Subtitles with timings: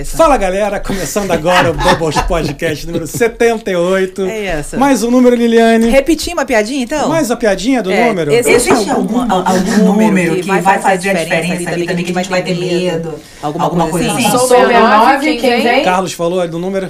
[0.00, 0.16] É isso.
[0.16, 4.22] Fala galera, começando agora o Bubbles Podcast número 78.
[4.22, 4.78] É isso.
[4.78, 5.90] Mais um número, Liliane.
[5.90, 7.06] Repetir uma piadinha, então?
[7.10, 8.32] Mais a piadinha do É, número?
[8.32, 12.30] esse- Existe algum, algum número que vai fazer a diferença ali também, que a gente
[12.30, 13.14] vai ter medo?
[13.42, 14.26] Alguma coisa assim?
[14.26, 14.38] assim?
[14.38, 15.84] Sou 69, quem vem?
[15.84, 16.88] Carlos falou do número.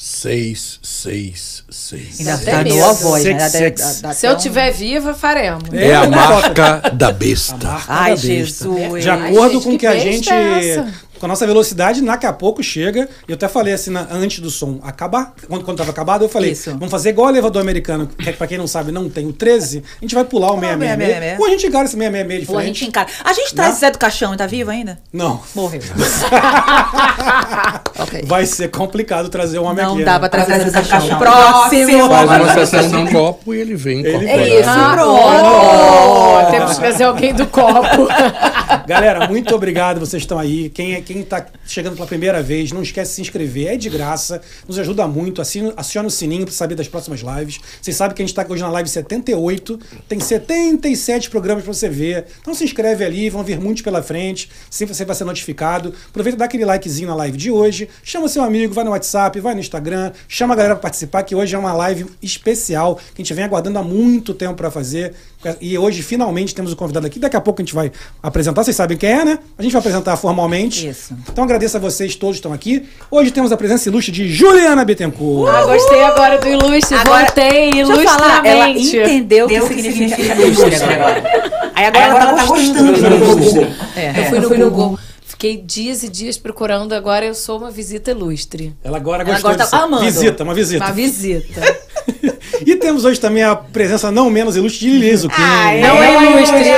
[0.00, 2.20] 6, 6, 6.
[2.20, 2.84] Ainda medo.
[2.84, 3.48] a voz, né?
[3.48, 4.00] Sex.
[4.00, 5.64] dá- dá Se eu tiver viva, faremos.
[5.72, 7.56] É a marca da besta.
[7.66, 8.26] Marca Ai, da besta.
[8.28, 9.02] Jesus.
[9.02, 10.30] De Ai, acordo gente, com que que a gente.
[10.32, 10.86] é essa?
[11.18, 13.08] Com a nossa velocidade, daqui a pouco chega.
[13.26, 16.28] E eu até falei assim, na- antes do som acabar, quando, quando tava acabado, eu
[16.28, 16.70] falei: Isso.
[16.72, 19.82] vamos fazer igual o elevador americano, que pra quem não sabe, não tem o 13.
[20.00, 21.38] A gente vai pular o 666.
[21.38, 21.40] 666.
[21.40, 23.08] Ou a gente encara esse 666 de Ou a gente encara.
[23.24, 23.80] A gente traz Não.
[23.80, 24.98] Zé do Caixão, tá vivo ainda?
[25.12, 25.40] Não.
[25.54, 25.80] Morreu.
[27.98, 28.22] ok.
[28.26, 30.04] Vai ser complicado trazer um homem Não aqui.
[30.04, 30.18] dá né?
[30.20, 31.18] pra trazer Zé do Caixão.
[31.18, 32.08] Próximo!
[32.08, 34.04] Faz uma sessão de copo e ele vem.
[34.04, 34.60] Ele vem.
[34.60, 36.48] isso, Ah, pronto.
[36.48, 38.08] oh, temos que trazer alguém do copo.
[38.88, 40.70] Galera, muito obrigado, vocês estão aí.
[40.70, 43.90] Quem, é- quem tá chegando pela primeira vez, não esquece de se inscrever, é de
[43.90, 45.42] graça, nos ajuda muito.
[45.42, 47.60] Assina, aciona o sininho para saber das próximas lives.
[47.82, 49.78] Vocês sabem que a gente tá hoje na live 78,
[50.08, 52.24] tem 77 programas para você ver.
[52.40, 55.92] Então se inscreve ali, vão vir muitos pela frente, sempre você vai ser notificado.
[56.08, 59.38] Aproveita e dá aquele likezinho na live de hoje, chama seu amigo, vai no WhatsApp,
[59.38, 63.20] vai no Instagram, chama a galera para participar, que hoje é uma live especial que
[63.20, 65.12] a gente vem aguardando há muito tempo para fazer.
[65.60, 67.18] E hoje finalmente temos o convidado aqui.
[67.18, 69.38] Daqui a pouco a gente vai apresentar, vocês sabem quem é, né?
[69.56, 70.88] A gente vai apresentar formalmente.
[70.88, 71.14] Isso.
[71.30, 72.88] Então agradeço a vocês todos que estão aqui.
[73.08, 75.54] Hoje temos a presença ilustre de Juliana Bittencourt.
[75.54, 76.96] Ah, gostei agora do ilustre.
[76.98, 78.96] Agora, Voltei eu falar, ela ilustramente.
[78.96, 80.94] entendeu o que significa ilustre agora.
[81.18, 81.70] agora.
[81.74, 83.66] Aí agora, agora ela tá gostando de ver no Google.
[83.96, 84.20] É.
[84.20, 84.98] Eu fui no Google.
[85.38, 88.74] Fiquei dias e dias procurando, agora eu sou uma visita ilustre.
[88.82, 90.04] Ela agora Ela gostou agora de tá.
[90.04, 90.84] Visita, uma visita.
[90.84, 91.78] Uma visita.
[92.66, 95.80] e temos hoje também a presença não menos ilustre de Lili Zucchini.
[95.80, 96.70] Não é ilustre.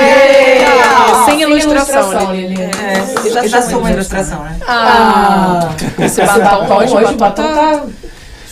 [0.63, 2.55] Ah, Sem ilustração, Lili.
[3.25, 4.59] Eu já sou uma ilustração, né?
[4.67, 7.83] Ah, esse batom hoje, o batom tá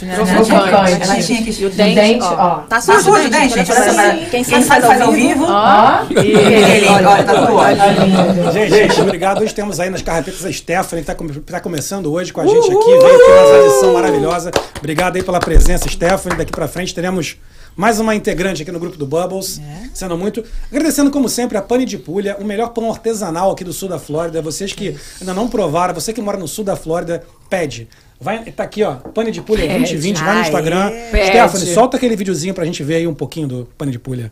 [0.05, 1.03] provocante.
[1.03, 1.61] Ela tinha que...
[1.61, 2.59] E o dente, ó.
[2.69, 3.71] Tá Tá sujo, né, né, gente?
[3.71, 5.45] assim, Quem sabe faz ao vivo.
[5.47, 8.51] Ó, Ele, olha, tá.
[8.51, 9.41] Gente, gente, obrigado.
[9.41, 12.71] Hoje temos aí nas carrapetas a Stephanie, que está tá começando hoje com a gente
[12.71, 12.85] aqui.
[12.85, 14.51] Veio aqui uma edição maravilhosa.
[14.77, 16.37] Obrigado aí pela presença, Stephanie.
[16.37, 17.37] Daqui pra frente teremos
[17.75, 19.61] mais uma integrante aqui no grupo do Bubbles.
[19.93, 20.43] Sendo muito.
[20.71, 23.99] Agradecendo, como sempre, a Pane de Pulha, o melhor pão artesanal aqui do sul da
[23.99, 24.41] Flórida.
[24.41, 27.87] Vocês que ainda não provaram, você que mora no sul da Flórida, pede.
[28.21, 30.41] Vai, tá aqui, ó, Pane de Pulha 2020, vai no.
[30.41, 30.91] Instagram.
[31.09, 31.27] Pede.
[31.27, 34.31] Stephanie, solta aquele videozinho pra gente ver aí um pouquinho do Pane de Pulha.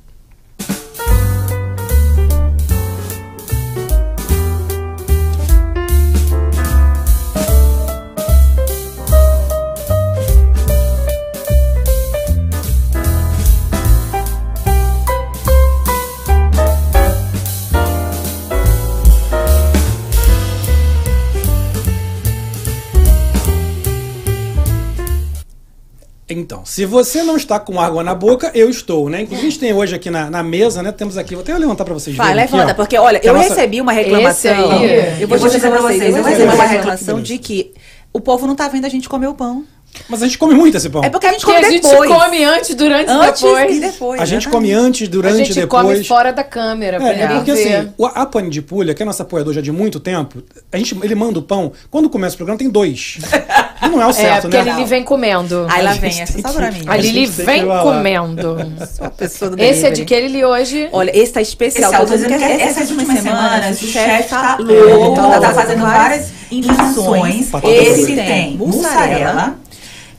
[26.40, 29.22] Então, se você não está com água na boca, eu estou, né?
[29.22, 30.92] Inclusive, a gente tem hoje aqui na, na mesa, né?
[30.92, 32.76] Temos aqui, vou até levantar para vocês Vai, verem aqui, levanta, ó.
[32.76, 34.32] porque olha, Que a eu nossa- recebi uma reclamação.
[34.32, 37.38] Esse aí, eu vou eu vou dizer pra vocês, eu eu recebi uma reclamação de
[37.40, 37.74] que
[38.14, 39.66] o povo não tá vendo a gente comer o pão.
[40.10, 41.04] Mas a gente come muito esse pão.
[41.04, 42.12] É porque a gente Porque come a gente depois.
[42.12, 43.76] come antes, durante Antes e depois.
[43.76, 44.22] e depois.
[44.22, 44.50] a gente exatamente.
[44.50, 45.84] come antes, A durante, gente depois.
[45.88, 47.76] come fora da câmera pra É, é porque ver.
[47.78, 50.78] assim, o- a Pane de Pulha, que é nosso apoiador já de muito tempo, a
[50.78, 53.18] gente, ele manda o pão, quando começa o programa tem dois.
[53.82, 54.72] E não é o É, certo, porque né?
[54.72, 55.66] a Lili vem comendo.
[55.70, 56.82] Aí lá A gente vem essa tem só pra mim.
[56.88, 58.58] A Lili vem comendo.
[58.96, 60.90] Sou a pessoa do Esse é de que Lili hoje.
[60.92, 61.92] Olha, esse tá especial.
[61.92, 66.30] Especial, Tô dizendo que essas últimas semanas o chefe tá louco, louco, tá fazendo várias
[66.52, 67.50] invenções.
[67.64, 69.56] Esse tem Mussarela,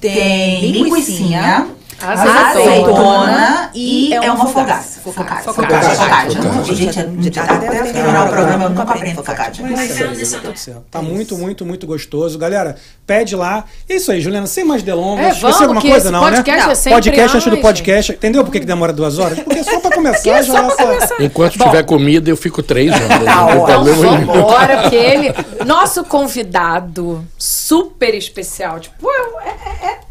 [0.00, 1.68] tem linguicinha,
[2.00, 2.48] Azeitona.
[2.50, 5.00] azeitona e é uma fogaça.
[5.00, 5.52] Focaccia.
[5.52, 6.74] Focaccia.
[6.74, 10.82] Gente, até terminar o programa eu nunca aprendo focaccia.
[10.90, 12.38] Tá muito, muito, muito gostoso.
[12.38, 12.76] Galera,
[13.06, 13.64] pede lá.
[13.88, 15.26] É isso aí, Juliana, sem mais delongas.
[15.26, 16.92] É, Esqueci alguma coisa, não, podcast né?
[16.92, 18.12] é podcast antes do podcast.
[18.12, 19.38] Entendeu por que, demora duas horas?
[19.40, 21.64] Porque só pra começar é já essa- Enquanto Bom.
[21.64, 23.24] tiver comida, eu fico três horas.
[23.24, 25.34] Tá vambora, porque ele.
[25.66, 28.78] Nosso convidado super especial.
[28.80, 30.07] Tipo, é- é- é-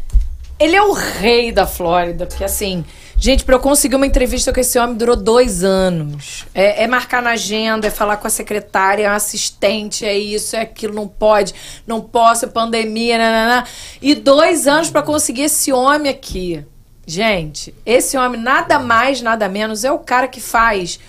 [0.58, 2.26] ele é o rei da Flórida.
[2.26, 2.84] Porque assim.
[3.20, 6.46] Gente, pra eu conseguir uma entrevista com esse homem durou dois anos.
[6.54, 10.54] É, é marcar na agenda, é falar com a secretária, é um assistente, é isso,
[10.54, 11.52] é aquilo, não pode,
[11.84, 13.66] não posso, é pandemia, nanana.
[14.00, 16.64] E dois anos pra conseguir esse homem aqui.
[17.04, 21.00] Gente, esse homem nada mais, nada menos é o cara que faz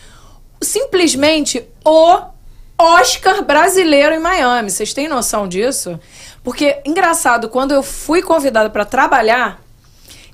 [0.61, 2.21] simplesmente o
[2.77, 4.71] Oscar brasileiro em Miami.
[4.71, 5.99] Vocês têm noção disso?
[6.43, 9.61] Porque, engraçado, quando eu fui convidada para trabalhar,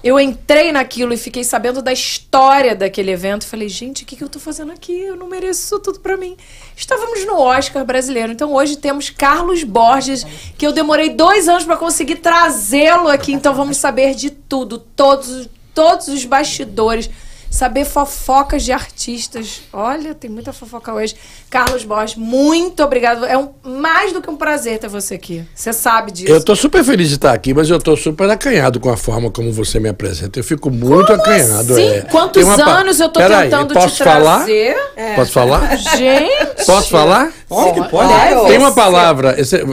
[0.06, 3.44] Eu entrei naquilo e fiquei sabendo da história daquele evento.
[3.48, 4.94] Falei, gente, o que, que eu tô fazendo aqui?
[4.96, 6.38] Eu não mereço isso tudo pra mim.
[6.78, 8.32] Estávamos no Oscar brasileiro.
[8.32, 10.24] Então hoje temos Carlos Borges,
[10.60, 13.34] que eu demorei dois anos pra conseguir trazê-lo aqui.
[13.34, 17.10] Então vamos saber de tudo, todos, todos os bastidores.
[17.56, 19.62] Saber fofocas de artistas.
[19.72, 21.16] Olha, tem muita fofoca hoje.
[21.50, 23.24] Carlos Borges, muito obrigado.
[23.26, 25.42] É um, mais do que um prazer ter você aqui.
[25.56, 26.30] Você sabe disso.
[26.34, 29.32] Eu tô super feliz de estar aqui, mas eu tô super acanhado com a forma
[29.32, 30.38] como você me apresenta.
[30.38, 31.76] Eu fico muito acanhado.
[31.76, 32.02] Sim, é.
[32.02, 34.38] quantos uma anos eu tô Peraí, tentando posso te falar?
[34.40, 34.76] trazer?
[35.16, 35.78] Posso falar?
[35.96, 36.66] Gente!
[36.66, 37.32] Posso falar?
[37.48, 38.48] Pode, pode.
[38.50, 39.64] Tem uma palavra, esse-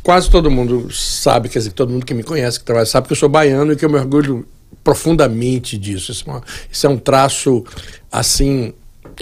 [0.00, 3.14] quase todo mundo sabe, quer dizer, todo mundo que me conhece, que trabalha, sabe que
[3.14, 4.46] eu sou baiano e que eu me orgulho
[4.84, 6.12] profundamente disso.
[6.12, 7.64] Isso é, uma- isso é um traço,
[8.10, 8.72] assim,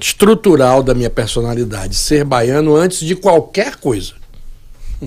[0.01, 1.95] estrutural da minha personalidade.
[1.97, 4.13] Ser baiano antes de qualquer coisa.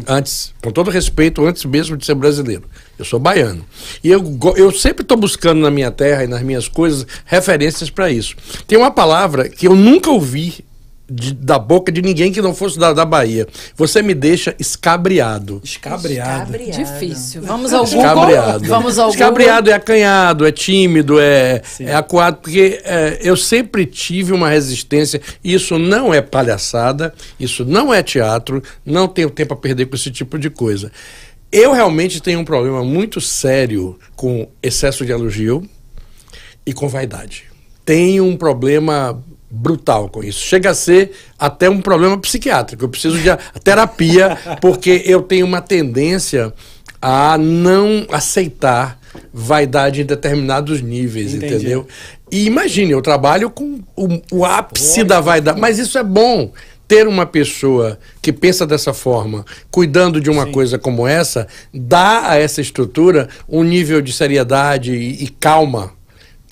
[0.07, 2.63] Antes, com todo respeito, antes mesmo de ser brasileiro.
[2.97, 3.63] Eu sou baiano.
[4.03, 8.09] E eu, eu sempre estou buscando na minha terra e nas minhas coisas referências para
[8.09, 8.35] isso.
[8.65, 10.65] Tem uma palavra que eu nunca ouvi
[11.13, 13.47] de- da boca de ninguém que não fosse da, da Bahia.
[13.75, 15.61] Você me deixa escabriado.
[15.63, 16.51] Escabriado.
[16.57, 17.41] Difícil.
[17.45, 18.01] Vamos ao Google.
[18.01, 18.65] Escabriado.
[18.65, 24.33] Vamos ao Escabriado é acanhado, é tímido, é, é acuado, porque é, eu sempre tive
[24.33, 25.21] uma resistência.
[25.43, 30.09] Isso não é palhaçada, isso não é teatro, não tenho tempo a perder com esse
[30.11, 30.91] tipo de coisa.
[31.51, 35.63] Eu realmente tenho um problema muito sério com excesso de elogio
[36.65, 37.43] e com vaidade.
[37.85, 39.21] Tenho um problema
[39.53, 40.39] brutal com isso.
[40.39, 42.83] Chega a ser até um problema psiquiátrico.
[42.83, 43.29] Eu preciso de
[43.63, 46.51] terapia porque eu tenho uma tendência
[46.99, 48.99] a não aceitar
[49.31, 51.53] vaidade em determinados níveis, Entendi.
[51.53, 51.87] entendeu?
[52.31, 56.51] E imagine, eu trabalho com o, o ápice da vaidade, mas isso é bom.
[56.87, 62.37] Ter uma pessoa que pensa dessa forma, cuidando de uma coisa como essa, dá a
[62.37, 65.93] essa estrutura um nível de seriedade e, e calma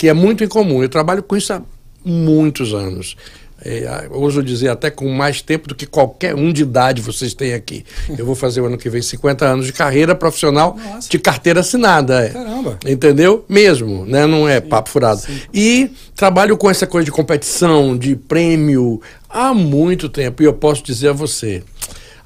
[0.02, 0.82] que é muito incomum.
[0.82, 1.62] Eu trabalho com isso há
[2.04, 3.16] muitos anos.
[3.64, 7.54] É, ouso dizer até com mais tempo do que qualquer um de idade vocês têm
[7.54, 7.84] aqui.
[8.18, 11.08] Eu vou fazer o ano que vem 50 anos de carreira profissional Nossa.
[11.08, 12.24] de carteira assinada.
[12.24, 12.30] é.
[12.30, 12.78] Caramba.
[12.84, 13.44] Entendeu?
[13.48, 14.26] Mesmo, né?
[14.26, 15.22] Não é papo furado.
[15.54, 19.00] E trabalho com essa coisa de competição, de prêmio,
[19.30, 20.42] há muito tempo.
[20.42, 21.62] E eu posso dizer a você,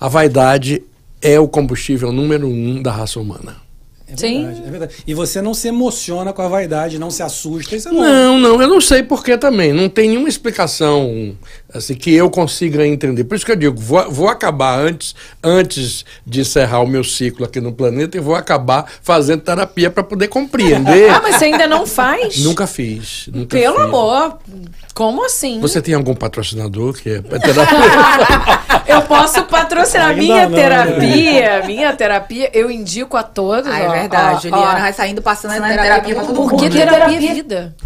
[0.00, 0.82] a vaidade
[1.20, 3.65] é o combustível número um da raça humana.
[4.08, 4.44] É Sim.
[4.44, 4.94] verdade, é verdade.
[5.06, 8.00] E você não se emociona com a vaidade, não se assusta, isso é bom.
[8.00, 9.72] Não, não, eu não sei por que também.
[9.72, 11.36] Não tem nenhuma explicação
[11.76, 13.24] assim, que eu consiga entender.
[13.24, 17.44] Por isso que eu digo, vou, vou acabar antes, antes de encerrar o meu ciclo
[17.44, 21.10] aqui no planeta e vou acabar fazendo terapia para poder compreender.
[21.16, 22.38] Ah, mas você ainda não faz?
[22.38, 23.28] nunca fiz.
[23.32, 23.84] Nunca Pelo fiz.
[23.84, 24.38] amor.
[24.94, 25.60] Como assim?
[25.60, 27.76] Você tem algum patrocinador que é terapia?
[28.86, 30.56] Eu posso patrocinar Ainda minha não, né?
[30.62, 31.62] terapia.
[31.66, 33.70] Minha terapia, eu indico a todos.
[33.70, 34.36] Ah, é verdade.
[34.36, 34.80] ó, Juliana ó.
[34.80, 36.50] vai saindo passando a Passando a terapia terapia pra todo mundo.
[36.50, 37.76] Porque terapia é vida.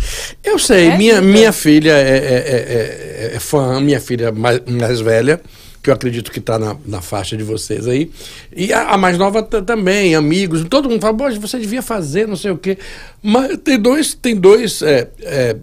[0.44, 1.26] Eu sei, É minha, vida.
[1.26, 3.38] minha filha é, é- é- é-
[3.80, 5.40] minha filha mais, mais velha,
[5.82, 8.10] que eu acredito que está na, na faixa de vocês aí.
[8.54, 12.36] E a, a mais nova também, amigos, todo mundo fala, "Poxa, você devia fazer, não
[12.36, 12.76] sei o quê.
[13.22, 15.56] Mas tem dois, tem dois é, é,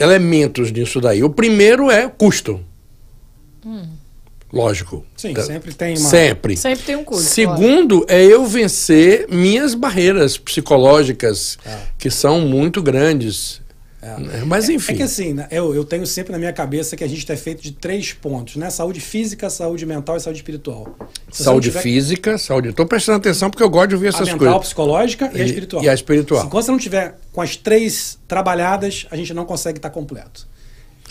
[0.00, 1.22] elementos nisso daí.
[1.22, 2.60] O primeiro é custo.
[4.52, 5.06] Lógico.
[5.16, 6.56] Sim, Tá- sempre tem uma- Sempre.
[6.58, 7.22] Sempre tem um custo.
[7.22, 11.56] Segundo, é eu vencer minhas barreiras psicológicas,
[11.96, 13.61] que são muito grandes.
[14.02, 14.42] Né?
[14.44, 14.94] Mas enfim.
[14.94, 17.36] É que assim, né, eu, eu tenho sempre na minha cabeça que a gente é
[17.36, 18.68] feito de três pontos, né?
[18.68, 20.96] Saúde física, saúde mental e saúde espiritual.
[21.30, 22.70] Se saúde tiver física, saúde.
[22.70, 24.60] Estou prestando atenção porque eu gosto de ouvir A essas mental, coisas.
[24.62, 25.84] psicológica e, a E- espiritual.
[25.84, 26.42] e a espiritual.
[26.44, 30.50] Se- você não tiver com as três trabalhadas, a gente não consegue estar completo.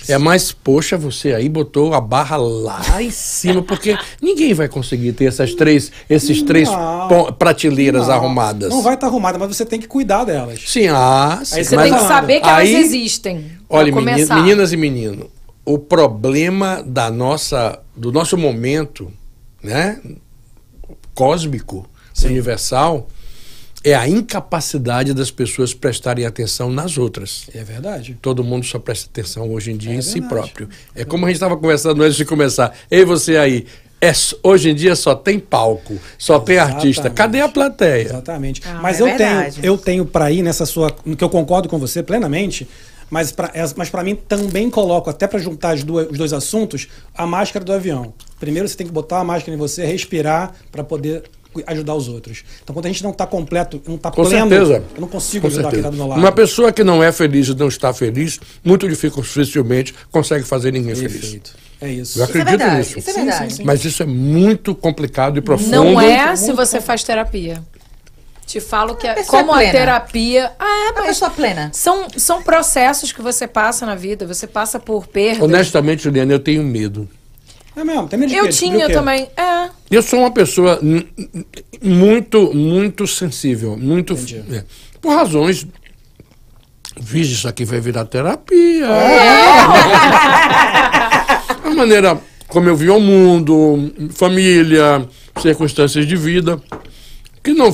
[0.07, 5.13] É, mas, poxa, você aí botou a barra lá em cima, porque ninguém vai conseguir
[5.13, 7.31] ter essas três, esses três Não.
[7.33, 8.69] prateleiras Não, arrumadas.
[8.69, 10.59] Não vai estar arrumada, mas você tem que cuidar delas.
[10.65, 11.55] Sim, ah, sim.
[11.57, 13.51] Aí Você mas- tem que saber que Aí- elas existem.
[13.69, 14.35] Olha, meni- começar.
[14.35, 15.27] meninas e meninos,
[15.65, 19.11] o problema da nossa, do nosso momento,
[19.63, 19.99] né,
[21.13, 21.87] cósmico,
[22.25, 23.07] universal,
[23.83, 27.47] é a incapacidade das pessoas prestarem atenção nas outras.
[27.53, 28.17] É verdade.
[28.21, 30.29] Todo mundo só presta atenção hoje em dia É em si verdade.
[30.29, 30.69] próprio.
[30.95, 32.75] É como a gente estava conversando antes de começar.
[32.89, 33.65] Ei, você aí.
[34.03, 34.11] É,
[34.41, 37.07] hoje em dia só tem palco, só tem artista.
[37.07, 37.17] Exatamente.
[37.17, 38.01] Cadê a plateia?
[38.05, 38.61] Exatamente.
[38.65, 41.77] Ah, mas é eu tenho, eu tenho para ir nessa sua, que eu concordo com
[41.77, 42.67] você plenamente,
[43.11, 46.87] mas para mas para mim também coloco até para juntar as duas, os dois assuntos,
[47.15, 48.11] a máscara do avião.
[48.39, 51.21] Primeiro você tem que botar a máscara em você, respirar para poder
[51.67, 52.43] ajudar os outros.
[52.63, 54.83] Então quando a gente não está completo, não está Com pleno, certeza.
[54.95, 55.87] eu não consigo Com ajudar quem certeza.
[55.87, 56.19] está do meu lado.
[56.19, 60.95] Uma pessoa que não é feliz e não está feliz, muito dificilmente consegue fazer ninguém
[60.95, 61.11] feliz.
[61.19, 61.51] Perfeito.
[61.81, 62.19] É isso.
[62.19, 62.77] Eu Isso é acredito verdade.
[62.77, 62.99] nisso.
[62.99, 63.51] Isso é Sim, verdade.
[63.51, 63.63] sim, sim.
[63.63, 65.71] Mas isso é muito complicado e profundo.
[65.71, 67.61] Não é se você faz terapia.
[68.45, 69.71] Te falo que a- pessoa como a plena.
[69.71, 70.51] terapia.
[70.59, 71.69] Ah, é, Uma mas pessoa plena.
[71.73, 74.27] são, são processos que você passa na vida.
[74.27, 75.43] Você passa por perda.
[75.45, 77.07] Honestamente, Juliana, eu tenho medo.
[77.75, 78.49] É mesmo, tem medo de Eu quê?
[78.49, 78.93] Tinha quê?
[78.93, 79.29] também.
[79.37, 79.69] É.
[79.89, 80.79] Eu sou uma pessoa
[81.81, 84.13] muito, muito sensível, muito
[84.51, 84.63] é,
[85.01, 85.65] por razões.
[86.99, 88.87] Vixe, isso aqui vai virar terapia.
[91.63, 92.19] A maneira
[92.51, 95.07] como eu vi o mundo, família,
[95.41, 96.61] circunstâncias de vida,
[97.41, 97.71] que não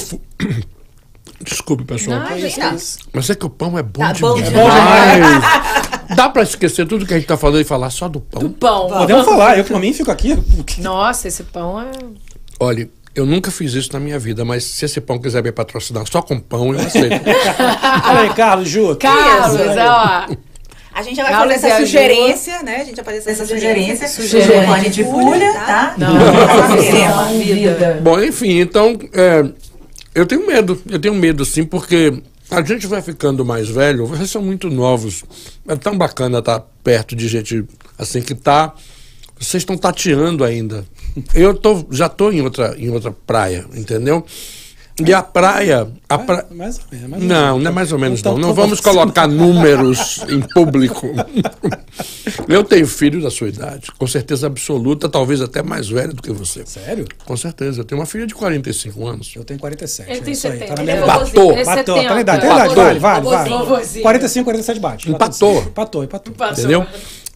[1.42, 2.20] Desculpe, pessoal.
[2.20, 2.78] Não, Não.
[3.14, 4.36] Mas é que o pão é bom Tá demais.
[4.36, 6.16] bom É bom demais.
[6.16, 8.50] Dá pra esquecer tudo que a gente tá falando e falar só do pão?
[8.50, 8.88] Pão.
[8.88, 10.38] Podemos falar, eu por mim fico aqui.
[10.80, 11.92] Nossa, esse pão é.
[12.60, 16.06] Olha, eu nunca fiz isso na minha vida, mas se esse pão quiser me patrocinar
[16.10, 17.22] só com pão, eu aceito.
[18.06, 18.96] Olha aí, Carlos, Ju.
[18.96, 20.28] Carlos, ó.
[20.94, 22.78] A gente já vai Carlos fazer e essa sugerência, né?
[22.78, 24.56] A gente vai fazer essa, Essa sugerência, sugerência.
[24.64, 25.94] sugerência de folha, tá?
[25.96, 26.14] Não.
[26.16, 28.00] Não, vida.
[28.02, 29.46] Bom, enfim, então, é,
[30.18, 34.32] eu tenho medo, eu tenho medo sim, porque a gente vai ficando mais velho, vocês
[34.32, 35.24] são muito novos,
[35.68, 37.64] é tão bacana estar perto de gente
[38.00, 38.74] assim que tá,
[39.40, 40.84] vocês estão tateando ainda.
[41.36, 44.26] Eu tô, já tô em outra, em outra praia, entendeu?
[45.06, 46.46] E a praia, a pra...
[46.50, 47.64] Mais ou menos, mais ou Não, menos.
[47.64, 48.48] não é mais ou menos Então, não.
[48.48, 51.08] Não vamos colocar números em público.
[52.50, 56.32] Eu tenho filho da sua idade, com certeza absoluta, talvez até mais velho do que
[56.32, 56.66] você.
[56.66, 57.06] Sério?
[57.26, 57.82] Com certeza.
[57.82, 59.34] Eu tenho uma filha de 45 anos.
[59.36, 60.10] Eu tenho 47.
[60.10, 60.70] Ele é tem isso aí, 70.
[60.70, 61.20] Tá na minha é idade.
[61.26, 61.52] Batou.
[61.52, 62.22] É Bateu, tá na 70.
[62.22, 63.50] idade, tá na idade, vale, vale, vale.
[63.50, 64.04] Vovozinho.
[64.04, 65.12] 45, 47 bate.
[65.12, 65.62] Empatou.
[65.62, 66.34] Empatou, empatou.
[66.52, 66.86] Entendeu?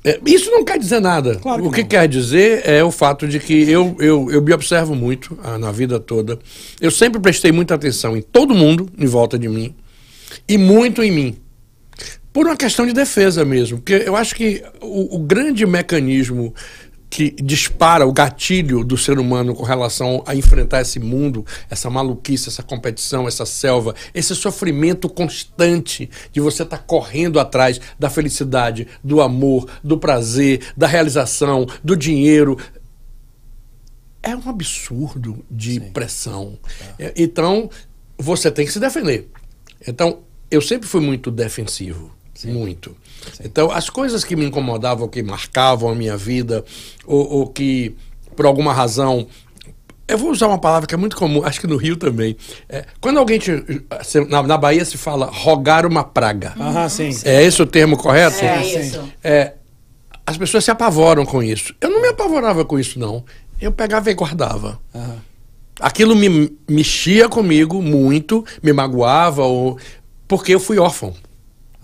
[0.03, 1.35] É, isso não quer dizer nada.
[1.35, 1.87] Claro que o que não.
[1.87, 5.71] quer dizer é o fato de que eu, eu, eu me observo muito ah, na
[5.71, 6.39] vida toda.
[6.79, 9.75] Eu sempre prestei muita atenção em todo mundo em volta de mim
[10.47, 11.37] e muito em mim.
[12.33, 13.77] Por uma questão de defesa mesmo.
[13.77, 16.53] Porque eu acho que o, o grande mecanismo
[17.11, 22.47] que dispara o gatilho do ser humano com relação a enfrentar esse mundo, essa maluquice,
[22.47, 29.19] essa competição, essa selva, esse sofrimento constante de você estar correndo atrás da felicidade, do
[29.19, 32.57] amor, do prazer, da realização, do dinheiro.
[34.23, 36.57] É um absurdo de pressão.
[36.97, 37.69] É, Então,
[38.17, 39.29] você tem que se defender.
[39.85, 42.20] Então, eu sempre fui muito defensivo.
[42.49, 42.95] Muito.
[43.43, 46.63] Então, as coisas que me incomodavam, que marcavam a minha vida,
[47.05, 47.95] ou, ou que,
[48.35, 49.27] por alguma razão.
[50.07, 52.35] Eu vou usar uma palavra que é muito comum, acho que no Rio também.
[52.67, 53.51] É, quando alguém te.
[54.27, 56.53] Na, na Bahia se fala rogar uma praga.
[56.59, 57.09] Aham, sim.
[57.23, 58.43] É esse o termo correto?
[58.43, 59.09] É Sim, isso.
[59.23, 59.53] É,
[60.25, 61.73] as pessoas se apavoram com isso.
[61.79, 63.23] Eu não me apavorava com isso, não.
[63.59, 64.79] Eu pegava e guardava.
[64.93, 65.17] Aham.
[65.79, 69.79] Aquilo me mexia comigo muito, me magoava, ou,
[70.27, 71.13] porque eu fui órfão.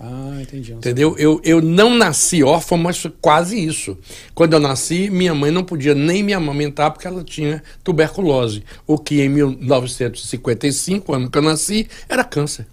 [0.00, 0.72] Ah, entendi.
[0.72, 1.16] Entendeu?
[1.18, 3.98] Eu, eu não nasci órfão, mas quase isso.
[4.32, 8.62] Quando eu nasci, minha mãe não podia nem me amamentar porque ela tinha tuberculose.
[8.86, 12.66] O que em 1955, ano que eu nasci, era câncer.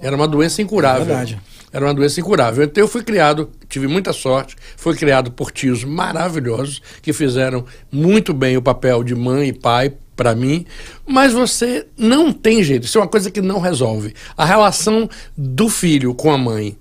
[0.00, 1.02] Era uma doença incurável.
[1.02, 1.40] É verdade.
[1.72, 2.64] Era uma doença incurável.
[2.64, 8.32] Então eu fui criado, tive muita sorte, fui criado por tios maravilhosos que fizeram muito
[8.32, 10.64] bem o papel de mãe e pai para mim,
[11.06, 12.84] mas você não tem jeito.
[12.84, 14.14] Isso é uma coisa que não resolve.
[14.36, 16.76] A relação do filho com a mãe,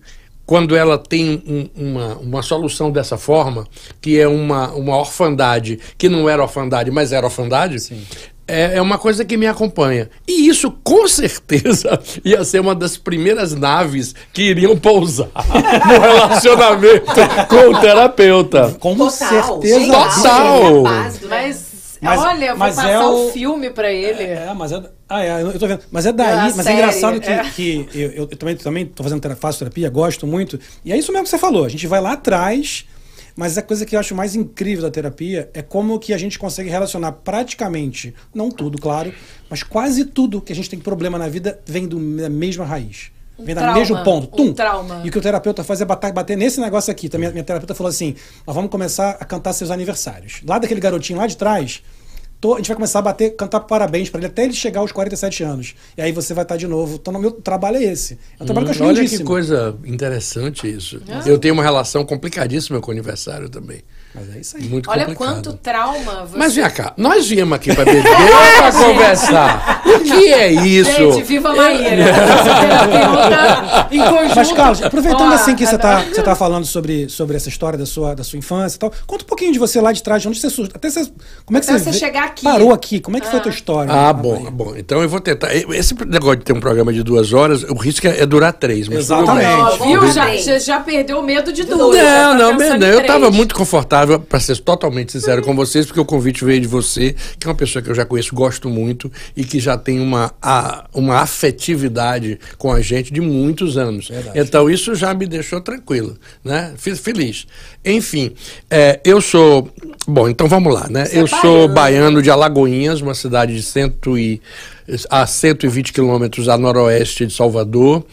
[0.45, 3.67] quando ela tem um- uma, uma solução dessa forma,
[3.99, 7.77] que é uma, uma orfandade, que não era orfandade, mas era orfandade,
[8.47, 10.07] é, é uma coisa que me acompanha.
[10.27, 15.29] E isso, com certeza, ia ser uma das primeiras naves que iriam pousar
[15.87, 17.11] no relacionamento
[17.49, 18.75] com o terapeuta.
[18.79, 19.11] Com Total.
[19.61, 19.91] certeza.
[19.91, 20.63] Total.
[20.63, 21.64] É do- Mas,
[22.05, 24.23] Mas- olha, vou mas passar é o o- filme pra ele.
[24.23, 24.83] É, mas é.
[25.09, 25.81] Ah, é, eu tô vendo.
[25.91, 26.27] Mas é daí.
[26.27, 27.43] É a mas série, é engraçado que, é.
[27.49, 30.59] que eu, eu também, também tô fazendo terapia, faço terapia, gosto muito.
[30.83, 31.65] E é isso mesmo que você falou.
[31.65, 32.85] A gente vai lá atrás,
[33.35, 36.39] mas a coisa que eu acho mais incrível da terapia é como que a gente
[36.39, 39.13] consegue relacionar praticamente, não tudo, claro,
[39.49, 43.11] mas quase tudo que a gente tem problema na vida vem do, da mesma raiz.
[43.37, 44.41] Vem do trauma, mesmo ponto.
[44.41, 44.53] um Tum.
[44.53, 45.01] trauma.
[45.03, 47.09] E o que o terapeuta faz é bater, bater nesse negócio aqui.
[47.09, 48.15] Também, minha terapeuta falou assim:
[48.47, 50.41] nós vamos começar a cantar seus aniversários.
[50.47, 51.83] Lá daquele garotinho lá de trás,
[52.47, 54.91] tô- a gente vai começar a bater, cantar parabéns pra ele até ele chegar aos
[54.91, 55.75] 47 anos.
[55.97, 56.95] E aí você vai estar de novo.
[57.01, 58.17] Então, o meu trabalho é esse.
[58.39, 59.25] É um trabalho que eu acho Olha que lindíssimo.
[59.27, 61.01] coisa interessante isso.
[61.25, 63.81] Eu tenho uma relação complicadíssima com o aniversário também.
[64.15, 64.63] Mas é isso aí.
[64.63, 65.33] Muito Olha complicado.
[65.33, 66.37] quanto trauma você...
[66.37, 69.81] Mas vem cá, nós viemos aqui para beber ou para conversar?
[69.85, 70.91] O que é isso?
[70.91, 72.05] Gente, viva a Maíra.
[73.91, 74.35] em conjunto.
[74.35, 77.85] Mas, Carlos, aproveitando assim que você está você tá falando sobre, sobre essa história da
[77.85, 80.27] sua, da sua infância e tal, conta um pouquinho de você lá de trás, de
[80.27, 80.71] onde você surgiu.
[80.75, 81.11] Até você.
[81.45, 82.43] Como é que Até você, você chegar aqui.
[82.43, 82.99] parou aqui?
[82.99, 83.91] Como é que foi a tua história?
[83.91, 84.51] Ah, bom, Bahia?
[84.51, 84.73] bom.
[84.77, 85.53] Então eu vou tentar.
[85.55, 88.87] Esse negócio de ter um programa de duas horas, o risco é, é durar três.
[88.87, 88.99] Mas.
[88.99, 89.47] Exatamente.
[89.47, 90.11] Ó, viu?
[90.11, 94.04] Já, já, perdeu o medo de Não, tá não, bem, em eu estava muito confortável,
[94.19, 97.55] para ser totalmente sincero com vocês, porque o convite veio de você, que é uma
[97.55, 102.39] pessoa que eu já conheço, gosto muito, e que já tem uma, a, uma afetividade
[102.57, 104.09] com a gente de muitos anos.
[104.09, 104.39] Verdade.
[104.39, 106.73] Então isso já me deixou tranquilo, né?
[106.77, 107.47] Feliz.
[107.83, 108.33] Enfim,
[108.69, 109.69] é, eu sou.
[110.07, 111.07] Bom, então vamos lá, né?
[111.11, 114.41] eu sou baiano de Alagoinhas, uma cidade de cento e,
[115.09, 118.05] a 120 quilômetros a noroeste de Salvador.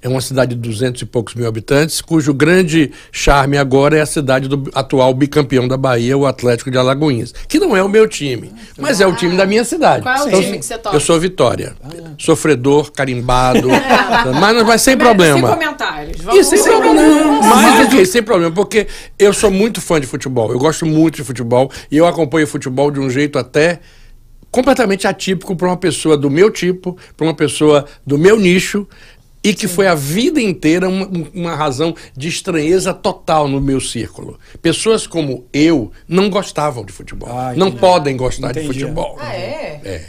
[0.00, 4.06] É uma cidade de 200 e poucos mil habitantes, cujo grande charme agora é a
[4.06, 7.34] cidade do atual bicampeão da Bahia, o Atlético de Alagoinhas.
[7.48, 10.02] Que não é o meu time, mas é o time da minha cidade.
[10.02, 10.96] Qual é o Então, time que você torce?
[10.96, 11.74] Eu sou Vitória.
[12.18, 13.68] Sofredor, carimbado.
[14.40, 15.48] mas, mas sem Sem problema.
[15.50, 16.20] comentários.
[16.20, 17.42] E Vamos sem problema.
[17.42, 18.86] Mais do que sem problema, porque
[19.18, 20.52] eu sou muito fã de futebol.
[20.52, 23.80] Eu gosto muito de futebol e eu acompanho futebol de um jeito até
[24.50, 28.86] completamente atípico para uma pessoa do meu tipo, para uma pessoa do meu nicho.
[29.42, 34.38] E que foi a vida inteira uma, uma razão de estranheza total no meu círculo.
[34.60, 37.30] Pessoas como eu não gostavam de futebol.
[37.32, 38.80] Ah, não podem gostar de Entendi.
[38.80, 39.16] futebol.
[39.18, 39.80] Ah, é?
[39.82, 40.04] É.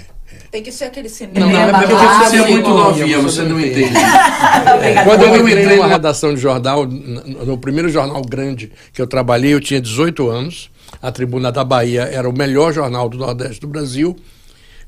[0.52, 1.46] Tem que ser aquele cinema.
[1.46, 3.94] Não, é porque Ah, você é muito novinha, você não entende.
[5.06, 9.62] Quando eu entrei numa redação de jornal, no primeiro jornal grande que eu trabalhei, eu
[9.62, 10.70] tinha 18 anos.
[11.02, 14.16] A Tribuna da Bahia era o melhor jornal do Nordeste do Brasil.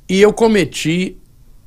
[0.09, 1.17] E eu cometi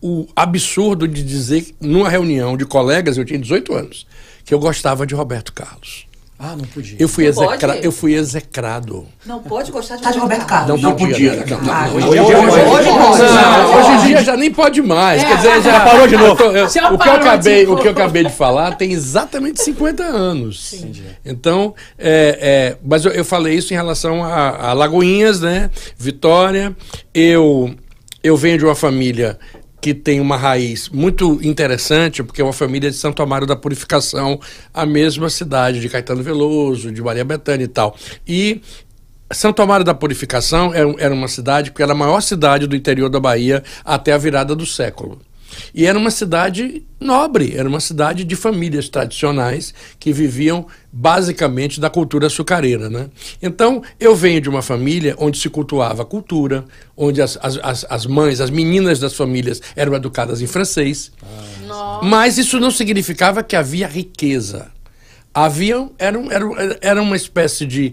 [0.00, 4.07] o absurdo de dizer, numa reunião de colegas, eu tinha 18 anos,
[4.45, 6.06] que eu gostava de Roberto Carlos.
[6.38, 6.97] Ah, não podia.
[7.00, 7.87] Eu fui, Não execra pode?
[7.87, 9.07] eu fui execrado.
[9.25, 10.83] Não pode gostar de, Tá de Roberto Carlos.
[10.83, 11.47] Não, podia.
[11.47, 12.35] Não, não, Ah, hoje hoje, pode.
[12.35, 13.23] hoje- Hoje pode.
[13.23, 15.25] não, hoje em dia já nem pode mais.
[15.25, 16.43] Quer dizer, já, parou de novo.
[16.43, 17.73] eu Já o, que eu acabei, tipo.
[17.73, 20.75] o que eu acabei de falar tem exatamente 50 anos.
[21.25, 25.71] Então, é, é, mas eu, eu falei isso em relação a, a Lagoinhas, né?
[25.97, 26.76] Vitória.
[27.14, 27.75] Eu,
[28.23, 29.38] eu venho de uma família
[29.87, 34.40] que tem uma raiz muito interessante, porque é uma família de Santo Amaro da Purificação,
[34.75, 37.97] a mesma cidade de Caetano Veloso, de Maria Bethânia e tal.
[38.26, 38.61] E
[39.31, 43.21] Santo Amaro da Purificação era, uma cidade que era a maior cidade do interior da
[43.21, 45.21] Bahia até a virada do século.
[45.75, 51.91] E era uma cidade nobre, era uma cidade de famílias tradicionais que viviam basicamente da
[51.91, 52.89] cultura açucareira.
[52.89, 53.09] Né?
[53.43, 56.65] Então, eu venho de uma família onde se cultuava a cultura,
[56.97, 61.13] onde as, as, as, mães, as meninas das famílias eram educadas em francês.
[62.02, 64.71] Mas isso não significava que havia riqueza.
[65.35, 67.93] Havia, era, era, era uma espécie de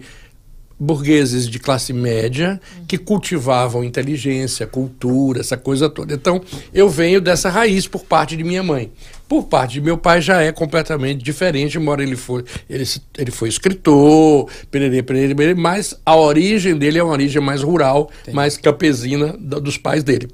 [0.80, 6.14] burgueses de classe média que cultivavam inteligência, cultura, essa coisa toda.
[6.14, 6.42] Então,
[6.74, 8.92] eu venho dessa raiz por parte de minha mãe.
[9.28, 12.84] Por parte de meu pai já é completamente diferente, embora ele foi, ele,
[13.18, 18.12] ele foi escritor, pererê, pererê, pererê, mas a origem dele é uma origem mais rural,
[18.32, 20.28] mais campesina dos pais dele,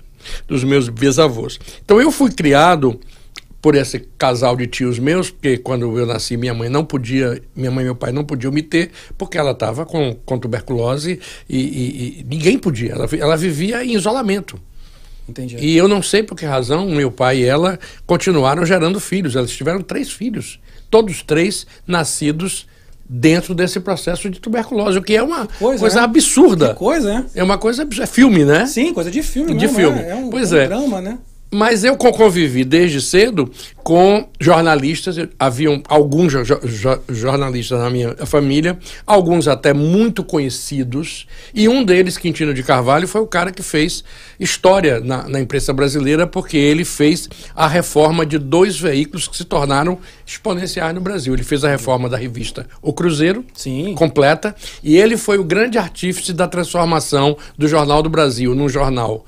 [0.48, 1.60] dos meus bisavôs.
[1.84, 3.00] Então, eu fui criado
[3.62, 7.70] por esse casal de tios meus, porque quando eu nasci, minha mãe não podia, minha
[7.70, 11.20] mãe e meu pai não podiam me ter, porque ela estava com, com tuberculose
[11.50, 12.94] e, e- e ninguém podia.
[12.94, 14.58] Ela, ela vivia em isolamento.
[15.28, 15.58] Entendi.
[15.60, 19.36] E eu não sei por que razão meu pai e ela continuaram gerando filhos.
[19.36, 22.66] Elas tiveram três filhos, todos três nascidos
[23.08, 26.02] dentro desse processo de tuberculose, o que é uma coisa, coisa né?
[26.04, 26.70] absurda.
[26.70, 27.26] Que coisa, né?
[27.36, 28.04] É uma coisa absurda.
[28.04, 28.66] É filme, né?
[28.68, 30.00] Sim, coisa de filme De mesmo, filme.
[30.00, 30.68] É, é um, Pois é um é.
[30.68, 31.18] drama, né?
[31.52, 38.16] Mas eu co- convivi desde cedo com jornalistas, haviam alguns jo- jo- jornalistas na minha
[38.28, 43.64] família, alguns até muito conhecidos, e um deles, Quintino de Carvalho, foi o cara que
[43.64, 44.04] fez
[44.40, 49.44] história na, na imprensa brasileira, porque ele fez a reforma de dois veículos que se
[49.46, 51.34] tornaram exponenciais no Brasil.
[51.34, 53.96] Ele fez a reforma da revista O Cruzeiro, Sim.
[53.96, 59.26] completa, e ele foi o grande artífice da transformação do Jornal do Brasil num jornal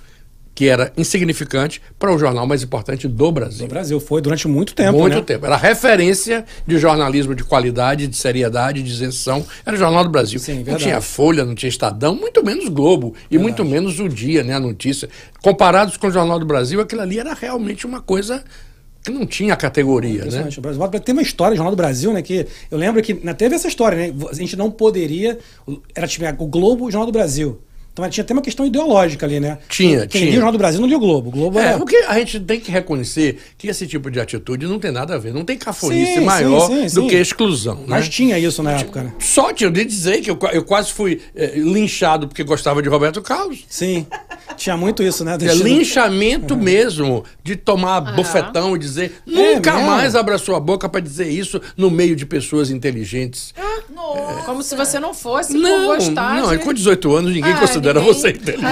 [0.53, 3.63] que era insignificante para o jornal mais importante do Brasil.
[3.63, 5.21] No Brasil foi durante muito tempo, Muito né?
[5.21, 5.45] tempo.
[5.45, 9.45] Era referência de jornalismo de qualidade, de seriedade, de isenção.
[9.65, 10.39] Era o Jornal do Brasil.
[10.39, 10.83] Sim, não verdade.
[10.83, 13.13] tinha Folha, não tinha Estadão, muito menos Globo.
[13.29, 14.53] E muito menos o Dia, né?
[14.53, 15.09] A notícia.
[15.41, 18.43] Comparados com o Jornal do Brasil, aquilo ali era realmente uma coisa
[19.03, 20.47] que não tinha categoria, né?
[20.55, 22.21] O Brasil tem uma história, Jornal do Brasil, né?
[22.21, 24.13] Que eu lembro que né, teve essa história, né?
[24.29, 25.39] A gente não poderia.
[25.95, 27.59] Era tipo, o Globo e o Jornal do Brasil.
[27.93, 29.57] Então tinha até uma questão ideológica ali, né?
[29.67, 30.23] Tinha, Quem tinha.
[30.23, 31.27] lia o Jornal do Brasil não lia o Globo.
[31.27, 31.77] O Globo É, era.
[31.77, 35.17] porque a gente tem que reconhecer que esse tipo de atitude não tem nada a
[35.17, 35.33] ver.
[35.33, 37.07] Não tem cafonice Sim, maior sim, sim, do sim.
[37.09, 37.75] que exclusão.
[37.75, 37.83] né?
[37.87, 39.13] Mas tinha isso na época, né?
[39.19, 43.21] Só tinha de dizer que eu, eu quase fui eh, linchado porque gostava de Roberto
[43.21, 43.65] Carlos.
[43.67, 44.07] Sim.
[44.55, 45.33] Tinha muito isso, né?
[45.33, 49.87] É Deixando- linchamento mesmo, de tomar bofetão e dizer nunca mesmo?
[49.87, 53.53] mais abra sua boca para dizer isso no meio de pessoas inteligentes.
[54.45, 56.57] Como se você não fosse Não, por gostar não, de...
[56.59, 58.65] com 18 anos ninguém Ah, considera ninguém- você inteligente.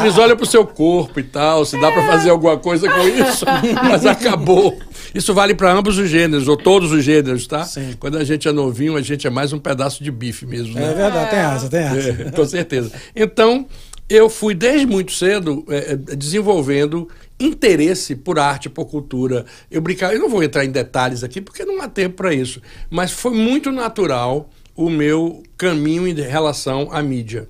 [0.00, 3.44] Eles olham pro seu corpo e tal, se dá para fazer alguma coisa com isso,
[3.84, 4.78] mas acabou.
[5.14, 7.64] Isso vale para ambos os gêneros, ou todos os gêneros, tá?
[7.64, 7.94] Sim.
[7.98, 10.90] Quando a gente é novinho, a gente é mais um pedaço de bife mesmo, né?
[10.90, 12.22] É verdade, tem essa, tem essa.
[12.22, 12.92] É, com certeza.
[13.16, 13.66] Então,
[14.08, 19.44] eu fui desde muito cedo é, é, desenvolvendo interesse por arte, por cultura.
[19.70, 22.60] Eu brincava, eu não vou entrar em detalhes aqui porque não há tempo para isso,
[22.90, 27.48] mas foi muito natural o meu caminho em relação à mídia.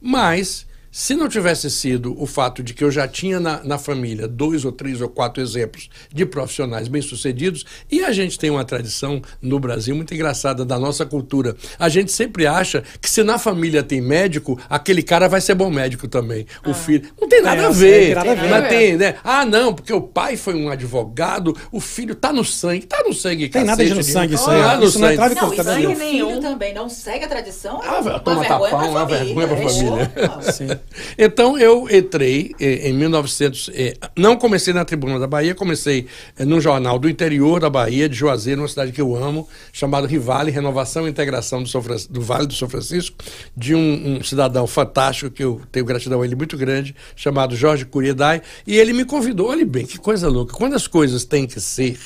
[0.00, 4.28] Mas se não tivesse sido o fato de que eu já tinha na, na, família
[4.28, 9.20] dois ou três ou quatro exemplos de profissionais bem-sucedidos, e a gente tem uma tradição
[9.42, 11.56] no Brasil muito engraçada da nossa cultura.
[11.80, 15.68] A gente sempre acha que se na família tem médico, aquele cara vai ser bom
[15.68, 16.46] médico também.
[16.62, 16.70] Ah.
[16.70, 17.10] O filho.
[17.20, 18.50] Não tem nada, é, a, ver, tem nada a ver.
[18.50, 19.16] Mas tem, né?
[19.24, 22.86] Ah, não, porque o pai foi um advogado, o filho tá no sangue.
[22.86, 24.60] Tá no sangue, Tem nada de no sangue isso aí.
[24.60, 25.02] Ah, no isso sangue.
[25.02, 26.72] não é trave não, sangue nenhum também.
[26.72, 27.80] Não segue a tradição.
[27.82, 30.12] Ah, toma tapão, uma vergonha pra família.
[30.52, 30.83] Sim.
[31.18, 36.06] Então eu entrei eh, em 1900, eh, não comecei na Tribuna da Bahia, comecei
[36.38, 40.06] eh, num jornal do interior da Bahia, de Juazeiro, uma cidade que eu amo, chamado
[40.06, 41.70] Rivale, Renovação e Integração do,
[42.10, 43.16] do Vale do São Francisco,
[43.56, 47.84] de um, um, cidadão fantástico, que eu tenho gratidão a ele muito grande, chamado Jorge
[47.84, 51.60] Curiedai, e ele me convidou, olha bem, que coisa louca, quando as coisas têm que
[51.60, 51.98] ser,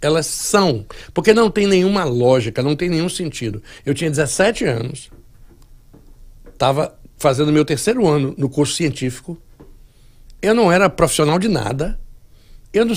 [0.00, 3.62] elas são, porque não tem nenhuma lógica, não tem nenhum sentido.
[3.86, 5.10] Eu tinha 17 anos,
[6.52, 9.38] estava fazendo meu terceiro ano no curso científico.
[10.40, 11.98] Eu não era profissional de nada.
[12.72, 12.94] Eu não,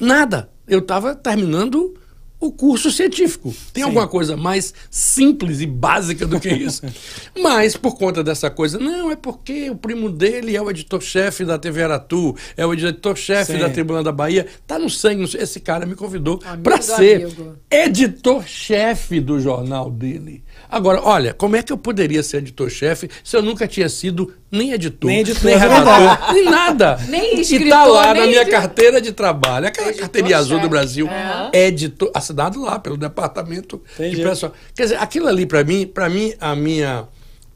[0.00, 0.50] nada.
[0.66, 1.94] Eu estava terminando
[2.38, 3.54] o curso científico.
[3.72, 3.88] Tem Sim.
[3.88, 6.82] alguma coisa mais simples e básica do que isso?
[7.40, 11.58] Mas, por conta dessa coisa, não, é porque o primo dele é o editor-chefe da
[11.58, 15.24] TV Aratu, é o editor-chefe da Tribuna da Bahia, tá no sangue.
[15.36, 17.28] Esse cara me convidou para ser
[17.70, 20.44] editor-chefe do jornal dele.
[20.70, 24.72] Agora, olha, como é que eu poderia ser editor-chefe se eu nunca tinha sido nem
[24.72, 26.98] editor, nem, editor, nem redator, nem nada?
[27.08, 31.08] Nem escritor, E tá lá na minha carteira de trabalho, aquela carteirinha azul do Brasil,
[31.08, 31.66] é.
[31.66, 34.16] editor, assinado lá pelo departamento Entendi.
[34.16, 34.52] de pessoal.
[34.74, 37.08] Quer dizer, aquilo ali para mim, para mim a minha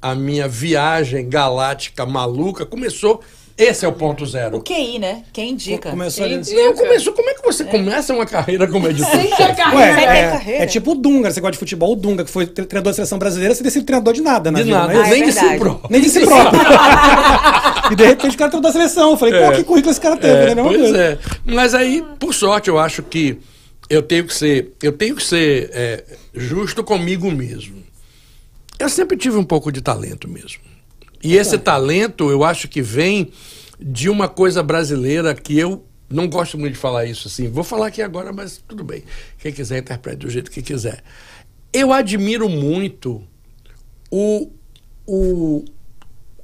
[0.03, 3.23] a minha viagem galáctica maluca começou
[3.61, 4.57] esse é o ponto zero.
[4.57, 5.23] O QI, né?
[5.33, 5.91] Quem indica?
[5.91, 6.63] Começou Quem indica.
[6.63, 7.13] Não, começou.
[7.13, 7.67] Como é que você é.
[7.67, 9.11] começa uma carreira como editor?
[9.11, 9.77] Sem ter carreira.
[9.77, 10.63] Ué, é, carreira.
[10.65, 13.19] é tipo o Dunga, você gosta de futebol, o Dunga, que foi treinador da seleção
[13.19, 14.63] brasileira, você decide treinador de nada, né?
[14.63, 15.91] De nada, ah, nem, é de si próprio.
[15.91, 16.61] nem de si próprio.
[17.91, 19.11] e de repente o cara treinador da seleção.
[19.11, 19.47] Eu falei, é.
[19.47, 20.63] pô, que currículo esse cara teve, é, né?
[20.63, 21.19] Pois é.
[21.45, 23.39] Mas aí, por sorte, eu acho que
[23.89, 27.83] eu tenho que ser, eu tenho que ser é, justo comigo mesmo.
[28.79, 30.70] Eu sempre tive um pouco de talento mesmo.
[31.23, 33.31] E esse talento, eu acho que vem
[33.79, 37.49] de uma coisa brasileira que eu não gosto muito de falar isso assim.
[37.49, 39.05] Vou falar aqui agora, mas tudo bem.
[39.39, 41.03] Quem quiser interprete do jeito que quiser.
[41.73, 43.23] Eu admiro muito
[44.11, 44.51] o,
[45.07, 45.65] o,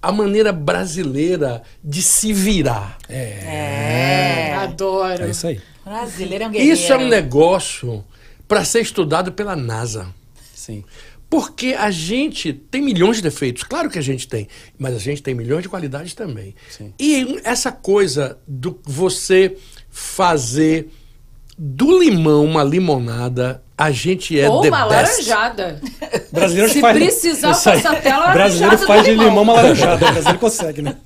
[0.00, 2.96] a maneira brasileira de se virar.
[3.08, 4.52] É.
[4.52, 4.54] é.
[4.54, 5.24] Adoro.
[5.24, 5.60] É isso aí.
[5.84, 6.74] Brasileiro é um guerreiro.
[6.74, 8.04] Isso é um negócio
[8.46, 10.14] para ser estudado pela NASA.
[10.54, 10.84] Sim.
[11.28, 14.46] Porque a gente tem milhões de defeitos, claro que a gente tem,
[14.78, 16.54] mas a gente tem milhões de qualidades também.
[16.70, 16.94] Sim.
[16.98, 19.56] E essa coisa do você
[19.90, 20.88] fazer
[21.58, 25.28] do limão uma limonada, a gente é Ou the uma best.
[25.28, 25.80] laranjada.
[26.30, 29.96] Brasileiro Se faz, precisar passar tela, Brasileiro faz de limão uma laranjada.
[29.96, 30.96] O brasileiro consegue, né?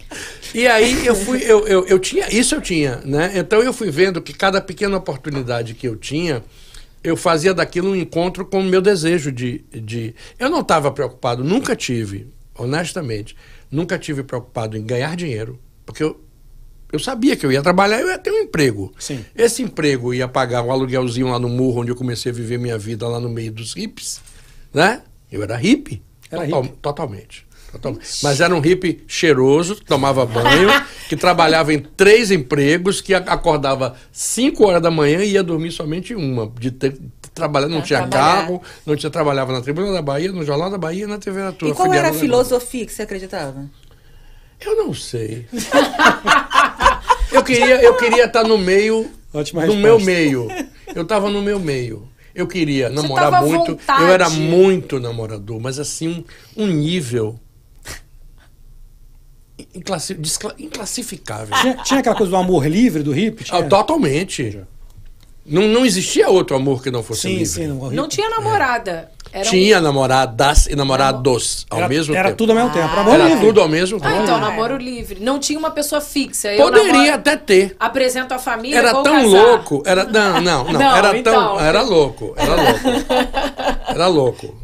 [0.53, 3.33] E aí eu fui, eu, eu, eu tinha, isso eu tinha, né?
[3.37, 6.43] Então eu fui vendo que cada pequena oportunidade que eu tinha,
[7.03, 9.65] eu fazia daquilo um encontro com o meu desejo de.
[9.73, 10.15] de...
[10.39, 13.37] Eu não estava preocupado, nunca tive, honestamente,
[13.71, 16.21] nunca tive preocupado em ganhar dinheiro, porque eu,
[16.93, 18.93] eu sabia que eu ia trabalhar e eu ia ter um emprego.
[18.99, 19.25] Sim.
[19.35, 22.77] Esse emprego ia pagar um aluguelzinho lá no morro, onde eu comecei a viver minha
[22.77, 24.21] vida, lá no meio dos hippies,
[24.73, 25.03] né?
[25.33, 26.77] Eu era hippie, era total, hippie.
[26.83, 27.50] totalmente.
[28.23, 30.69] Mas era um hippie cheiroso, tomava banho,
[31.09, 36.15] que trabalhava em três empregos, que acordava 5 horas da manhã e ia dormir somente
[36.15, 36.51] uma.
[36.59, 36.99] De ter,
[37.35, 38.43] trabalhar, não tinha trabalhar.
[38.43, 41.41] carro, não tinha trabalhava na Tribuna da Bahia, no Jornal da Bahia e na TV
[41.41, 41.73] Natura.
[41.73, 43.69] E qual era a filosofia que você acreditava?
[44.61, 45.47] Eu não sei.
[47.33, 49.89] eu queria eu queria estar no meio Ótima no resposta.
[49.89, 50.49] meu meio.
[50.95, 52.09] Eu estava no meu meio.
[52.35, 53.79] Eu queria namorar muito.
[53.89, 56.25] Eu era muito namorador, mas assim,
[56.57, 57.39] um, um nível
[60.59, 61.57] inclassificável.
[61.61, 63.45] Tinha, tinha, aquela coisa do amor livre do hip?
[63.51, 64.61] Ah, totalmente.
[65.45, 67.47] Não, não existia outro amor que não fosse sim, livre.
[67.47, 69.11] Sim, não, não tinha namorada.
[69.33, 69.83] Era tinha um...
[69.83, 72.39] namoradas e namorados ao era, mesmo era tempo.
[72.39, 72.89] tudo ao mesmo tempo.
[72.89, 73.47] Ah, era livre.
[73.47, 74.15] tudo ao mesmo tempo.
[74.15, 75.19] Ah, então, namoro livre.
[75.21, 76.49] Não tinha uma pessoa fixa.
[76.57, 77.77] Poderia namoro, até ter.
[77.79, 78.79] Apresento a família.
[78.79, 79.27] Era tão casar.
[79.27, 79.83] louco.
[79.87, 80.73] Era, não, não, não.
[80.81, 81.61] não era então, tão.
[81.61, 82.35] Era louco.
[82.37, 82.89] Era louco.
[83.89, 84.61] Era louco.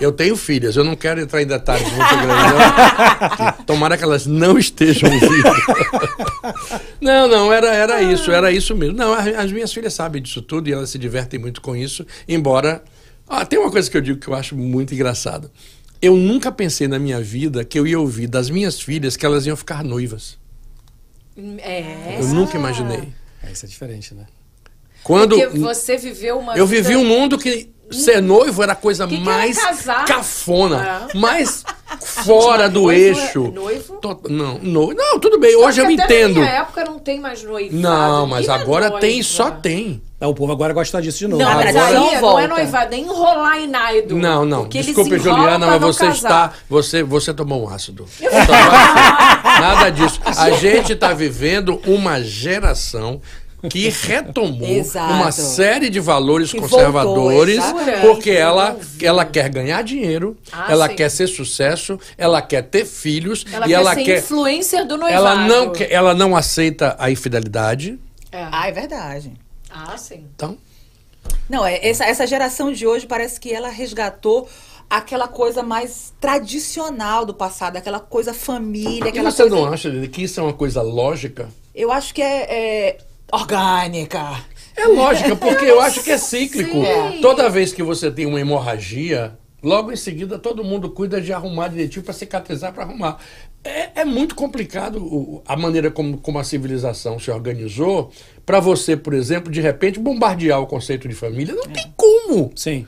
[0.00, 3.64] Eu tenho filhas, eu não quero entrar em detalhes muito grandes.
[3.66, 5.54] Tomara que elas não estejam ouvindo.
[6.98, 8.96] não, não, era, era isso, era isso mesmo.
[8.96, 12.82] Não, as minhas filhas sabem disso tudo e elas se divertem muito com isso, embora.
[13.32, 15.50] Ah, tem uma coisa que eu digo que eu acho muito engraçada.
[16.02, 19.46] Eu nunca pensei na minha vida que eu ia ouvir das minhas filhas que elas
[19.46, 20.36] iam ficar noivas.
[21.58, 22.16] É.
[22.18, 23.12] Eu nunca imaginei.
[23.42, 24.26] É, isso é diferente, né?
[25.04, 28.76] Quando Porque você viveu uma eu vida- vivi um mundo que ser noivo era a
[28.76, 30.04] coisa Que que mais casar?
[30.04, 31.18] cafona, É.
[31.18, 31.64] mais
[32.00, 33.50] fora do Noivo é- eixo.
[33.52, 33.96] noivo?
[33.96, 36.34] To- Não, no- não, tudo bem, hoje eu entendo.
[36.40, 37.76] Na minha época não tem mais noivado.
[37.80, 39.28] Não, mas é agora tem, noiva.
[39.28, 40.00] só tem.
[40.22, 41.42] Ah, O povo agora gosta disso de novo.
[41.42, 44.16] Não, Não, mas Agora- aí não é noivado, nem enrolar em naido.
[44.16, 44.68] Não, não.
[44.68, 46.14] Desculpe, Juliana, mas não você casar.
[46.14, 46.52] está.
[46.68, 48.06] Você, você tomou um ácido.
[49.60, 50.20] Nada disso.
[50.24, 53.20] A gente está vivendo uma geração
[53.68, 60.36] que retomou uma série de valores Que conservadores voltou, porque ela, ela quer ganhar dinheiro,
[60.50, 60.94] Ah, ela sim.
[60.96, 64.96] quer ser sucesso, ela quer ter filhos Ela e quer ela ser quer influencer do
[64.96, 65.26] noivado.
[65.26, 67.98] ela não ela não aceita a infidelidade.
[68.32, 68.46] É.
[68.50, 69.32] Ah, é verdade.
[69.68, 70.24] Ah, sim.
[70.34, 70.56] Então,
[71.48, 74.48] Não, é, essa, essa geração de hoje parece que ela resgatou
[74.88, 79.54] aquela coisa mais tradicional do passado, aquela coisa família, e aquela você coisa.
[79.56, 81.48] não acha Lili, que isso é uma coisa lógica?
[81.74, 82.42] Eu acho que é,
[82.88, 82.98] é
[83.32, 84.44] orgânica.
[84.76, 86.82] É lógica, porque eu acho que é cíclico.
[86.82, 87.20] sei.
[87.20, 91.68] Toda vez que você tem uma hemorragia, logo em seguida todo mundo cuida de arrumar
[91.68, 93.18] direitinho para cicatrizar, para arrumar.
[93.62, 98.10] É, é muito complicado o- a maneira como, como a civilização se organizou
[98.46, 101.54] para você, por exemplo, de repente bombardear o conceito de família.
[101.54, 102.50] Não tem como.
[102.56, 102.86] Sim.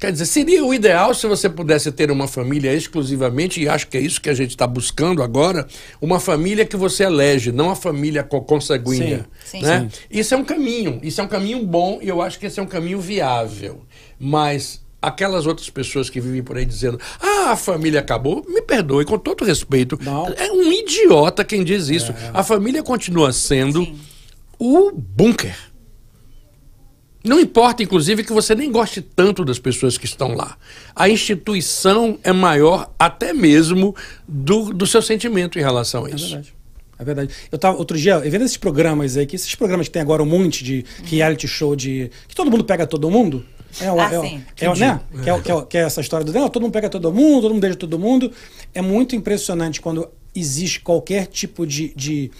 [0.00, 3.98] Quer dizer, seria o ideal se você pudesse ter uma família exclusivamente, e acho que
[3.98, 5.66] é isso que a gente está buscando agora,
[6.00, 9.26] uma família que você elege, não a família co- consanguínea.
[9.44, 9.58] Sim.
[9.60, 9.66] Sim.
[9.66, 9.88] Né?
[10.10, 12.62] Isso é um caminho, isso é um caminho bom e eu acho que esse é
[12.62, 13.82] um caminho viável.
[14.18, 19.04] Mas aquelas outras pessoas que vivem por aí dizendo, ah, a família acabou, me perdoe,
[19.04, 20.28] com todo respeito, Não.
[20.28, 22.14] é um idiota quem diz isso.
[22.32, 23.98] A família continua sendo Sim.
[24.58, 25.56] o bunker.
[27.22, 30.56] Não importa, inclusive, que você nem goste tanto das pessoas que estão lá.
[30.96, 33.94] A instituição é maior até mesmo
[34.26, 36.26] do, do seu sentimento em relação a É isso.
[36.28, 36.54] verdade.
[36.98, 37.34] É verdade.
[37.50, 40.22] Eu tava outro dia, eu vendo esses programas aí, que esses programas que tem agora
[40.22, 42.10] um monte de reality show de.
[42.28, 43.44] que todo mundo pega todo mundo.
[43.80, 44.42] É, o- Ah, é, o- sim.
[44.60, 45.00] é, o- né?
[45.22, 46.32] Que é, o- que é que é essa história do.
[46.32, 48.30] Não, todo mundo pega todo mundo, todo mundo beija todo mundo.
[48.74, 51.92] É muito impressionante quando existe qualquer tipo de.
[51.96, 52.30] de,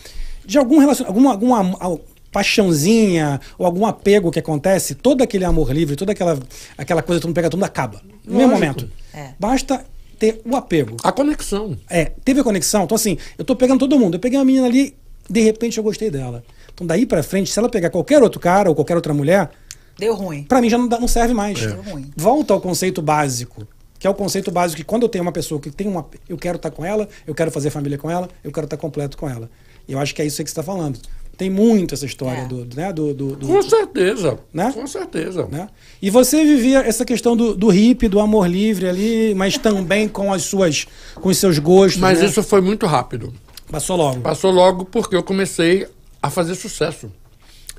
[0.45, 1.27] de algum relacionamento.
[1.27, 1.99] Alguma, alguma a-
[2.31, 6.39] paixãozinha ou algum apego que acontece, todo aquele amor livre, toda aquela,
[6.77, 8.03] aquela coisa que todo mundo pega todo mundo acaba.
[8.25, 8.91] No mesmo momento.
[9.13, 9.31] É.
[9.39, 9.85] Basta
[10.19, 10.97] ter o apego.
[11.03, 11.77] A conexão.
[11.89, 12.85] É, teve a conexão.
[12.85, 14.15] Então, assim, eu tô pegando todo mundo.
[14.15, 14.95] Eu peguei uma menina ali,
[15.29, 16.45] de repente eu gostei dela.
[16.75, 19.51] Então, daí pra frente, se ela pegar qualquer outro cara ou qualquer outra mulher,
[19.99, 20.45] Deu ruim.
[20.45, 21.59] pra mim já não, dá- não serve mais.
[21.61, 22.11] Deu ruim.
[22.17, 23.67] Volta ao conceito básico.
[23.99, 26.07] Que é o conceito básico que quando eu tenho uma pessoa que tem uma.
[26.27, 29.15] Eu quero estar com ela, eu quero fazer família com ela, eu quero estar completo
[29.19, 29.51] com ela.
[29.87, 30.99] E eu acho que é isso aí que você está falando.
[31.41, 32.45] Tem muito essa história É.
[32.45, 34.39] do, né, do, do- do- Com certeza.
[34.53, 34.71] Né?
[34.75, 35.49] Com certeza.
[35.51, 35.71] né?
[36.03, 40.31] E você vivia essa questão do, do hippie, do amor livre ali, mas também com
[40.35, 41.99] as suas, com os seus gostos.
[41.99, 42.27] Mas né?
[42.27, 43.33] isso foi muito rápido.
[43.71, 44.21] passou logo.
[44.21, 45.87] Passou logo porque eu comecei
[46.23, 47.11] a fazer sucesso.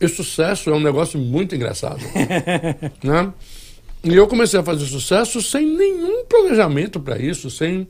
[0.02, 2.00] E sucesso é um negócio muito engraçado.
[3.04, 3.32] né?
[4.04, 7.88] E eu comecei a fazer sucesso sem nenhum planejamento para isso, sem.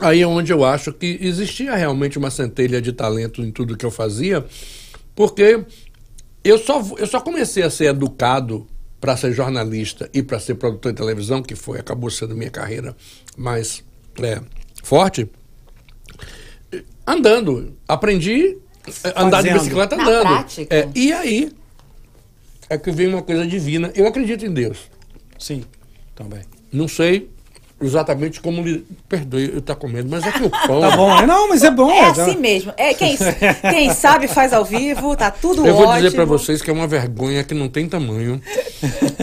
[0.00, 3.84] Aí é onde eu acho que existia realmente uma centelha de talento em tudo que
[3.84, 4.44] eu fazia,
[5.14, 5.64] porque
[6.44, 8.66] eu só, eu só comecei a ser educado
[9.00, 12.96] para ser jornalista e para ser produtor de televisão, que foi acabou sendo minha carreira
[13.36, 13.84] mais
[14.22, 14.40] é,
[14.82, 15.28] forte,
[17.06, 17.76] andando.
[17.86, 18.56] Aprendi
[19.14, 20.46] a andar de bicicleta Na andando.
[20.70, 21.52] É, e aí
[22.68, 23.90] é que vem uma coisa divina.
[23.94, 24.90] Eu acredito em Deus.
[25.38, 25.64] Sim,
[26.14, 26.42] também.
[26.72, 27.30] Não sei
[27.82, 28.84] exatamente como lhe.
[29.08, 30.80] Perdoe eu estar comendo, mas é que o pão.
[30.80, 31.26] Tá bom, né?
[31.26, 31.90] Não, mas é bom.
[31.90, 32.72] É tá- assim mesmo.
[32.76, 33.16] É, quem,
[33.70, 35.96] quem sabe faz ao vivo, tá tudo Eu vou ótimo.
[36.02, 38.40] dizer para vocês que é uma vergonha que não tem tamanho.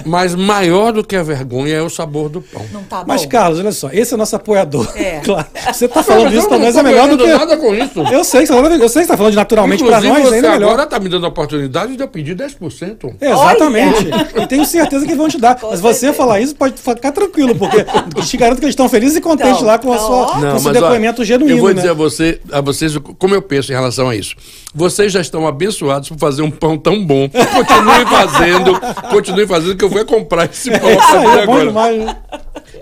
[0.05, 2.65] mas maior do que a vergonha é o sabor do pão.
[2.71, 3.05] Não tá bom.
[3.07, 4.91] Mas, Carlos, olha só, esse é o nosso apoiador.
[4.95, 5.21] É.
[5.25, 5.47] Claro.
[5.73, 7.27] Você tá falando pra não nós tô é melhor do que.
[7.27, 7.99] nada com isso.
[8.11, 9.97] Eu sei, que você tá falando- eu sei que você tá falando de naturalmente pra
[9.97, 10.67] Inclusive, nós, você ainda é melhor.
[10.69, 13.15] agora está me dando a oportunidade de eu pedir 10%.
[13.19, 14.05] Exatamente.
[14.41, 15.55] E tenho certeza que vão te dar.
[15.59, 16.13] Com Mas você certeza.
[16.17, 17.85] falar isso, pode ficar tranquilo, porque
[18.45, 20.25] garanto que eles estão felizes e contentes Então, lá com, a então, sua, ó.
[20.31, 21.51] com o seu mas, depoimento olha, genuíno.
[21.51, 21.75] Eu vou né?
[21.75, 24.35] dizer a, você, a vocês como eu penso em relação a isso.
[24.73, 27.29] Vocês já estão abençoados por fazer um pão tão bom.
[27.29, 28.79] Continuem fazendo,
[29.09, 31.65] continuem fazendo, que eu vou comprar esse pão Isso pra aí, é bom agora.
[31.67, 32.15] demais.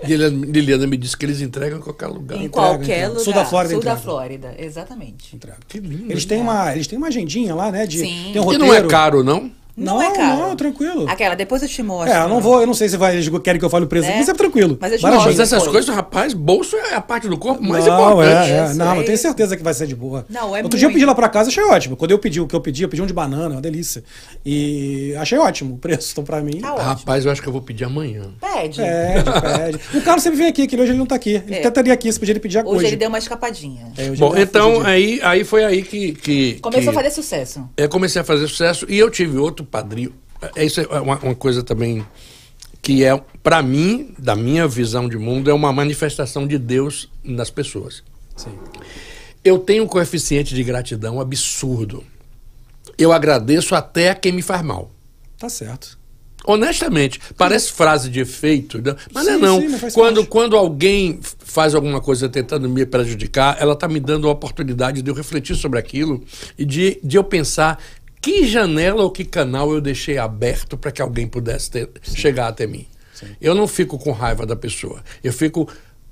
[0.06, 2.36] Liliana, Liliana me disse que eles entregam em qualquer lugar.
[2.36, 3.08] Em Entrega, qualquer entrega.
[3.08, 3.24] lugar.
[3.24, 4.04] Sul da Flórida Sul da entrega.
[4.04, 5.38] Flórida, exatamente.
[5.68, 6.12] Que lindo.
[6.12, 7.86] Eles têm, uma, eles têm uma agendinha lá, né?
[7.86, 8.30] De, Sim.
[8.32, 8.66] Tem um E roteiro.
[8.66, 9.50] não é caro, não?
[9.76, 10.36] Não, não é, cara.
[10.36, 11.08] Não, tranquilo.
[11.08, 12.12] Aquela, depois eu te mostro.
[12.12, 13.88] É, eu não vou, eu não sei se vai, eles querem que eu fale o
[13.88, 14.16] preço, é.
[14.16, 14.78] mas é tranquilo.
[14.80, 17.84] Mas, eu te mostro mas essas coisas, rapaz, bolso é a parte do corpo mais
[17.84, 18.50] não, importante.
[18.50, 18.74] É, é.
[18.74, 20.24] Não, eu tenho certeza que vai ser de boa.
[20.28, 20.76] Não, é Outro muito...
[20.76, 21.96] dia eu pedi lá pra casa, achei ótimo.
[21.96, 24.04] Quando eu pedi o que eu pedi, eu pedi um de banana, uma delícia.
[24.46, 26.60] E achei ótimo o preço, então pra mim.
[26.60, 28.30] Tá rapaz, eu acho que eu vou pedir amanhã.
[28.40, 28.80] Pede.
[28.80, 29.80] Pede, pede.
[29.94, 31.42] O Carlos sempre vem aqui, que hoje ele não tá aqui.
[31.46, 31.58] Ele é.
[31.58, 32.68] até estaria aqui, se podia ele pedir hoje.
[32.68, 33.92] Hoje ele deu uma escapadinha.
[33.96, 36.12] É, Bom, então aí, aí foi aí que.
[36.12, 37.68] que Começou que, a fazer sucesso.
[37.76, 40.14] É, comecei a fazer sucesso e eu tive outro padrinho
[40.54, 42.04] é, isso é uma, uma coisa também
[42.82, 47.50] que é, para mim, da minha visão de mundo, é uma manifestação de Deus nas
[47.50, 48.02] pessoas.
[48.36, 48.50] Sim.
[49.42, 52.04] Eu tenho um coeficiente de gratidão absurdo.
[52.98, 54.90] Eu agradeço até a quem me faz mal.
[55.38, 55.98] Tá certo.
[56.46, 58.94] Honestamente, parece frase de efeito, né?
[59.14, 59.60] mas sim, não é não.
[59.78, 64.32] Sim, quando, quando alguém faz alguma coisa tentando me prejudicar, ela está me dando a
[64.32, 66.22] oportunidade de eu refletir sobre aquilo
[66.58, 67.82] e de, de eu pensar
[68.24, 72.66] que janela ou que canal eu deixei aberto para que alguém pudesse ter, chegar até
[72.66, 72.86] mim.
[73.12, 73.26] Sim.
[73.38, 75.04] Eu não fico com raiva da pessoa.
[75.22, 75.68] Eu fico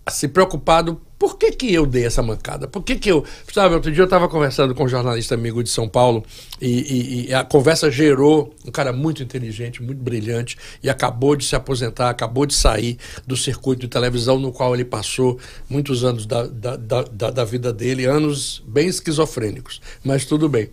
[0.09, 2.67] se preocupado por que, que eu dei essa mancada?
[2.67, 3.25] Por que, que eu.
[3.55, 6.25] Sabe, outro dia eu estava conversando com um jornalista amigo de São Paulo
[6.61, 11.45] e, e, e, a conversa gerou um cara muito inteligente, muito brilhante e acabou de
[11.45, 15.39] se aposentar, acabou de sair do circuito de televisão no qual ele passou
[15.71, 20.71] muitos anos da, da, da, da vida dele, anos bem esquizofrênicos, mas tudo bem.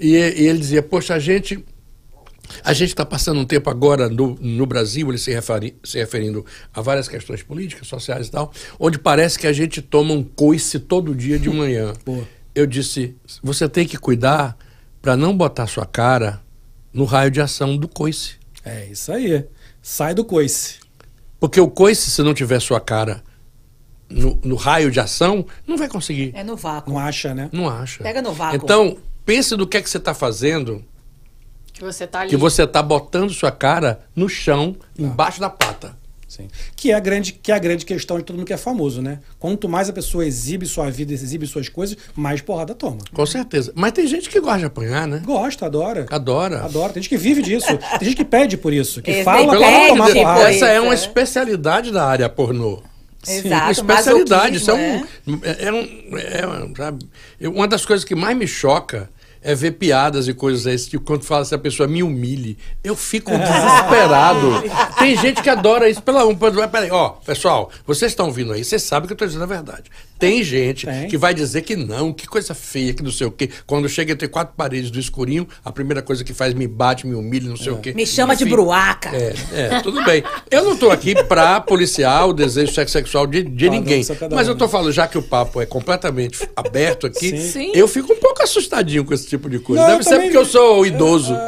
[0.00, 1.64] E, e ele dizia: Poxa, a gente
[2.64, 6.44] a gente está passando um tempo agora no, no Brasil, ele se, referi, se referindo
[6.72, 10.78] a várias questões políticas, sociais e tal, onde parece que a gente toma um coice
[10.78, 11.92] todo dia de manhã.
[12.54, 14.56] Eu disse: você tem que cuidar
[15.00, 16.42] para não botar sua cara
[16.92, 18.34] no raio de ação do coice.
[18.64, 19.46] É isso aí.
[19.80, 20.80] Sai do coice.
[21.38, 23.22] Porque o coice, se não tiver sua cara
[24.08, 26.32] no, no, raio de ação, não vai conseguir.
[26.34, 26.92] É no vácuo.
[26.92, 27.48] Não acha, né?
[27.52, 28.02] Não acha.
[28.02, 28.56] Pega no vácuo.
[28.56, 30.84] Então, pense do que é que você está fazendo
[31.78, 32.30] que você tá ali.
[32.30, 35.96] Que você tá botando sua cara no chão, embaixo da pata.
[36.26, 36.46] Sim.
[36.76, 39.00] Que é, a grande, que é a grande questão de todo mundo que é famoso,
[39.00, 39.20] né?
[39.38, 42.98] Quanto mais a pessoa exibe sua vida, exibe suas coisas, mais porrada toma.
[43.14, 43.72] Com certeza.
[43.74, 45.22] Mas tem gente que gosta de apanhar, né?
[45.24, 46.04] Gosta, adora.
[46.10, 46.64] Adora.
[46.64, 46.92] Adora.
[46.92, 47.66] Tem gente que vive disso.
[47.98, 49.00] tem gente que pede por isso.
[49.00, 50.50] Que Esse fala pra tomar porrada.
[50.50, 52.82] Essa é uma especialidade da área pornô.
[53.26, 54.56] Exato, uma especialidade.
[54.58, 54.74] Isso é,
[55.26, 57.08] um, é, é, um, é, sabe?
[57.40, 59.08] Uma das coisas que mais me choca
[59.42, 62.96] é ver piadas e coisas desse tipo, quando fala se a pessoa me humilhe, eu
[62.96, 64.62] fico desesperado.
[64.98, 66.02] Tem gente que adora isso.
[66.02, 69.44] Pela um, peraí, ó, pessoal, vocês estão ouvindo aí, vocês sabem que eu estou dizendo
[69.44, 69.90] a verdade.
[70.18, 71.08] Tem gente Tem.
[71.08, 73.48] que vai dizer que não, que coisa feia, que não sei o quê.
[73.66, 77.14] Quando chega entre quatro paredes do escurinho, a primeira coisa que faz me bate, me
[77.14, 77.72] humilha, não sei é.
[77.72, 77.92] o quê.
[77.94, 79.10] Me chama Enfim, de bruaca.
[79.14, 80.24] É, é, tudo bem.
[80.50, 84.04] Eu não estou aqui para policiar o desejo sexual de, de ninguém.
[84.32, 87.72] Mas eu estou falando, já que o papo é completamente aberto aqui, Sim.
[87.74, 89.82] eu fico um pouco assustadinho com esse tipo de coisa.
[89.82, 90.26] Não, Deve ser também...
[90.26, 91.32] porque eu sou idoso.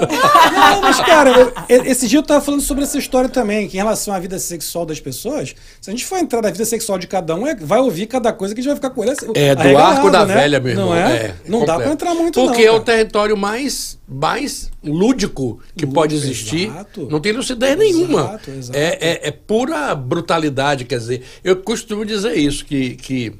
[0.52, 3.80] Não, mas, cara, eu, esse dia eu tava falando sobre essa história também, que em
[3.80, 7.06] relação à vida sexual das pessoas, se a gente for entrar na vida sexual de
[7.06, 9.12] cada um, é, vai ouvir cada coisa que a gente vai ficar com ele.
[9.12, 10.34] Assim, é, do arco da né?
[10.34, 10.86] velha, meu irmão.
[10.90, 11.16] Não é?
[11.16, 15.86] é não dá pra entrar muito, Porque não, é o território mais, mais lúdico que
[15.86, 16.68] Lúdico, pode existir.
[16.68, 17.08] Exato.
[17.10, 18.20] Não tem lucidez nenhuma.
[18.20, 18.78] Exato, exato.
[18.78, 21.22] É, é, é pura brutalidade, quer dizer.
[21.42, 22.96] Eu costumo dizer isso, que.
[22.96, 23.32] que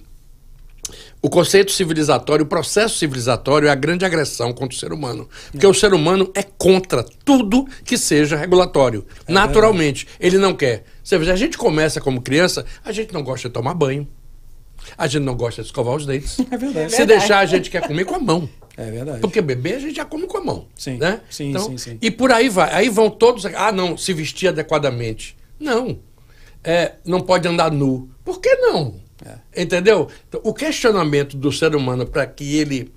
[1.23, 5.29] o conceito civilizatório, o processo civilizatório é a grande agressão contra o ser humano.
[5.51, 5.69] Porque é.
[5.69, 9.05] o ser humano é contra tudo que seja regulatório.
[9.27, 10.07] É naturalmente.
[10.19, 10.85] Ele não quer.
[11.05, 14.09] Você vê, a gente começa como criança, a gente não gosta de tomar banho.
[14.97, 16.39] A gente não gosta de escovar os dentes.
[16.51, 16.93] É verdade.
[16.93, 18.49] Se deixar, a gente quer comer com a mão.
[18.77, 19.21] É verdade.
[19.21, 20.67] Porque beber a gente já come com a mão.
[20.75, 20.97] Sim.
[20.97, 21.21] Né?
[21.29, 21.99] Sim, então, sim, sim.
[22.01, 22.73] E por aí vai.
[22.73, 23.45] Aí vão todos.
[23.45, 25.37] Ah, não, se vestir adequadamente.
[25.59, 25.99] Não.
[26.65, 28.09] É, não pode andar nu.
[28.25, 28.95] Por que não?
[29.25, 29.63] É.
[29.63, 30.09] Entendeu?
[30.29, 32.93] Então, o questionamento do ser humano para que ele,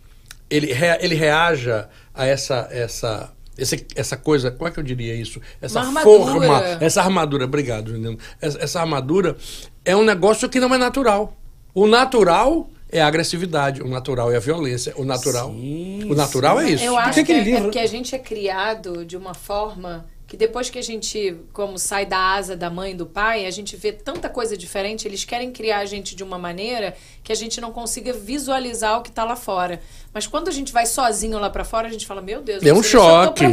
[0.50, 5.42] ele, ele reaja a essa, essa, essa, essa coisa, como é que eu diria isso?
[5.62, 8.18] Essa forma, essa armadura, obrigado, Juliano.
[8.42, 9.36] Essa, essa armadura
[9.84, 11.36] é um negócio que não é natural.
[11.74, 16.60] O natural é a agressividade, o natural é a violência, o natural, sim, o natural
[16.60, 16.66] sim.
[16.66, 16.84] é isso.
[16.84, 20.68] Eu acho que é, é porque a gente é criado de uma forma que depois
[20.68, 23.92] que a gente, como sai da asa da mãe e do pai, a gente vê
[23.92, 27.72] tanta coisa diferente, eles querem criar a gente de uma maneira que a gente não
[27.72, 29.80] consiga visualizar o que está lá fora.
[30.12, 32.74] Mas quando a gente vai sozinho lá para fora, a gente fala, meu Deus, é
[32.74, 33.44] um choque.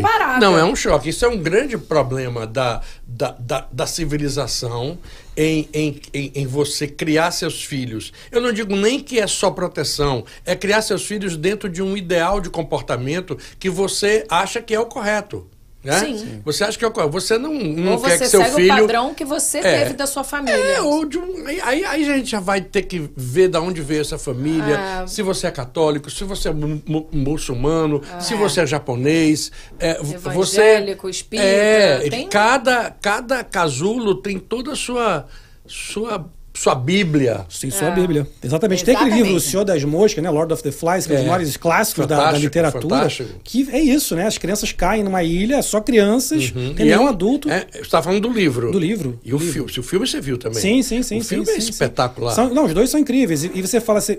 [0.41, 1.11] Não, é um choque.
[1.11, 4.99] Isso é um grande problema da, da, da, da civilização
[5.37, 8.11] em, em, em, em, você criar seus filhos.
[8.33, 11.95] Eu não digo nem que é só proteção, é criar seus filhos dentro de um
[11.95, 15.47] ideal de comportamento que você acha que é o correto.
[15.83, 15.99] Né?
[15.99, 16.43] Sim.
[16.45, 16.91] Você acha que é?
[17.09, 18.75] Você não, não Ou quer você que seu segue filho.
[18.75, 19.79] o padrão que você É.
[19.79, 20.55] teve da sua família.
[20.59, 23.81] É, ou de um, aí, aí a gente já vai ter que ver de onde
[23.81, 25.07] veio essa família, É.
[25.07, 29.95] se você é católico, se você é mu- mu- muçulmano, se você é japonês, é,
[30.03, 35.27] você espírita, É, tem- cada cada casulo tem toda a sua
[35.67, 37.47] sua sua Bíblia.
[37.49, 38.27] Sim, sua Bíblia.
[38.43, 38.85] Exatamente.
[38.85, 39.27] Tem aquele Exatamente.
[39.33, 40.29] livro O Senhor das Moscas, né?
[40.31, 41.29] Lord of the Flies, que é um dos É.
[41.29, 42.83] maiores clássicos da, da literatura.
[42.83, 43.31] fantástico.
[43.45, 44.27] Que é isso, né?
[44.27, 46.75] As crianças caem numa ilha, só crianças, tem Uhum.
[46.79, 47.49] E é nenhum um- adulto.
[47.51, 48.73] É, você está falando do livro.
[48.73, 49.19] Do livro.
[49.25, 49.53] E o Livro.
[49.53, 49.73] filme.
[49.73, 50.61] Se o filme você viu também.
[50.61, 51.19] Sim, sim, sim.
[51.19, 51.71] O filme sim, é sim, sim.
[51.71, 52.35] espetacular.
[52.35, 53.45] São- não, os dois são incríveis.
[53.45, 54.17] E, e você fala assim.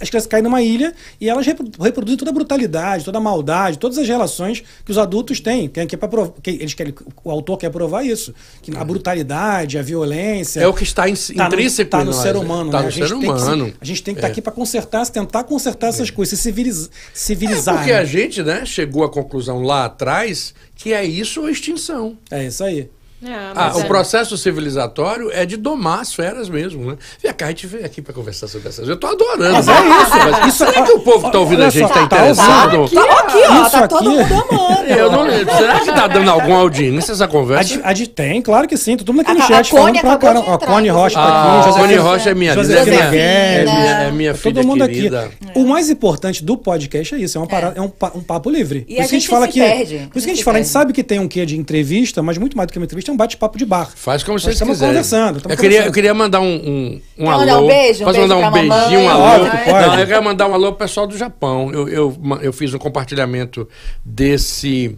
[0.00, 3.78] As crianças caem numa ilha e elas repro- reproduzem toda a brutalidade, toda a maldade,
[3.78, 5.68] todas as relações que os adultos têm.
[5.68, 6.92] Que, que é pra prov- que eles querem,
[7.22, 8.34] o autor quer provar isso.
[8.60, 10.60] Que a brutalidade, a violência.
[10.60, 12.40] É o que está in- tá no, intrínseco tá em no nós, ser né?
[12.40, 12.70] humano.
[12.72, 12.82] Tá né?
[12.82, 13.72] no a gente ser tem que humano.
[13.80, 14.30] a gente tem que estar É.
[14.32, 17.76] aqui para consertar, tentar consertar essas coisas, se civiliz, civilizar.
[17.76, 17.98] Porque né?
[17.98, 22.18] a gente, né, chegou à conclusão lá atrás que é isso ou extinção.
[22.30, 22.90] É isso aí.
[23.26, 26.96] É, Ah, o é- processo civilizatório é de domar as feras mesmo, né?
[27.22, 29.52] Vem cá, a gente veio aqui para conversar sobre essas Eu tô adorando.
[29.54, 30.30] Mas é isso.
[30.30, 32.88] Mas Isso- será que o povo que tá ouvindo a gente tá tá interessado?
[32.90, 33.62] Tá aqui, ó.
[33.62, 34.84] Isso tá todo aqui- mundo amando.
[34.90, 35.54] Eu não lembro.
[35.56, 37.64] Será que tá dando alguma audiência essa A conversa?
[37.76, 38.96] de, a de- tem, claro que sim.
[38.96, 40.50] Todo mundo aqui no A- a chat Connie falando pra caramba.
[40.50, 41.48] Ó, Cone Rocha tá Ah, aqui.
[41.48, 44.86] a Josefina- Cone Rocha é minha linda, é minha, é é minha filha Todo mundo
[44.86, 45.24] querida.
[45.24, 45.58] aqui.
[45.58, 47.80] O mais importante do podcast é isso, é, uma parada, é.
[47.80, 48.84] um, pa- um papo livre.
[48.88, 51.02] E a gente se perde, Por isso que a gente fala, a gente sabe que
[51.02, 53.56] tem um quê de entrevista, mas muito mais do que uma entrevista, é um bate-papo
[53.56, 53.90] de bar.
[53.94, 54.92] Faz como vocês estamos quiserem.
[54.94, 55.86] conversando, estamos eu, queria, conversando.
[55.86, 57.40] eu queria mandar um, um, um alô.
[57.40, 58.02] mandar um beijo?
[58.02, 58.68] Um Posso beijo mandar um mamãe?
[58.68, 59.44] beijinho, um alô?
[59.50, 59.86] pode.
[59.86, 61.70] Não, eu quero mandar um alô pro pessoal do Japão.
[61.72, 63.68] Eu, eu, eu fiz um compartilhamento
[64.04, 64.96] desse,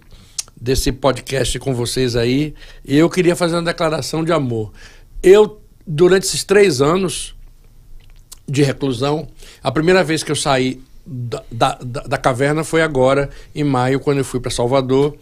[0.60, 2.54] desse podcast com vocês aí.
[2.84, 4.72] E eu queria fazer uma declaração de amor.
[5.22, 7.34] Eu, durante esses três anos
[8.48, 9.26] de reclusão,
[9.62, 13.98] a primeira vez que eu saí da, da, da- da caverna foi agora, em maio,
[14.00, 15.16] quando eu fui para Salvador.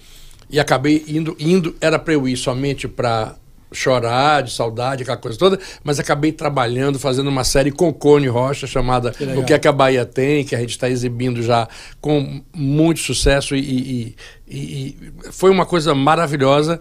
[0.54, 3.34] E acabei indo, indo era para eu ir somente para
[3.72, 8.64] chorar de saudade, aquela coisa toda, mas acabei trabalhando, fazendo uma série com Cone Rocha,
[8.64, 9.38] chamada legal.
[9.38, 11.66] O que é que a Bahia tem, que a gente está exibindo já
[12.00, 14.56] com muito sucesso e, e- e-
[15.26, 16.80] e foi uma coisa maravilhosa.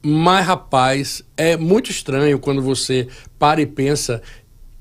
[0.00, 4.22] Mas, rapaz, é muito estranho quando você para e pensa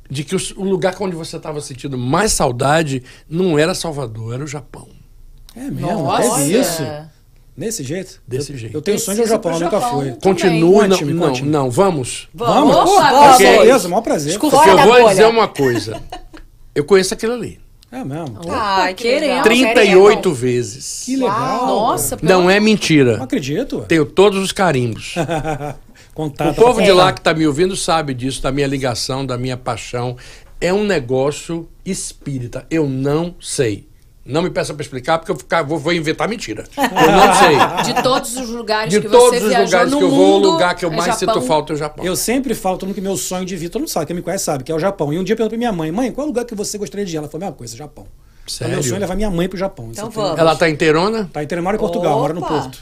[0.07, 4.47] de que o, lugar onde você estava sentindo mais saudade não era Salvador, era o
[4.47, 4.87] Japão.
[5.55, 6.35] É mesmo, Nossa.
[6.35, 6.83] teve isso.
[7.55, 8.21] Desse jeito?
[8.27, 8.77] Desse Eu- jeito.
[8.77, 9.99] Eu tenho sonho de ir ao Japão, pro nunca Japão.
[9.99, 10.11] fui.
[10.21, 11.49] Continue, não, não, conte-me.
[11.49, 12.29] não, vamos.
[12.33, 13.37] Vamos, Vamos, pô, vamos.
[13.37, 14.27] certeza, maior prazer.
[14.29, 14.55] Desculpa.
[14.57, 15.09] Porque eu vou bolha.
[15.09, 16.01] dizer uma coisa.
[16.73, 17.59] Eu conheço aquilo ali.
[17.91, 18.39] É mesmo.
[18.49, 19.21] Ai, que querendo.
[19.29, 19.43] legal.
[19.43, 21.03] 38 vezes.
[21.05, 21.65] Que legal.
[21.67, 23.21] Nossa, pelo Não é Não mentira.
[23.21, 23.83] acredito.
[23.85, 25.15] Tenho todos os carimbos.
[26.15, 26.51] Contato.
[26.51, 29.57] O povo de lá que está me ouvindo sabe disso, da minha ligação, da minha
[29.57, 30.15] paixão.
[30.59, 32.65] É um negócio espírita.
[32.69, 33.87] Eu não sei.
[34.31, 36.63] Não me peça para explicar, porque eu ficar- vou, vou inventar mentira.
[36.77, 37.35] Eu não
[37.83, 37.93] sei.
[37.93, 40.51] De todos os lugares De que todos você os lugares no que eu vou, o
[40.51, 41.33] lugar que eu é mais Japão.
[41.35, 42.05] sinto falta é o Japão.
[42.05, 44.21] Eu sempre falo, todo mundo que meu sonho de vida, todo mundo sabe, quem me
[44.21, 45.11] conhece sabe, que é o Japão.
[45.13, 46.77] E um dia eu perguntei pra minha mãe, mãe, qual é o lugar que você
[46.77, 47.17] gostaria de ir?
[47.17, 48.05] Ela falou, a mesma coisa, Japão.
[48.43, 48.83] Então, meu Sério?
[48.83, 49.89] sonho é levar minha mãe pro Japão.
[49.91, 50.39] Então vamos.
[50.39, 51.29] Ela tá inteirona?
[51.31, 52.49] Tá em Telemar em Portugal, mora no Opa.
[52.49, 52.79] Porto.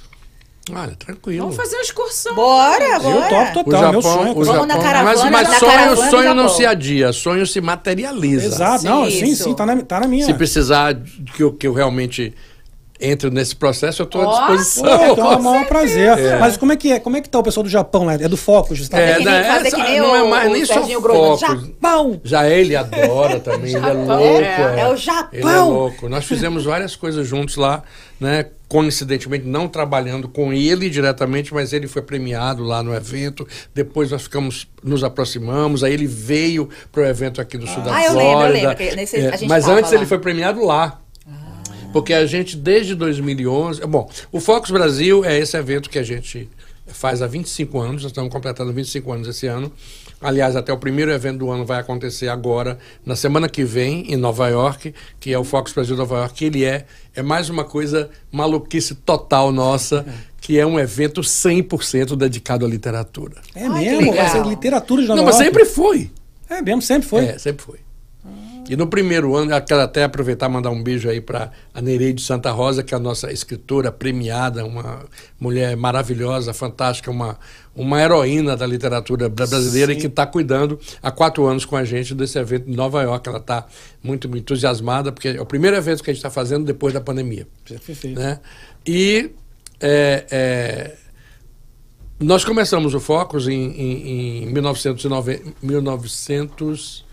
[0.73, 1.41] Olha, tranquilo.
[1.41, 2.35] Vamos fazer uma excursão.
[2.35, 3.29] Bora, Eu bora.
[3.29, 4.31] topo O total, meu Japão, sonho.
[4.31, 4.65] o Vamos Japão.
[4.65, 8.45] na caravana, mas mas na sonho, caravana sonho não se adia, sonho se materializa.
[8.45, 9.43] Exato, não, sim, Isso.
[9.45, 10.25] sim, tá na, tá na minha.
[10.25, 10.95] Se precisar
[11.35, 12.33] que eu, que eu realmente
[13.01, 14.83] entre nesse processo, eu estou à disposição.
[14.97, 16.37] Pô, então é o maior prazer.
[16.37, 16.99] Mas como é que é?
[16.99, 18.15] Como é que tá o pessoal do Japão lá?
[18.15, 18.89] É do Focus?
[18.89, 21.37] Tá É, que nem- né, fazer essa- que nem não é mais nem só foco.
[21.39, 22.19] Japão!
[22.25, 24.21] Já ele adora também, ele é louco.
[24.43, 24.79] é.
[24.81, 25.29] É o Japão.
[25.31, 26.09] Ele é louco.
[26.09, 27.83] Nós fizemos várias coisas juntos lá,
[28.19, 28.45] né?
[28.67, 33.47] Coincidentemente, não trabalhando com ele diretamente, mas ele foi premiado lá no evento.
[33.73, 37.95] Depois nós ficamos, nos aproximamos, aí ele veio para o evento aqui do sul da
[37.95, 38.67] Ah, eu lembro, eu Flórida.
[38.79, 39.97] lembro nesse- É, a gente mas antes lá.
[39.97, 41.01] ele foi premiado lá.
[41.91, 43.81] Porque a gente, desde 2011.
[43.87, 46.47] Bom, o Focus Brasil é esse evento que a gente
[46.85, 49.71] faz há 25 anos, nós estamos completando 25 anos esse ano.
[50.21, 54.17] Aliás, até o primeiro evento do ano vai acontecer agora, na semana que vem, em
[54.17, 57.63] Nova York, que é o Focus Brasil Nova York, que ele é, é mais uma
[57.63, 60.05] coisa maluquice total nossa,
[60.41, 63.37] que é um evento 100% dedicado à literatura.
[63.55, 64.13] É Ai, que mesmo?
[64.13, 65.45] Vai ser literatura de Nova Não, mas York?
[65.45, 66.11] sempre foi.
[66.49, 67.25] É mesmo, sempre foi.
[67.25, 67.79] É, sempre foi.
[68.69, 71.81] E no primeiro ano, eu quero até aproveitar e mandar um beijo aí para a
[71.81, 75.05] Nereide Santa Rosa, que é a nossa escritora premiada, uma
[75.39, 77.39] mulher maravilhosa, fantástica, uma,
[77.75, 81.83] uma heroína da literatura bra- brasileira e que está cuidando há quatro anos com a
[81.83, 83.27] gente desse evento em Nova York.
[83.27, 83.65] Ela está
[84.03, 87.47] muito entusiasmada, porque é o primeiro evento que a gente está fazendo depois da pandemia
[87.67, 88.19] Perfeito.
[88.19, 88.39] né?
[88.85, 89.31] E
[89.79, 90.95] é, é,
[92.19, 97.08] nós começamos o Focus em, em, em 1990, 1900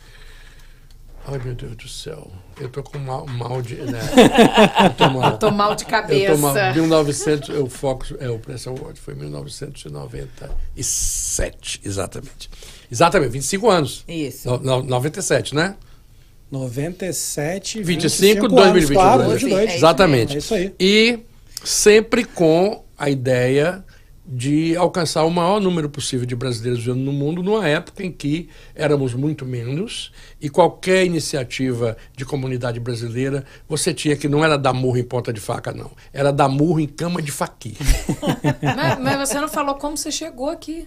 [1.29, 2.31] Ai, meu Deus do céu.
[2.61, 3.75] Eu tô com mal, mal de.
[3.75, 3.99] Né?
[4.85, 5.37] Eu tô mal.
[5.39, 6.33] Tô mal de cabeça.
[6.33, 6.55] Eu tô mal.
[6.73, 12.49] 1900, eu Fox, é, o Press Award foi em 1997, exatamente.
[12.91, 14.05] Exatamente, 25 anos.
[14.07, 14.49] Isso.
[14.49, 15.75] No, no, 97, né?
[16.51, 18.97] 97, 25, 25 2022.
[18.97, 19.71] Claro, Sim, 22.
[19.71, 20.35] é Exatamente.
[20.37, 20.73] É isso aí.
[20.79, 21.19] E
[21.65, 23.85] sempre com a ideia
[24.29, 28.49] de alcançar o maior número possível de brasileiros vivendo no mundo, numa época em que
[28.75, 30.11] éramos muito menos
[30.41, 35.33] e qualquer iniciativa de comunidade brasileira, você tinha que não era dar murro em ponta
[35.33, 35.93] de faca, não.
[36.13, 37.77] Era dar murro em cama de faqui.
[38.77, 40.87] Mas, mas você não falou como você chegou aqui.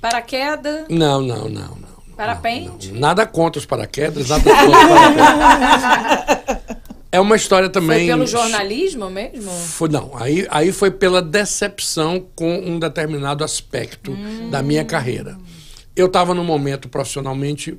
[0.00, 1.76] Paraquedas, Não, não, não, não.
[1.76, 2.90] não, parapente.
[2.92, 3.00] não.
[3.00, 6.76] Nada contra os paraquedas, nada contra os paraquedas.
[7.12, 8.06] É uma história também.
[8.06, 9.50] Foi pelo jornalismo mesmo?
[9.50, 14.16] Foi, não, aí, aí foi pela decepção com um determinado aspecto
[14.50, 15.36] da minha carreira.
[15.96, 17.76] Eu estava num momento profissionalmente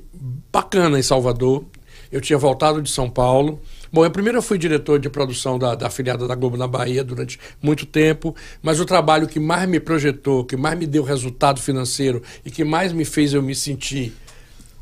[0.52, 1.64] bacana em Salvador.
[2.10, 3.58] Eu tinha voltado de São Paulo.
[3.90, 7.02] Bom, eu primeiro eu fui diretor de produção da, da afiliada da Globo na Bahia
[7.02, 11.60] durante muito tempo, mas o trabalho que mais me projetou, que mais me deu resultado
[11.60, 14.14] financeiro e que mais me fez eu me sentir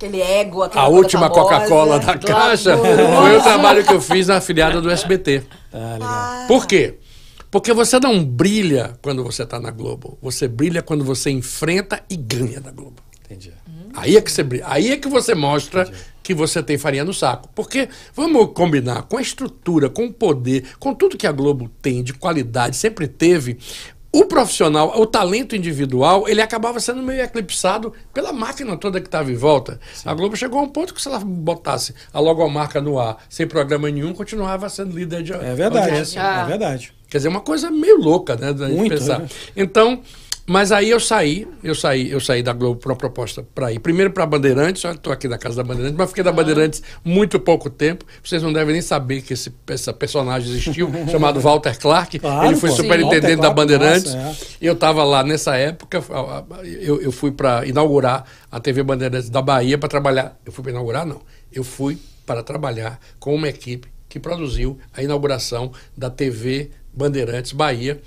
[0.00, 1.28] Aquele ego, aquela a última.
[1.28, 5.42] Coca-Cola da caixa foi o trabalho que eu fiz na afiliada do SBT.
[5.70, 6.46] Ah, legal.
[6.48, 6.94] Por quê?
[7.50, 10.16] Porque você não brilha quando você está na Globo.
[10.22, 13.02] Você brilha quando você enfrenta e ganha da Globo.
[13.26, 13.52] Entendi.
[13.92, 14.64] Aí é que você brilha.
[14.66, 15.86] Aí é que você mostra
[16.22, 17.50] que você tem farinha no saco.
[17.54, 22.02] Porque vamos combinar com a estrutura, com o poder, com tudo que a Globo tem
[22.02, 23.58] de qualidade, sempre teve.
[24.12, 29.30] O profissional, o talento individual, ele acabava sendo meio eclipsado pela máquina toda que estava
[29.30, 29.78] em volta.
[30.04, 33.46] A Globo chegou a um ponto que se ela botasse a logomarca no ar, sem
[33.46, 35.90] programa nenhum, continuava sendo líder de É verdade.
[35.90, 36.20] audiência.
[36.20, 36.42] Ah.
[36.42, 36.92] É verdade.
[37.08, 38.52] Quer dizer, uma coisa meio louca, né?
[38.52, 39.20] Da gente Muito, pensar.
[39.20, 39.28] né?
[39.56, 40.00] Então,
[40.50, 43.78] mas aí eu saí, eu saí, eu saí da Globo para uma proposta para ir.
[43.78, 47.70] Primeiro para Bandeirantes, estou aqui na casa da Bandeirantes, mas fiquei da Bandeirantes muito pouco
[47.70, 48.04] tempo.
[48.20, 52.18] Vocês não devem nem saber que esse essa personagem existiu, chamado Walter Clark.
[52.18, 52.74] Claro, Ele foi pô.
[52.74, 54.12] superintendente da Bandeirantes.
[54.12, 54.48] nossa, é.
[54.60, 56.02] E eu estava lá nessa época,
[56.64, 60.36] eu, eu fui para inaugurar a TV Bandeirantes da Bahia para trabalhar.
[60.44, 61.22] Eu fui para inaugurar, não.
[61.52, 61.96] Eu fui
[62.26, 68.02] para trabalhar com uma equipe que produziu a inauguração da TV Bandeirantes Bahia.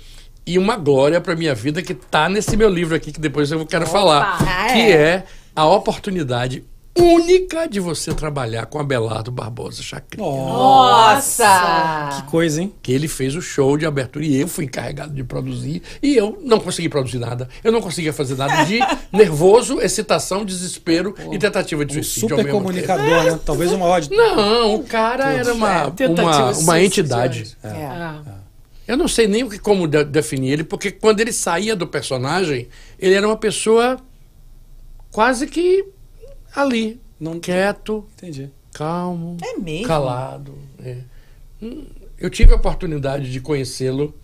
[0.46, 3.64] E uma glória para minha vida que está nesse meu livro aqui, que depois eu
[3.64, 4.38] quero falar.
[4.40, 4.94] Ah, que é?
[4.94, 5.24] é
[5.56, 6.64] a oportunidade
[6.96, 10.20] única de você trabalhar com Abelardo Barbosa Chacrin.
[10.20, 12.10] Nossa!
[12.16, 12.72] Que coisa, hein?
[12.80, 16.38] Que ele fez o show de abertura e eu fui encarregado de produzir e eu
[16.42, 17.48] não consegui produzir nada.
[17.64, 18.78] Eu não conseguia fazer nada de
[19.12, 23.40] nervoso, excitação, desespero e tentativa de Um suicídio ao super mesmo comunicador, né?
[23.44, 24.22] Talvez o maior de tempo.
[24.22, 27.56] Não, o cara era uma, Tentativa uma, uma entidade.
[27.62, 28.43] Ah.
[28.86, 31.86] Eu não sei nem o que- como de- definir ele, porque quando ele saía do
[31.86, 32.68] personagem,
[32.98, 33.98] ele era uma pessoa
[35.10, 35.84] quase que
[36.54, 38.50] ali, Não- quieto, Entendi.
[38.72, 39.86] calmo, É mesmo?
[39.86, 40.54] calado.
[40.84, 40.98] é.
[41.62, 41.86] Hum,
[42.18, 44.14] Eu tive a oportunidade de conhecê-lo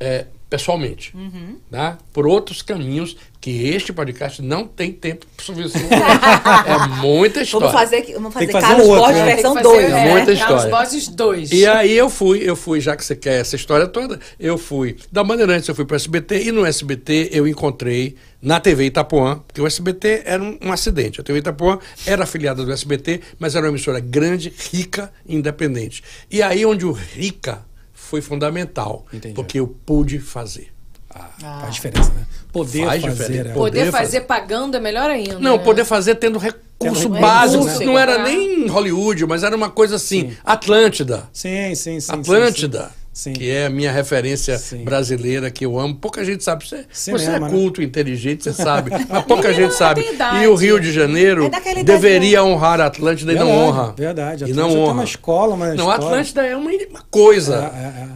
[0.00, 1.56] é, pessoalmente, Uhum.
[1.70, 1.96] tá?
[2.12, 5.88] por outros caminhos que este podcast não tem tempo suficiente.
[5.94, 7.68] é muita história.
[7.68, 9.34] Vamos fazer, vamos fazer fazer Carlos um outro, Borges né?
[9.34, 9.92] versão Tem que fazer, 2.
[9.92, 10.10] é, né?
[10.12, 10.70] muita Carlos história.
[10.76, 11.52] Borges 2.
[11.52, 14.96] E aí eu fui, eu fui, já que você quer essa história toda, eu fui
[15.10, 19.38] da Bandeirantes, eu fui para o SBT e no SBT eu encontrei na TV Itapuã,
[19.46, 21.20] porque o SBT era um, um acidente.
[21.20, 26.02] A TV Itapuã era afiliada do SBT, mas era uma emissora grande, rica e independente.
[26.30, 27.64] E aí onde o rica
[28.12, 29.34] foi fundamental, Entendi.
[29.34, 30.70] porque eu pude fazer.
[31.08, 31.30] Ah,
[31.62, 32.26] Faz diferença, né?
[32.52, 33.16] Poder Faz fazer.
[33.16, 33.48] diferença.
[33.48, 33.52] é.
[33.54, 34.20] Poder Poder fazer, fazer.
[34.22, 35.38] pagando é melhor ainda.
[35.38, 35.64] Não, né?
[35.64, 36.62] poder fazer tendo recurso
[37.08, 37.64] Tendo básico.
[37.64, 38.28] recurso, Não era comprar.
[38.30, 41.26] nem Hollywood, mas era uma coisa assim, Atlântida.
[41.32, 42.12] Sim, sim, sim.
[42.12, 42.94] Atlântida, Sim, sim.
[43.34, 44.84] Que é a minha referência Sim.
[44.84, 45.94] brasileira que eu amo.
[45.94, 46.66] Pouca gente sabe.
[46.66, 47.50] Você, Sim você mesmo, é né?
[47.50, 48.90] culto, inteligente, você sabe.
[49.08, 50.02] Mas pouca gente não sabe.
[50.42, 53.94] E o Rio de Janeiro É deveria honrar a Atlântida e não honra.
[53.96, 54.44] Verdade.
[54.44, 54.92] E Atlântida não tem honra.
[54.94, 55.94] uma escola, uma Não, a.
[55.96, 56.72] Atlântida é uma
[57.10, 57.70] coisa.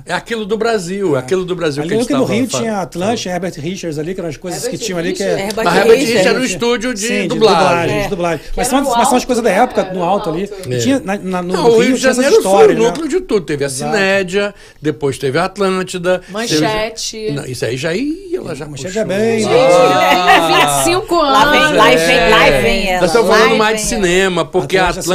[0.06, 2.14] É, É, aquilo do Brasil, é aquilo do Brasil Ali que a no gente que
[2.18, 2.62] no Rio falando.
[2.64, 5.40] tinha Atlântida, Herbert Richards ali, que eram as coisas Herbert que tinham ali que é.
[5.46, 6.26] Herbert Mas Herbert Richards.
[6.26, 7.96] Era um estúdio de Sim, de dublagem.
[7.98, 8.08] É.
[8.08, 8.16] de
[8.56, 9.58] Mas são, mas são as coisas da né?
[9.62, 10.48] época, no alto ali.
[10.68, 10.78] E É.
[10.78, 12.74] tinha no Não, Rio, de Janeiro foi o né?
[12.74, 13.44] núcleo de tudo.
[13.44, 13.68] Teve a.
[13.68, 14.54] Cinédia,
[14.86, 16.22] depois teve a Atlântida.
[16.30, 17.16] Manchete.
[17.18, 19.02] teve- Não, isso aí já ia, ela já Manchete puxou.
[19.02, 20.22] é bem- Gente, Ah.
[20.22, 21.32] ele tem 25 anos.
[21.32, 22.28] Lá vem, lá vem, É.
[22.28, 23.00] lá vem ela.
[23.00, 24.06] Nós estamos lá falando mais de vem ela.
[24.08, 25.14] cinema, porque a Atlântida,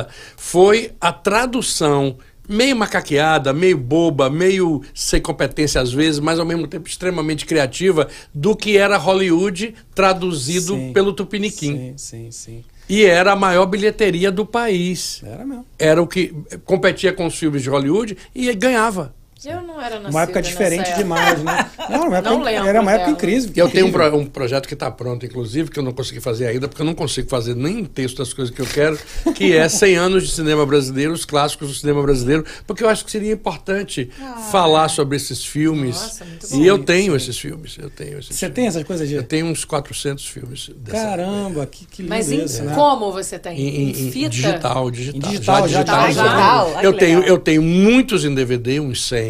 [0.00, 2.16] Atlântida foi a tradução
[2.48, 8.08] meio macaqueada, meio boba, meio sem competência às vezes, mas ao mesmo tempo extremamente criativa,
[8.34, 10.92] do que era Hollywood traduzido Sim.
[10.92, 11.94] pelo Tupiniquim.
[11.94, 12.64] Sim, sim, sim.
[12.90, 15.22] E era a maior bilheteria do país.
[15.24, 15.64] Era mesmo.
[15.78, 16.34] Era o que
[16.64, 19.14] competia com os filmes de Hollywood e ganhava.
[19.44, 21.70] Eu não era nascida Uma época diferente nessa demais, né?
[21.90, 23.16] Não, uma época, Não lembro era uma época dela.
[23.16, 23.50] incrível.
[23.56, 26.68] Eu tenho um, um projeto que está pronto, inclusive, que eu não consegui fazer ainda,
[26.68, 28.98] porque eu não consigo fazer nem um texto das coisas que eu quero,
[29.34, 33.04] que é 100 anos de cinema brasileiro, os clássicos do cinema brasileiro, porque eu acho
[33.04, 34.08] que seria importante
[34.50, 35.96] falar sobre esses filmes.
[35.96, 36.62] Nossa, muito e bom.
[36.64, 37.76] eu tenho esses filmes.
[37.78, 38.54] Eu tenho esses Você filmes.
[38.54, 39.14] tem essas coisas de.
[39.16, 42.74] Eu tenho uns 400 filmes dessa Caramba, que, que lindo Mas em isso, né?
[42.74, 43.58] como você tem?
[43.58, 44.28] Em, em- em fita?
[44.30, 45.18] digital, digital.
[45.30, 46.64] Em digital, já tá, digital, já.
[46.78, 49.29] Olha Eu tenho, eu tenho muitos em DVD, uns 100,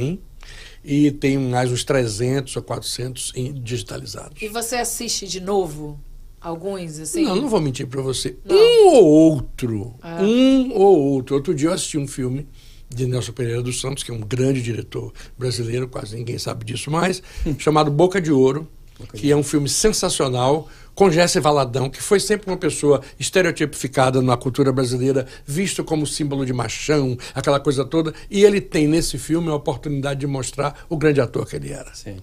[0.85, 4.41] e tenho mais uns 300 ou 400 em digitalizados.
[4.41, 6.01] E você assiste de novo
[6.41, 7.25] alguns, assim?
[7.25, 8.37] Não, não vou mentir pra você.
[8.49, 9.95] Um ou outro.
[10.01, 10.23] Ah.
[10.23, 11.37] Um ou outro.
[11.37, 12.49] Outro dia eu assisti um filme
[12.89, 16.91] de Nelson Pereira dos Santos, que é um grande diretor brasileiro, quase ninguém sabe disso
[16.91, 17.23] mais,
[17.59, 18.67] chamado Boca de Ouro,
[19.15, 24.37] que é um filme sensacional, com Jesse Valadão, que foi sempre uma pessoa estereotipificada na
[24.37, 29.49] cultura brasileira, visto como símbolo de machão, aquela coisa toda, e ele tem nesse filme
[29.49, 31.95] a oportunidade de mostrar o grande ator que ele era.
[31.95, 32.19] Sim.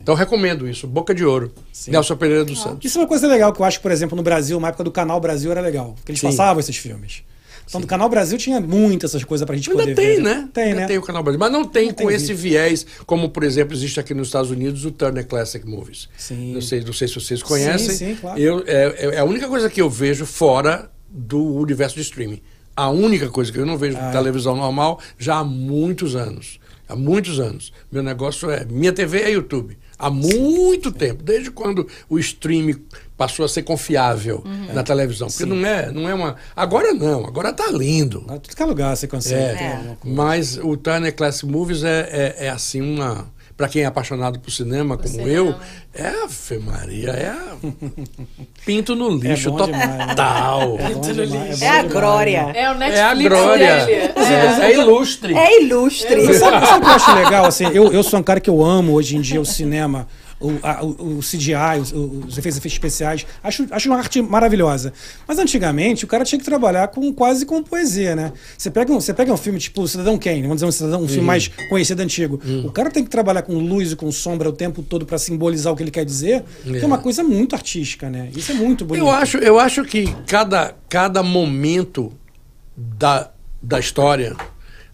[0.00, 1.52] Então eu recomendo isso, Boca de Ouro,
[1.88, 2.84] Nelson Pereira dos Santos.
[2.84, 4.84] Isso é uma coisa legal que eu acho que, por exemplo, no Brasil, uma época
[4.84, 5.94] do Canal Brasil era legal.
[5.96, 6.28] Porque eles Sim.
[6.28, 7.24] passavam esses filmes.
[7.68, 10.22] Então, do Canal Brasil tinha muitas essas coisas pra gente Ainda poder tem, ver.
[10.22, 10.48] né?
[10.52, 10.86] Tem, Ainda né?
[10.86, 11.38] tem o Canal Brasil.
[11.38, 12.36] Mas não tem Não com tem esse vídeo.
[12.38, 16.08] viés, como, por exemplo, existe aqui nos Estados Unidos o Turner Classic Movies.
[16.16, 16.52] Sim.
[16.54, 17.94] Não sei, não sei se vocês conhecem.
[17.94, 18.38] sim, claro.
[18.40, 22.40] Eu, é, é a única coisa que eu vejo fora do universo de streaming.
[22.76, 24.12] A única coisa que eu não vejo Ah, na é.
[24.12, 26.60] televisão normal já há muitos anos.
[26.88, 27.72] Há muitos anos.
[27.92, 28.64] Meu negócio é.
[28.64, 29.76] Minha TV é YouTube.
[29.98, 31.22] Há muito tempo.
[31.22, 32.76] Desde quando o streaming
[33.18, 34.72] passou a ser confiável Uhum.
[34.72, 35.28] na televisão.
[35.28, 36.36] Porque não é, não é uma.
[36.56, 38.20] Agora não, agora tá lindo.
[38.24, 39.62] Agora, Tudo que é lugar você consegue.
[39.62, 42.08] É, mas o Turner Classic Movies é,
[42.38, 43.26] é, é assim uma.
[43.56, 45.28] Para quem é apaixonado por cinema, como cinema.
[45.30, 45.52] eu,
[45.92, 47.56] é a Fê Maria, é a...
[48.64, 50.76] pinto no lixo bom total.
[50.76, 50.86] demais, né?
[50.86, 52.42] É É bom demais, a glória.
[52.46, 52.52] né?
[52.54, 53.64] É o É Netflix a glória.
[53.66, 55.34] É, é ilustre.
[55.36, 56.24] É ilustre.
[56.24, 57.44] Mas sabe, sabe o que eu acho legal?
[57.46, 60.06] Assim, eu, eu sou um cara que eu amo hoje em dia o cinema,
[60.40, 63.26] o, a- o, o CGI, os, os efeitos, efeitos especiais.
[63.42, 64.92] Acho, acho uma arte maravilhosa.
[65.26, 68.32] Mas antigamente o cara tinha que trabalhar com quase com poesia, né?
[68.56, 71.02] Você pega um, você pega um filme tipo o Cidadão Kane, vamos dizer um, cidadão,
[71.02, 72.40] um filme mais conhecido antigo.
[72.64, 75.72] O cara tem que trabalhar com luz e com sombra o tempo todo para simbolizar
[75.72, 78.30] o que ele quer dizer, que é uma coisa muito artística, né?
[78.36, 79.04] Isso é muito bonito.
[79.04, 82.12] Eu acho, eu acho que cada, cada momento
[82.76, 83.30] da,
[83.62, 84.36] da história,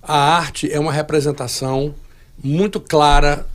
[0.02, 1.94] a arte é uma representação
[2.42, 3.46] muito clara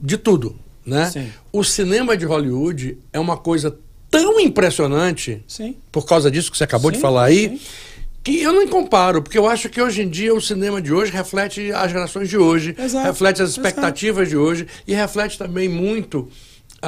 [0.00, 0.56] de tudo.
[0.88, 1.10] Né?
[1.10, 1.28] Sim.
[1.52, 3.76] O cinema de Hollywood é uma coisa
[4.10, 5.76] tão impressionante, Sim.
[5.92, 7.60] por causa disso que você acabou de Sim, falar aí,
[8.24, 11.12] que eu não comparo, porque eu acho que hoje em dia o cinema de hoje
[11.12, 13.66] reflete as gerações de hoje, Exato, reflete as exato.
[13.66, 16.28] expectativas de hoje e reflete também muito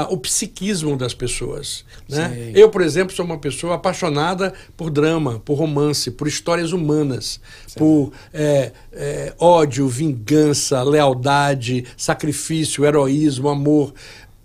[0.09, 1.84] o psiquismo das pessoas.
[2.09, 2.28] Né?
[2.28, 2.53] Sim.
[2.55, 7.41] Eu, por exemplo, sou uma pessoa apaixonada por drama, por romance, por histórias humanas,
[7.76, 13.93] por é, é, ódio, vingança, lealdade, sacrifício, heroísmo, amor.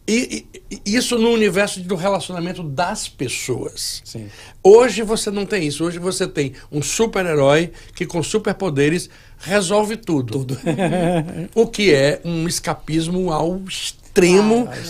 [0.07, 4.01] E, e- e isso no universo do relacionamento das pessoas.
[4.03, 4.27] Sim.
[4.63, 5.83] Hoje você não tem isso.
[5.83, 10.33] Hoje você tem um super-herói que, com superpoderes, resolve tudo.
[10.33, 10.57] Tudo.
[11.55, 14.04] O que é um escapismo ao extremo,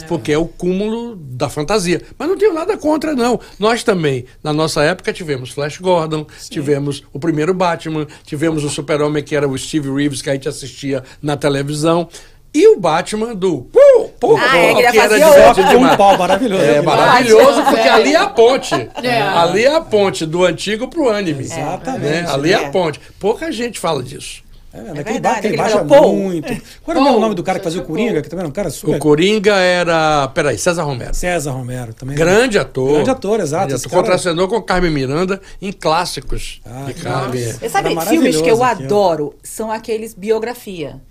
[0.07, 2.01] porque é o cúmulo da fantasia.
[2.17, 3.39] Mas não tenho nada contra, não.
[3.59, 9.23] Nós também, na nossa época, tivemos Flash Gordon, tivemos o primeiro Batman, tivemos o Super-Homem,
[9.23, 12.07] que era o Steve Reeves, que a gente assistia na televisão.
[12.53, 13.63] E o Batman do.
[13.63, 15.93] Pô, pô, Ah, é, que era demais.
[15.93, 16.63] um pau maravilhoso.
[16.63, 17.91] É maravilhoso, Batman, porque é.
[17.91, 18.73] ali é a ponte.
[19.03, 19.21] É.
[19.21, 21.43] Ali é a ponte do antigo pro anime.
[21.43, 22.01] Exatamente.
[22.05, 22.25] Né?
[22.29, 22.65] Ali é É.
[22.65, 23.01] a ponte.
[23.19, 24.41] Pouca gente fala disso.
[24.77, 26.15] É, naquele verdade, bar que ele baixa Paul.
[26.15, 26.47] muito.
[26.83, 28.21] Qual era o Paul, nome do cara que fazia o Coringa?
[28.21, 28.95] Que também era um cara super.
[28.97, 30.27] O Coringa era.
[30.29, 31.13] Peraí, César Romero.
[31.13, 32.15] César Romero também.
[32.15, 32.91] Grande ator.
[32.93, 33.67] Grande ator, exato.
[33.67, 33.89] Grande ator.
[33.91, 37.41] cara- Contracenou com Carmen Miranda em clássicos Ah, de Carmen.
[37.69, 41.01] sabe, Era filmes que eu adoro são aqueles biografia.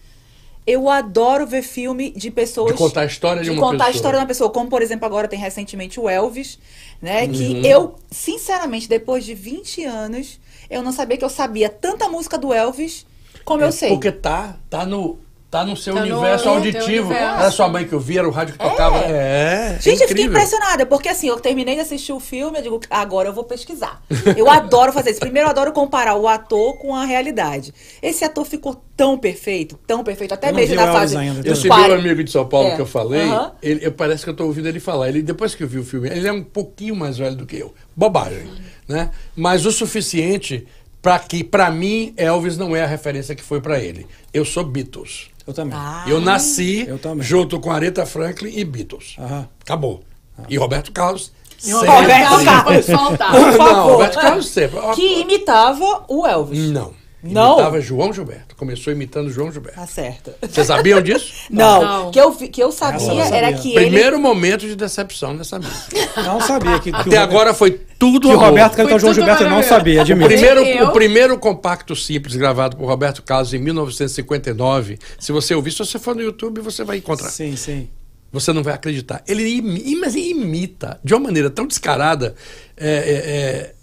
[0.67, 2.73] Eu adoro ver filme de pessoas.
[2.73, 3.97] De contar a história de uma contar a pessoa.
[3.97, 4.49] história de uma pessoa.
[4.51, 6.59] Como, por exemplo, agora tem recentemente o Elvis,
[7.03, 7.25] né?
[7.25, 7.33] Uhum.
[7.33, 10.41] Que eu, sinceramente, depois de 20 anos,
[10.71, 13.05] eu não sabia que eu sabia tanta música do Elvis
[13.45, 13.89] como eu sei.
[13.91, 15.23] É Porque tá, tá no.
[15.51, 17.11] Tá no seu Tá universo no auditivo.
[17.11, 17.39] universo.
[17.41, 18.97] Era sua mãe que eu via, era o rádio que tocava.
[19.05, 19.79] É.
[19.81, 23.29] Gente, eu fiquei impressionada, porque assim, eu terminei de assistir o filme, eu digo, agora
[23.29, 24.03] eu vou pesquisar.
[24.37, 25.21] Eu adoro fazer isso.
[25.21, 27.73] Primeiro, eu adoro comparar o ator com a realidade.
[28.03, 31.17] Esse ator ficou tão perfeito, tão perfeito, até Eu mesmo na fase.
[31.17, 32.75] ainda, Esse pare- meu amigo de São Paulo É.
[32.75, 33.23] que eu falei,
[33.63, 35.09] ele, eu, parece que eu estou ouvindo ele falar.
[35.09, 37.55] Ele, depois que eu vi o filme, ele é um pouquinho mais velho do que
[37.57, 37.73] eu.
[37.95, 38.49] Bobagem.
[38.89, 39.09] Né?
[39.37, 40.67] Mas o suficiente
[41.05, 44.07] para que, para mim, Elvis não é a referência que foi para ele.
[44.33, 45.29] Eu sou Beatles.
[45.47, 45.79] Eu também.
[45.79, 46.03] Ah.
[46.09, 47.23] Eu nasci Eu também.
[47.23, 49.15] junto com Aretha Franklin e Beatles.
[49.19, 49.47] Aham.
[49.61, 50.03] Acabou.
[50.49, 51.31] E Roberto Carlos.
[51.63, 52.45] Roberto sempre.
[52.47, 52.87] Carlos.
[52.87, 53.93] Por Não, favor.
[53.93, 54.81] Roberto Carlos sempre.
[54.95, 56.71] Que imitava o Elvis.
[56.71, 56.95] Não.
[57.33, 57.55] Não.
[57.55, 58.55] Imitava João Gilberto.
[58.57, 59.81] Começou imitando João Gilberto.
[59.81, 60.33] Tá certo.
[60.43, 61.33] Vocês sabiam disso?
[61.51, 62.11] Não, Não.
[62.11, 63.53] Que, eu, que eu sabia não era sabia.
[63.63, 63.81] que ele...
[63.87, 65.73] Primeiro momento de decepção nessa mesa.
[66.23, 68.39] Não sabia que, que Até o Roberto- agora foi tudo que o.
[68.39, 70.29] Roberto cantou João Gilberto eu não sabia, O admito.
[70.29, 75.73] primeiro, Eu- o primeiro compacto simples gravado por Roberto Carlos em 1959, se você ouvir,
[75.73, 77.31] se você for no YouTube, você vai encontrar.
[77.31, 77.89] Sim, sim.
[78.33, 79.23] Você não vai acreditar.
[79.29, 82.35] Ele imi- mas ele imita de uma maneira tão descarada.
[82.77, 83.75] é, é, é,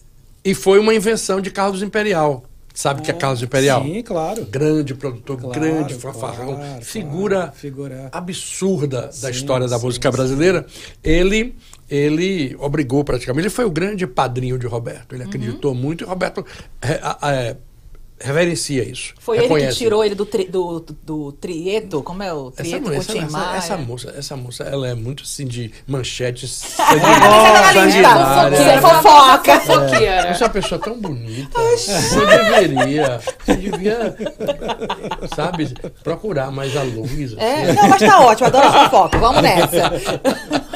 [0.43, 2.43] e foi uma invenção de Carlos Imperial.
[2.73, 3.83] Sabe o que é Carlos Imperial?
[3.83, 4.45] Sim, claro.
[4.45, 10.11] Grande produtor, Claro, grande fanfarrão, claro, figura, claro, absurda da Sim, história da sim, música
[10.11, 10.65] brasileira.
[11.03, 11.55] Ele
[11.89, 13.47] ele obrigou praticamente.
[13.47, 15.11] Ele foi o grande padrinho de Roberto.
[15.11, 15.17] Uhum.
[15.17, 16.45] Ele acreditou muito e Roberto
[16.81, 17.57] é, a- é,
[18.23, 19.13] reverencia isso.
[19.19, 19.77] Foi ele que reconhece.
[19.77, 23.77] tirou ele do, tri, do, do trieto, como é o Essa, trieto essa, essa, essa
[23.77, 26.75] moça, essa moça, ela é muito assim de manchetes.
[27.73, 28.57] Sanguinária.
[28.57, 29.59] É fofoca.
[29.59, 31.59] Você é uma pessoa tão bonita.
[31.59, 33.19] Você deveria.
[33.45, 34.15] Você devia,
[35.35, 37.33] sabe, procurar mais a luz.
[37.33, 37.41] assim.
[37.41, 39.17] É, não, mas tá ótimo, adoro fofoca.
[39.17, 39.91] Vamos nessa.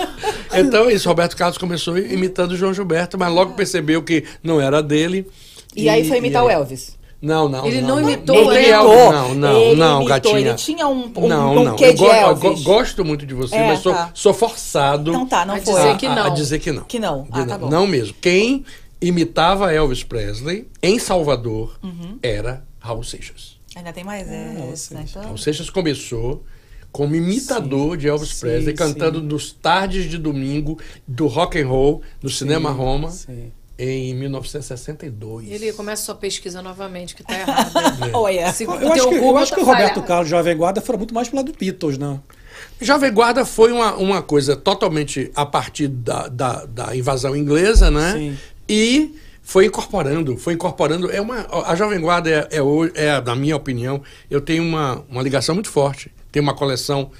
[0.57, 5.27] Então, isso, Roberto Carlos começou imitando João Gilberto, mas logo percebeu que não era dele.
[5.75, 6.94] E, aí foi imitar e o Elvis.
[7.21, 7.65] Não, não.
[7.65, 8.09] Ele não, não não.
[8.09, 8.67] imitou Não Elvis.
[8.69, 10.39] Elvis, Não, não, ele não, imitou, gatinha.
[10.39, 11.75] Ele tinha um, um, não, um não.
[11.75, 12.43] quê Eu de go- eu Elvis.
[12.43, 14.11] go- gosto muito de você, É, mas sou, tá.
[14.13, 15.73] sou forçado Então tá, não A foi.
[15.73, 16.33] dizer que a- a não.
[16.33, 16.83] dizer que não.
[16.83, 17.27] Que não.
[17.31, 17.69] Ah, tá bom.
[17.69, 18.13] Não mesmo.
[18.21, 18.63] Quem
[19.01, 22.17] imitava Elvis Presley em Salvador Uhum.
[22.21, 23.55] era Raul Seixas.
[23.75, 25.05] Ainda tem mais essa, né?
[25.09, 26.43] Então, Raul Seixas começou
[26.91, 29.25] como imitador de Elvis sim, Presley, cantando sim.
[29.25, 33.51] nos tardes de domingo do rock and roll no Cinema Roma Sim.
[33.77, 35.49] Em 1962.
[35.51, 37.71] Ele começa sua pesquisa novamente, que tá errado.
[38.13, 38.51] Olha.
[38.53, 40.03] Se- Eu acho, que, eu acho que o Roberto falhado.
[40.07, 42.19] Carlos Jovem Guarda foram muito mais pro lado do Beatles, né?
[42.79, 48.13] Jovem Guarda foi uma, uma coisa totalmente a partir da, da, da invasão inglesa, né?
[48.13, 48.37] Sim.
[48.67, 51.11] E foi incorporando, foi incorporando.
[51.11, 55.03] É uma, a Jovem Guarda é, é, hoje- é, na minha opinião, eu tenho uma,
[55.09, 56.11] uma ligação muito forte.
[56.31, 57.11] Tenho uma coleção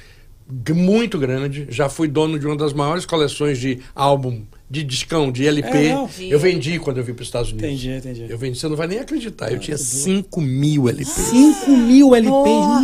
[0.73, 1.67] muito grande.
[1.69, 5.69] Já fui dono de uma das maiores coleções de álbum, de discão, de LP.
[5.77, 6.09] É, não.
[6.21, 7.69] eu vendi quando eu vim para os Estados Unidos.
[7.69, 8.25] Entendi, entendi.
[8.27, 9.51] Eu vendi, você não vai nem acreditar.
[9.51, 11.07] Eu tinha 5 mil LPs.
[11.07, 12.33] 5 mil LPs,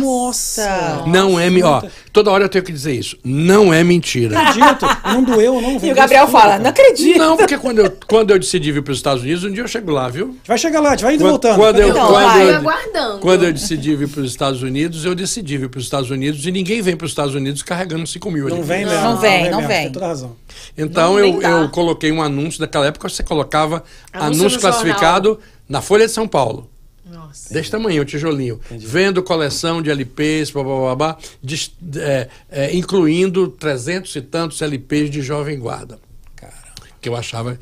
[0.00, 1.02] nossa!
[1.06, 1.48] Não é.
[1.62, 3.16] Ó, toda hora eu tenho que dizer isso.
[3.24, 4.38] Não é mentira.
[4.38, 5.72] Acredito, não doeu, não.
[5.82, 7.18] E o Gabriel fala, não acredito.
[7.18, 9.68] Não, porque quando eu, quando eu decidi vir para os Estados Unidos, um dia eu
[9.68, 10.36] chego lá, viu?
[10.46, 11.56] Vai chegar lá, a gente vai indo e Quando, voltando.
[11.56, 12.48] quando eu, Então, quando, vai.
[12.50, 13.18] eu, Aguardando.
[13.20, 16.46] quando eu decidi vir para os Estados Unidos, eu decidi vir para os Estados Unidos
[16.46, 18.48] e ninguém vem para os Estados Unidos carregando 5 mil.
[18.48, 18.64] Não ali.
[18.66, 19.00] vem mesmo.
[19.02, 19.82] Não vem, não mesmo, vem.
[19.82, 20.36] Tem toda razão.
[20.76, 25.38] Então eu, eu coloquei um anúncio daquela época, você colocava Anúncio anúncio, classificado
[25.68, 26.70] na Folha de São Paulo.
[27.04, 27.52] Nossa.
[27.52, 28.60] Desse tamanho, o tijolinho.
[28.70, 34.62] Vendo coleção de LPs, blá, blá, blá, blá, dis- é, é, incluindo 300 e tantos
[34.62, 35.98] LPs de Jovem Guarda.
[36.36, 36.58] Caramba.
[37.00, 37.58] Que eu achava.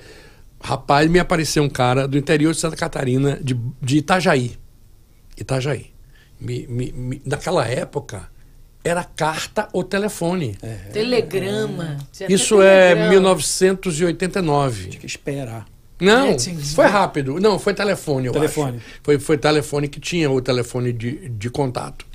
[0.63, 4.53] Rapaz, me apareceu um cara do interior de Santa Catarina, de, de Itajaí.
[5.37, 5.87] Itajaí.
[6.41, 8.29] Me- me- me- naquela época,
[8.85, 10.57] era carta ou telefone.
[10.93, 11.99] Telegrama.
[12.13, 13.11] Tinha até Isso é telegrama.
[13.11, 14.89] 1989.
[14.89, 15.67] Tem que esperar.
[16.01, 17.39] Não, É, tinha- foi rápido.
[17.39, 18.79] Não, foi telefone, eu Telefone.
[18.79, 18.87] acho.
[19.03, 22.07] Foi, foi telefone que tinha o telefone de, de contato.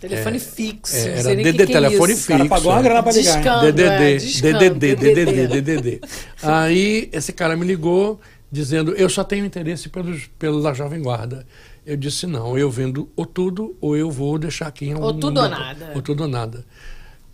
[0.00, 0.96] Telefone fixo.
[0.96, 2.24] É, era DD, que que é telefone isso.
[2.24, 2.82] O cara Fixo, pagou uma é.
[2.82, 3.64] grana pra ligar.
[3.64, 4.94] é, DDD, DDD,
[5.24, 5.60] DDD.
[5.60, 6.00] DDD.
[6.42, 11.44] Aí esse cara me ligou dizendo: Eu só tenho interesse pelos, pela Jovem Guarda.
[11.88, 15.14] Eu disse: Não, eu vendo ou tudo ou eu vou deixar aqui em algum Ou
[15.14, 15.58] tudo ou lugar.
[15.58, 15.92] nada.
[15.94, 16.64] Ou tudo ou nada.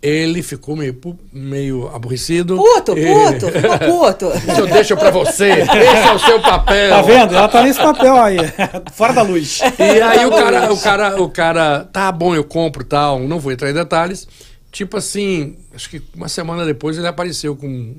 [0.01, 0.95] Ele ficou meio,
[1.33, 2.55] meio aborrecido.
[2.57, 3.79] Puto, E- puto, ficou
[4.13, 4.25] puto.
[4.37, 5.49] Isso eu deixo pra você.
[5.49, 6.89] Esse é o seu papel.
[6.91, 7.35] Tá vendo?
[7.35, 8.37] Ela tá nesse papel aí.
[8.93, 9.59] Fora da luz.
[9.79, 13.51] E aí o cara, o cara, o cara, tá bom, eu compro tal, não vou
[13.51, 14.27] entrar em detalhes.
[14.71, 17.95] Tipo assim, acho que uma semana depois ele apareceu com,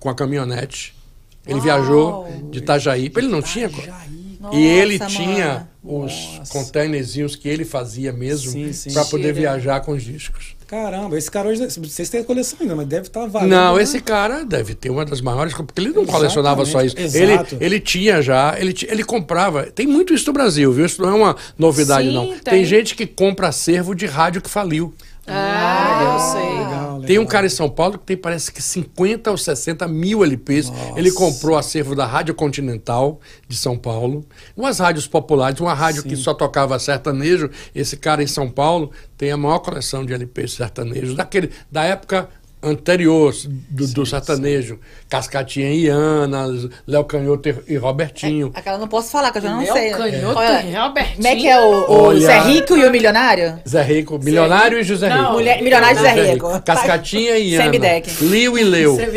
[0.00, 0.92] com a caminhonete.
[1.46, 1.62] Ele Uau.
[1.62, 3.12] viajou de Itajaí.
[3.16, 3.70] Ele não tinha.
[4.42, 5.10] Nossa, e ele mano.
[5.10, 8.52] tinha os containerzinhos que ele fazia mesmo
[8.92, 10.56] para poder viajar com os discos.
[10.66, 13.50] Caramba, esse cara hoje, não sei se tem a coleção ainda, mas deve estar valendo.
[13.50, 13.82] Não, né?
[13.82, 16.98] esse cara deve ter uma das maiores, porque ele não colecionava só isso.
[16.98, 17.56] Exatamente, Ele, exato.
[17.60, 19.64] ele tinha já, ele, ele comprava.
[19.64, 20.86] Tem muito isso no Brasil, viu?
[20.86, 22.28] Isso não é uma novidade, Sim, não.
[22.28, 22.40] Tem.
[22.40, 22.64] tem.
[22.64, 24.94] gente que compra acervo de rádio que faliu.
[25.26, 26.58] Ah, eu sei.
[26.58, 27.00] Legal, legal.
[27.02, 30.72] Tem um cara em São Paulo que tem parece que 50 ou 60 mil LPs.
[30.96, 34.24] Ele comprou o acervo da Rádio Continental de São Paulo,
[34.56, 37.50] umas rádios populares, uma rádio que só tocava sertanejo.
[37.74, 42.28] Esse cara em São Paulo tem a maior coleção de LPs sertanejos daquele da época
[42.62, 43.34] anterior
[43.70, 44.78] do, do sertanejo.
[45.08, 46.46] Cascatinha e Ana,
[46.86, 48.50] Léo Canhoto e- e Robertinho.
[48.54, 49.90] Aquela eu não posso falar, que eu já não Léo sei.
[49.90, 51.16] Canhoto Olha, e Robertinho.
[51.16, 52.20] Como é que é o, o Olha.
[52.20, 53.58] Zé Rico e o Milionário?
[53.68, 55.18] Zé Rico, Milionário e José Não.
[55.20, 55.32] Rico.
[55.32, 56.62] Mulher- Milionário e Zé Rico.
[56.62, 57.64] Cascatinha e Ana.
[57.64, 58.24] Semideck.
[58.24, 58.96] Liu e Leu.
[58.96, 59.12] Deu.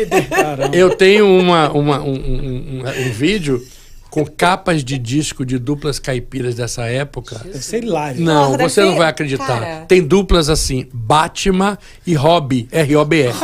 [0.72, 3.62] Eu tenho uma, uma- um, um- um- um vídeo
[4.10, 7.40] com capas de disco de duplas caipiras dessa época.
[7.44, 8.20] Deve ser hilário.
[8.20, 9.46] Não, Nossa, você não ser- vai acreditar.
[9.46, 9.84] cara.
[9.86, 11.76] Tem duplas assim, Batman
[12.06, 13.32] e Hobby, R-O-B-E.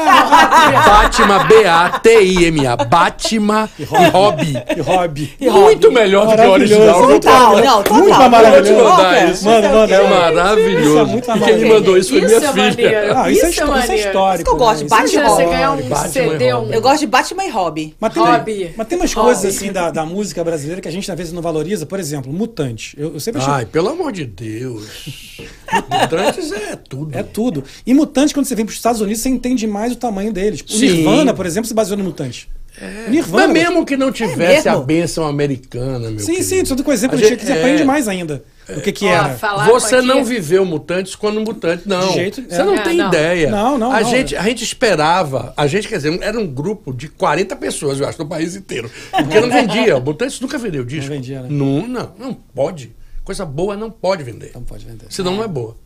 [0.86, 2.76] Batman, B-A-T-I-M-A.
[2.76, 4.62] Batman e Hobby.
[4.76, 5.32] E hobby.
[5.40, 6.86] Muito melhor do que o original.
[6.86, 7.20] Maravilhoso.
[7.20, 7.98] Total, não, total.
[7.98, 8.84] Muito mais Eu vou te maravilhoso.
[8.90, 9.48] mandar isso.
[9.48, 9.52] é?
[9.54, 9.94] Manda, manda.
[9.94, 10.82] É maravilhoso.
[10.82, 11.74] Isso é e quem me maravilhoso.
[11.74, 13.18] mandou isso foi Isso minha é filha.
[13.22, 14.34] Ah, isso, é, Isso é histó- isso é histórico.
[14.36, 14.88] Isso que eu gosto de né?
[14.90, 15.54] Batman é e Imagina você Hobby.
[15.54, 16.48] ganhar um Batman CD.
[16.76, 17.94] Eu gosto de Batman e Hobby.
[18.00, 18.74] Mas tem, Hobby.
[18.76, 21.42] mas tem umas coisas assim da, da música brasileira que a gente às vezes não
[21.42, 21.86] valoriza.
[21.86, 22.94] Por exemplo, Mutante.
[22.98, 23.52] Eu, eu sempre achei.
[23.52, 25.38] Ai, pelo amor de Deus.
[25.90, 27.16] Mutantes é tudo.
[27.16, 27.64] É tudo.
[27.86, 30.60] E Mutante, quando você vem para os Estados Unidos, você entende mais o tamanho deles.
[30.60, 30.90] O Sim.
[30.90, 32.48] Nirvana, por exemplo, se baseou no Mutante.
[33.06, 33.48] O Nirvana.
[33.48, 34.84] Mas mesmo que não tivesse a mesmo?
[34.86, 36.44] bênção americana, meu Sim, querido.
[36.44, 37.58] sim, tudo com exemplo A gente- que você é.
[37.58, 38.42] aprende mais ainda.
[38.68, 39.36] O que que era.
[39.66, 42.08] Você aqui- não viveu Mutantes quando Mutante, não.
[42.08, 42.64] De jeito- Você é.
[42.64, 43.08] não É, tem não.
[43.08, 43.50] ideia.
[43.50, 44.08] Não, não, a não.
[44.10, 48.08] Gente, a gente esperava, a gente, quer dizer, era um grupo de 40 pessoas, eu
[48.08, 48.90] acho, no país inteiro.
[49.10, 49.98] Porque não vendia.
[50.00, 51.08] Mutantes nunca vendeu disco.
[51.10, 51.48] Não vendia, né?
[51.50, 52.94] Não, não, não pode.
[53.24, 54.52] Coisa boa não pode vender.
[54.54, 55.06] Não pode vender.
[55.10, 55.76] Senão não é boa.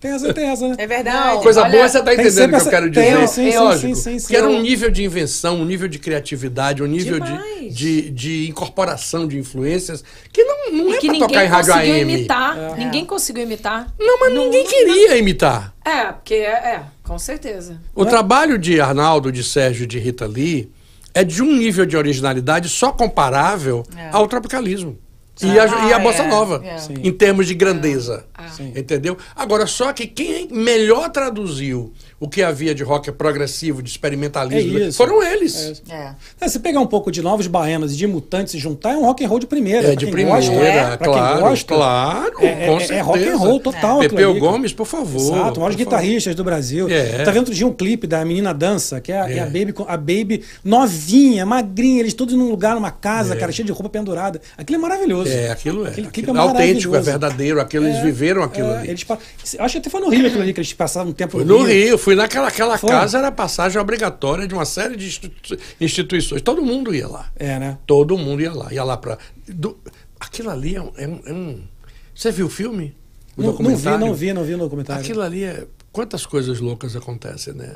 [0.00, 0.74] Tem tem essa, né?
[0.78, 1.42] É verdade.
[1.42, 3.28] Coisa olha, boa você tá tem entendendo o que eu essa- quero tem, dizer.
[3.28, 3.86] sim, É sim, lógico.
[3.88, 4.28] sim, sim, sim.
[4.28, 8.48] Que era um nível de invenção, um nível de criatividade, um nível de, de, de
[8.48, 11.94] incorporação de influências que não, não E é que pra ninguém tocar em rádio conseguiu
[11.94, 12.12] AM.
[12.14, 12.78] imitar.
[12.78, 13.94] Ninguém conseguiu imitar.
[13.98, 15.74] Não, mas ninguém queria imitar.
[15.84, 17.78] É, porque é, é, com certeza.
[17.94, 20.72] O trabalho de Arnaldo, de Sérgio e de Rita Lee
[21.12, 24.96] é de um nível de originalidade só comparável ao tropicalismo.
[25.42, 26.76] E a, e a Ah, bossa é, nova, é.
[27.06, 28.26] Em termos de grandeza.
[28.56, 28.72] Sim.
[28.76, 29.16] Entendeu?
[29.34, 34.88] Agora, só que quem melhor traduziu o que havia de rock progressivo, de experimentalismo, É
[34.88, 34.98] isso.
[34.98, 35.82] foram eles.
[35.88, 36.12] É.
[36.40, 39.04] É, se pegar um pouco de Novos Baianos e de Mutantes e juntar, é um
[39.06, 39.92] rock and roll de primeira.
[39.92, 43.02] É, de primeira, gosta, é, pra claro, quem gosta, claro, é, é- com é certeza.
[43.02, 43.96] rock and roll total.
[44.02, 44.34] aquilo Pepeu.
[44.38, 45.20] Gomes, por favor.
[45.34, 45.74] Exato, favor.
[45.74, 46.88] guitarristas do Brasil.
[46.90, 47.24] É.
[47.24, 49.40] Tá vendo outro dia um clipe da menina dança, que é, a- é É.
[49.40, 53.36] a, baby, a Baby novinha, magrinha, eles todos num lugar, numa casa, É.
[53.36, 54.40] cara, cheio de roupa pendurada.
[54.58, 55.30] Aquilo é maravilhoso.
[55.30, 55.88] É, aquilo é.
[55.90, 57.60] Aquele Aquilo clipe é é autêntico, é verdadeiro.
[57.60, 58.88] Aquilo, eles É, viveram aquilo é, ali.
[58.90, 59.06] Eles,
[59.58, 61.62] acho que até foi no Rio aquilo ali, que eles passavam um tempo Fui no
[61.62, 62.90] Rio, fui naquela aquela Foi?
[62.90, 66.42] casa, era passagem obrigatória de uma série de institu- instituições.
[66.42, 67.30] Todo mundo ia lá.
[67.36, 67.78] É, né?
[67.86, 68.72] Todo mundo ia lá.
[68.72, 69.00] Ia lá
[69.48, 69.78] do-
[70.18, 71.62] aquilo ali é um, é um- é um-
[72.14, 72.94] Você viu o filme?
[73.36, 73.98] O Não, não vi, documentário?
[74.06, 75.02] não vi, não vi no documentário.
[75.02, 75.66] Aquilo ali é.
[75.92, 77.68] Quantas coisas loucas acontecem, né?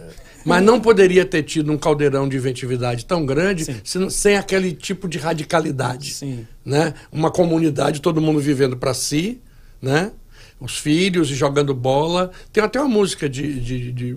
[0.45, 3.81] Mas não poderia ter tido um caldeirão de inventividade tão grande Sim.
[3.83, 6.13] se não- sem aquele tipo de radicalidade.
[6.15, 6.47] Sim.
[6.65, 6.95] Né?
[7.11, 9.41] Uma comunidade, todo mundo vivendo para si,
[9.83, 10.13] né?
[10.61, 12.31] Os filhos e jogando bola.
[12.53, 14.17] Tem até uma música de, de, de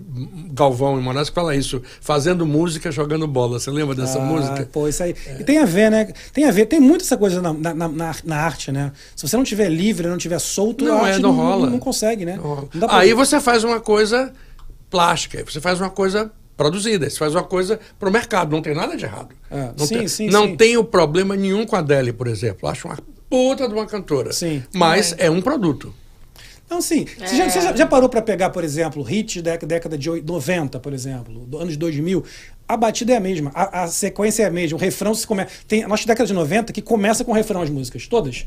[0.54, 3.60] Galvão e Moraes que fala isso, fazendo música, jogando bola.
[3.60, 4.70] Você lembra dessa Ah, música?
[4.72, 5.14] Pô, isso aí.
[5.40, 6.14] E tem a ver, né?
[6.32, 8.92] Tem a ver, tem muito essa coisa na, na, na, na arte, né?
[9.16, 11.70] Se você não tiver livre, não tiver solto, Não, a é, arte não não, rola.
[11.70, 12.38] não consegue, né?
[12.38, 12.70] Não.
[12.74, 14.32] Não Aí você faz uma coisa
[14.90, 18.96] plástica, você faz uma coisa produzida, você faz uma coisa pro mercado, não tem nada
[18.96, 19.30] de errado.
[19.52, 20.56] É, não sim, tem, sim, não sim.
[20.56, 22.70] tenho problema nenhum com a Adele, por exemplo.
[22.70, 22.98] Acho uma
[23.30, 24.32] puta de uma cantora.
[24.32, 24.64] Sim.
[24.74, 25.94] Mas é um produto.
[26.70, 27.06] Não, sim.
[27.18, 30.22] Você, já, você já- já parou pra pegar, por exemplo, hit da década de oi-
[30.26, 32.24] 90, por exemplo, do anos 2000?
[32.68, 35.50] A batida é a mesma, a, a sequência é a mesma, o refrão se começa.
[35.68, 38.46] Tem a nossa década de 90 que começa com refrão as músicas, todas.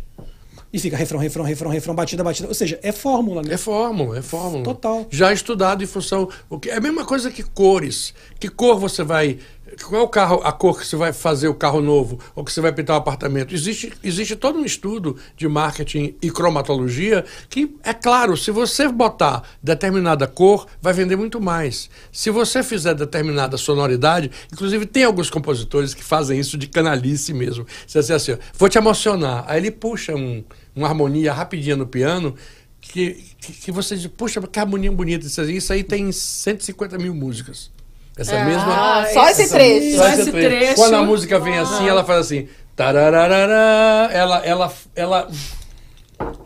[0.72, 2.46] E fica refrão, refrão, refrão, refrão, batida, batida.
[2.46, 3.54] Ou seja, é fórmula, né?
[3.54, 4.62] É fórmula, é fórmula.
[4.62, 5.04] Total.
[5.10, 6.28] Já estudado em função.
[6.48, 8.14] O que, é a mesma coisa que cores.
[8.38, 9.38] Que cor você vai.
[9.84, 12.52] Qual é o carro, a cor que você vai fazer o carro novo ou que
[12.52, 13.54] você vai pintar o apartamento?
[13.54, 19.42] Existe, existe todo um estudo de marketing e cromatologia que, é claro, se você botar
[19.62, 21.90] determinada cor, vai vender muito mais.
[22.12, 27.66] Se você fizer determinada sonoridade, inclusive tem alguns compositores que fazem isso de canalice mesmo.
[27.86, 29.44] Você diz assim, vou te emocionar.
[29.48, 32.34] Aí ele puxa um, uma harmonia rapidinha no piano
[32.80, 35.26] que, que, que você diz, puxa, que harmonia bonita.
[35.26, 37.70] Isso aí tem 150 mil músicas.
[38.16, 38.44] Essa É.
[38.44, 38.64] mesma.
[39.00, 39.96] Ah, só esse trecho.
[39.96, 40.74] Só esse trecho.
[40.76, 42.48] Quando a música vem assim, ela faz assim.
[42.76, 45.28] Tarararará, ela, ela, ela.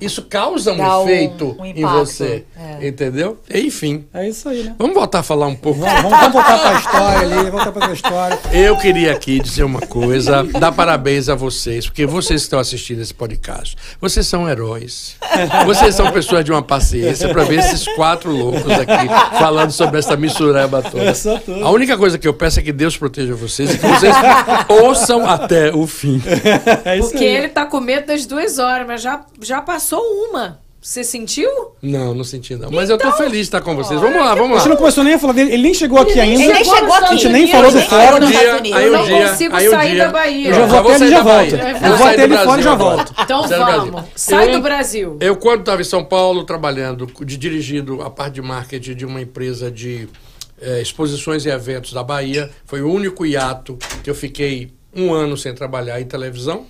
[0.00, 2.44] Isso causa um Dá um- efeito um em impacto, você.
[2.80, 2.88] é.
[2.88, 3.38] Entendeu?
[3.52, 4.04] Enfim.
[4.12, 4.74] É isso aí, né?
[4.78, 5.80] Vamos voltar a falar um pouco.
[5.80, 8.38] Vamos, vamos, voltar pra história ali, voltar pra história.
[8.52, 13.00] Eu queria aqui dizer uma coisa, dar parabéns a vocês, porque vocês que estão assistindo
[13.00, 15.16] esse podcast, vocês são heróis.
[15.64, 19.08] Vocês são pessoas de uma paciência para ver esses quatro loucos aqui
[19.38, 21.12] falando sobre essa mistureba toda.
[21.64, 24.14] A única coisa que eu peço é que Deus proteja vocês e que vocês
[24.68, 26.20] ouçam até o fim.
[26.84, 27.36] É isso Porque aí.
[27.36, 30.62] ele tá com medo das duas horas, mas já, já passou uma.
[30.80, 31.48] Você sentiu?
[31.80, 32.70] Não, não senti não.
[32.70, 33.98] Mas eu tô feliz de estar com vocês.
[33.98, 34.78] Vamos lá, vamos A gente não lá.
[34.80, 36.42] começou nem a falar dele, ele nem chegou aqui ainda.
[36.42, 37.04] Ele nem Chegou aqui.
[37.04, 37.78] A gente nem falou do.
[37.78, 40.48] Aí um dia, aí Eu não dia, consigo aí sair dia- da Bahia.
[40.50, 41.50] Eu já vou até ele já da Bahia.
[41.56, 41.86] volta.
[41.86, 43.14] Eu Vou até ele fora e já volto.
[43.18, 44.02] Então vamos.
[44.14, 45.16] Sai do Brasil.
[45.20, 49.22] Eu, quando estava em São Paulo, trabalhando, de, dirigindo a parte de marketing de uma
[49.22, 50.06] empresa de
[50.60, 55.34] eh, exposições e eventos da Bahia, foi o único hiato que eu fiquei um ano
[55.34, 56.66] sem trabalhar em televisão.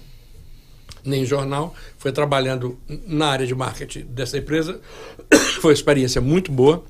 [1.04, 1.74] Nem jornal.
[1.98, 4.80] Foi trabalhando na área de marketing dessa empresa.
[5.60, 6.84] Foi uma experiência muito boa.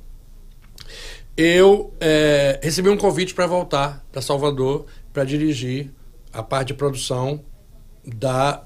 [1.37, 5.91] Eu é, recebi um convite para voltar para Salvador para dirigir
[6.33, 7.41] a parte de produção
[8.05, 8.65] da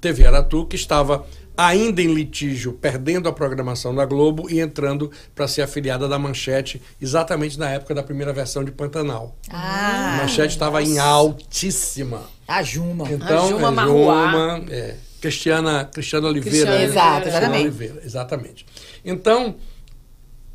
[0.00, 1.26] TV Aratu, que estava
[1.66, 6.80] ainda em litígio, perdendo a programação da Globo e entrando para ser afiliada da Manchete,
[7.00, 9.36] exatamente na época da primeira versão de Pantanal.
[9.50, 12.22] Ah, a Manchete estava em altíssima.
[12.48, 13.10] a Juma.
[13.10, 14.30] Então, A Juma é, Marruá.
[14.30, 16.50] Juma, é, Cristiana, Cristiana Oliveira.
[16.50, 16.84] Cristiana né?
[16.84, 17.66] Exato, Cristiana exatamente.
[17.66, 18.66] Oliveira, exatamente.
[19.04, 19.54] Então,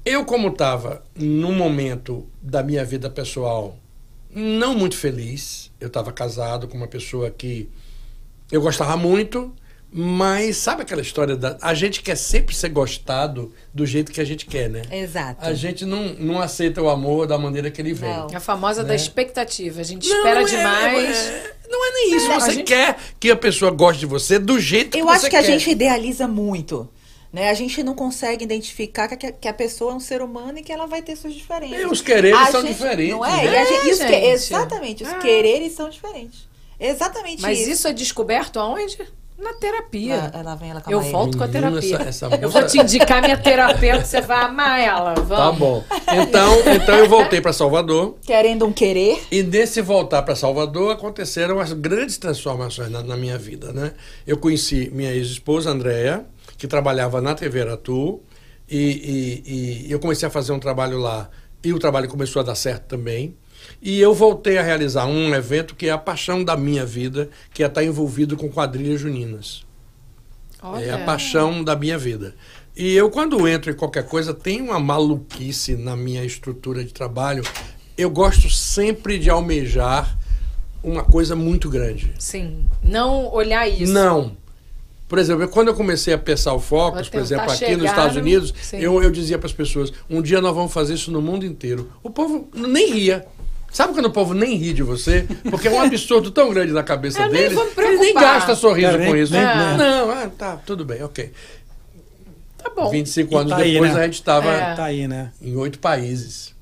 [0.03, 3.77] eu como estava num momento da minha vida pessoal
[4.33, 7.69] não muito feliz, eu estava casado com uma pessoa que
[8.51, 9.53] eu gostava muito,
[9.97, 14.25] mas sabe aquela história da a gente quer sempre ser gostado do jeito que a
[14.25, 14.81] gente quer, né?
[14.91, 15.45] Exato.
[15.45, 18.09] A gente não, não aceita o amor da maneira que ele vem.
[18.09, 18.27] Não.
[18.33, 18.89] A famosa Né?
[18.89, 19.79] da expectativa.
[19.79, 21.17] A gente espera é- demais.
[21.27, 22.29] é- não é nem isso.
[22.29, 25.21] É, você gente- quer que a pessoa goste de você do jeito Eu que acho
[25.21, 26.89] você que a gente idealiza muito.
[27.31, 27.49] Né?
[27.49, 30.61] A gente não consegue identificar que a, que a pessoa é um ser humano e
[30.61, 31.79] que ela vai ter suas diferenças.
[31.81, 33.29] E os quereres A são gente- diferentes, Não é?
[33.29, 33.43] né?
[33.45, 34.25] E a gente- É, isso que- gente.
[34.27, 35.19] exatamente, os É.
[35.19, 36.47] quereres são diferentes.
[36.77, 37.69] Exatamente Mas isso.
[37.71, 38.97] isso é descoberto aonde?
[39.37, 40.31] Na terapia.
[40.33, 41.11] Lá, lá vem ela com a Eu Maíra.
[41.11, 41.95] volto com a terapia.
[41.97, 45.13] essa- essa Eu vou moça- te indicar minha terapeuta, você vai amar ela.
[45.15, 45.27] Vamos.
[45.27, 45.83] Tá bom.
[46.21, 48.15] Então, então eu voltei para Salvador.
[48.25, 49.21] Querendo um querer.
[49.29, 53.91] E nesse voltar para Salvador aconteceram as grandes transformações na, na minha vida, né?
[54.25, 56.25] Eu conheci minha ex-esposa, Andréia,
[56.57, 58.21] que trabalhava na TV Aratu,
[58.69, 61.29] e, e- e eu comecei a fazer um trabalho lá,
[61.63, 63.35] e o trabalho começou a dar certo também.
[63.81, 67.63] E eu voltei a realizar um evento que é a paixão da minha vida, que
[67.63, 69.65] é estar envolvido com quadrilhas juninas.
[70.61, 70.83] Olha.
[70.83, 72.35] É a paixão da minha vida.
[72.75, 77.43] E eu, quando entro em qualquer coisa, tem uma maluquice na minha estrutura de trabalho.
[77.97, 80.17] Eu gosto sempre de almejar
[80.83, 82.13] uma coisa muito grande.
[82.19, 82.65] Sim.
[82.83, 83.93] Não olhar isso.
[83.93, 84.35] Não.
[85.07, 88.17] Por exemplo, quando eu comecei a pensar o Focus, por exemplo, aqui chegar nos Estados
[88.17, 88.77] Unidos, Sim.
[88.77, 91.91] eu, eu dizia para as pessoas: um dia nós vamos fazer isso no mundo inteiro.
[92.01, 93.25] O povo nem ria.
[93.75, 95.27] Sabe quando o povo nem ri de você?
[95.51, 97.59] Porque é um absurdo tão grande na cabeça Eu nem deles.
[97.73, 99.33] que Eles nem gastam sorriso Cara, nem- com isso.
[99.33, 101.29] nem- Ah, nem- Não, ah, tá, tudo bem, ok.
[102.57, 102.89] Tá bom.
[102.89, 103.99] 25 E anos tá aí, depois né?
[103.99, 104.75] a gente estava É.
[104.75, 105.31] Tá aí, né?
[105.41, 106.55] em oito países.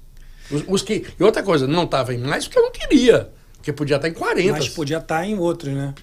[0.50, 3.30] Os, os que, e outra coisa, não estava em mais porque eu não queria.
[3.58, 4.52] Porque podia estar em 40.
[4.54, 5.94] Mas podia estar em outros, né?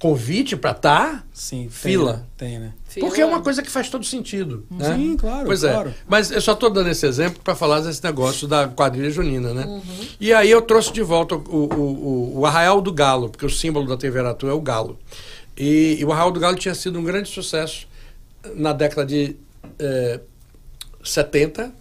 [0.00, 1.62] Convite para estar, Sim.
[1.62, 2.12] tem, Fila.
[2.12, 2.22] né?
[2.36, 2.72] Tem, né?
[2.88, 3.06] Fila.
[3.06, 4.64] porque é uma coisa que faz todo sentido.
[4.70, 4.94] né?
[4.94, 5.88] Sim, claro, Pois claro.
[5.90, 5.94] é.
[6.06, 9.82] Mas eu só estou dando esse exemplo para falar desse negócio da quadrilha junina, né?
[10.20, 13.50] E aí eu trouxe de volta o, o, o, o Arraial do Galo, porque o
[13.50, 14.96] símbolo da TV Aratu é o galo.
[15.56, 17.88] E, e o Arraial do Galo tinha sido um grande sucesso
[18.54, 19.34] na década de
[19.80, 20.20] eh,
[21.02, 21.72] 70,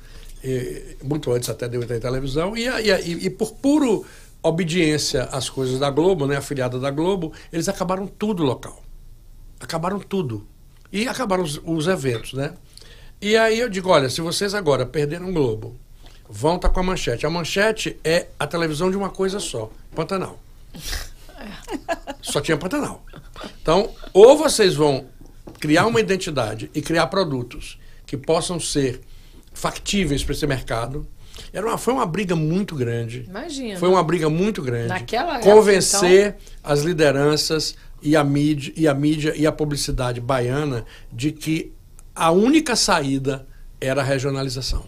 [0.44, 4.04] eh, muito antes até de eu entrar em televisão, e, e, e- e por puro
[4.48, 8.82] obediência às coisas da Globo, né, afiliada da Globo, eles acabaram tudo local.
[9.60, 10.48] Acabaram tudo.
[10.92, 12.54] E acabaram os, os eventos, né?
[13.22, 15.76] E aí eu digo, olha, se vocês agora perderam o Globo,
[16.30, 17.26] vão estar com a manchete.
[17.26, 20.40] A manchete é a televisão de uma coisa só, Pantanal.
[22.22, 23.04] Só tinha Pantanal.
[23.62, 25.06] Então, ou vocês vão
[25.60, 29.02] criar uma identidade e criar produtos que possam ser
[29.54, 31.08] factíveis para esse mercado.
[31.54, 33.26] Era uma, foi uma briga muito grande.
[33.28, 33.80] Imagina.
[33.80, 34.88] Foi uma briga muito grande.
[34.88, 40.86] Naquela época, Convencer as lideranças e a, mídia, e a mídia e a publicidade baiana
[41.12, 41.74] de que
[42.16, 43.48] a única saída
[43.80, 44.86] era a regionalização.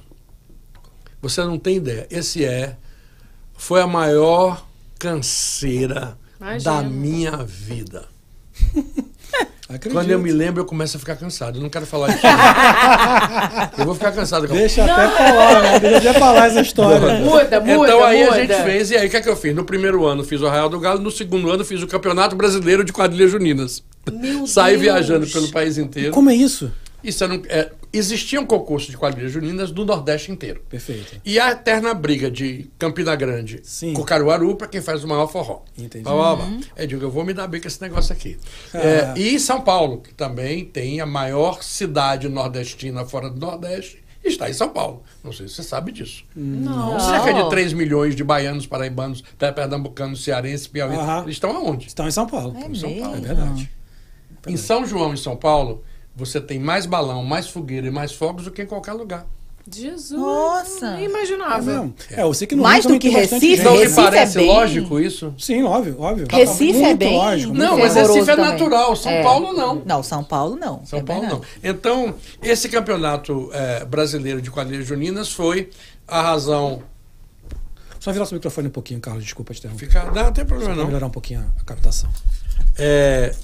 [1.21, 2.07] Você não tem ideia.
[2.09, 2.77] Esse é
[3.55, 4.65] foi a maior
[4.97, 6.63] canseira Imagino.
[6.63, 8.07] da minha vida.
[9.69, 9.93] Acredito.
[9.93, 11.59] Quando eu me lembro, eu começo a ficar cansado.
[11.59, 12.25] Eu não quero falar disso.
[13.77, 14.47] eu vou ficar cansado.
[14.47, 15.79] Deixa até falar, né?
[15.79, 17.19] Deixa até falar essa história.
[17.19, 18.35] Muda, muda, então aí muda.
[18.35, 19.53] a gente fez, e aí o que, é que eu fiz?
[19.55, 22.83] No primeiro ano fiz o Arraial do Galo, no segundo ano fiz o Campeonato Brasileiro
[22.83, 23.83] de Quadrilhas Juninas.
[24.11, 24.81] Meu Saí Deus.
[24.81, 26.13] viajando pelo país inteiro.
[26.13, 26.71] Como é isso?
[27.03, 30.61] Isso era um, é, existia um concurso de quadrilhas juninas do Nordeste inteiro.
[30.69, 31.21] Perfeito.
[31.23, 33.93] E a eterna briga de Campina Grande Sim.
[33.93, 35.61] com Caruaru para quem faz o maior forró.
[35.77, 36.03] Entendi.
[36.03, 36.45] Blá, blá.
[36.75, 38.37] Aí eu digo, eu vou me dar bem com esse negócio aqui.
[38.73, 38.77] Ah.
[38.77, 44.49] É, e São Paulo, que também tem a maior cidade nordestina fora do Nordeste, está
[44.49, 45.01] em São Paulo.
[45.23, 46.23] Não sei se você sabe disso.
[46.35, 46.99] Não.
[46.99, 50.95] Cerca de 3 milhões de baianos, paraibanos, pe- pernambucanos, cearenses, piauí.
[50.95, 51.21] Aham.
[51.23, 51.87] Eles estão aonde?
[51.87, 52.55] Estão em São Paulo.
[52.61, 52.93] É Em São?
[52.99, 53.15] Paulo.
[53.15, 53.71] É verdade.
[54.47, 55.83] Em São João, em São Paulo,
[56.19, 59.25] você tem mais balão, mais fogueira e mais fogos do que em qualquer lugar.
[59.71, 60.19] Jesus.
[60.19, 60.93] Nossa.
[60.95, 61.61] Nem É imaginava.
[61.61, 61.93] mesmo.
[62.09, 64.37] É, eu sei que no Mais Rio do que Recife, gente, Não Recife é parece
[64.39, 65.33] bem- lógico isso?
[65.37, 66.25] Sim, óbvio, óbvio.
[66.31, 67.53] Recife muito é bem- lógico.
[67.53, 67.93] Não, mas.
[67.93, 68.51] Recife é também.
[68.51, 69.21] natural, São É.
[69.21, 69.83] Paulo não.
[69.85, 70.83] Não, São Paulo não.
[70.85, 71.41] São É Paulo verdade.
[71.63, 71.69] não.
[71.69, 75.69] Então, esse campeonato eh, brasileiro de quadrilhas juninas foi
[76.07, 76.81] a razão.
[77.99, 79.85] Só virar seu microfone um pouquinho, Carlos, desculpa te interromper.
[79.85, 80.87] Ficar, não, não tem problema Pra não.
[80.87, 82.09] melhorar um pouquinho a, a captação.
[82.77, 83.35] É,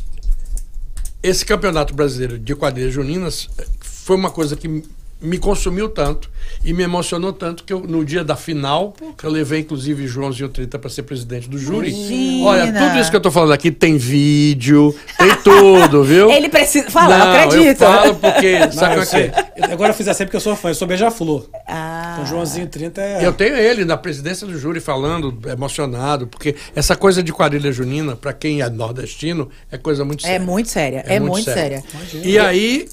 [1.25, 4.83] esse campeonato brasileiro de quadrilhas juninas eh, foi uma coisa que
[5.25, 6.29] me consumiu tanto
[6.63, 10.77] e me emocionou tanto que eu, no dia da final, eu levei inclusive Joãozinho 30
[10.79, 11.89] para ser presidente do júri.
[11.89, 12.45] Imagina.
[12.47, 16.29] Olha, tudo isso que eu tô falando aqui tem vídeo, tem tudo, viu?
[16.31, 16.89] Ele precisa.
[16.89, 17.81] Fala, Não, eu acredito.
[17.83, 18.59] Eu falo porque.
[18.65, 19.29] Não, Sabe é sei.
[19.29, 19.71] que é?
[19.71, 21.49] Agora eu fiz assim porque eu sou fã, eu sou beija-flor.
[21.67, 22.13] Ah.
[22.13, 23.25] Então Joãozinho 30 é.
[23.25, 28.15] Eu tenho ele na presidência do júri falando, emocionado, porque essa coisa de quadrilha junina,
[28.15, 30.45] para quem é nordestino, é coisa muito É séria.
[30.45, 31.03] muito séria.
[31.07, 31.83] É, muito, séria.
[32.23, 32.87] E aí,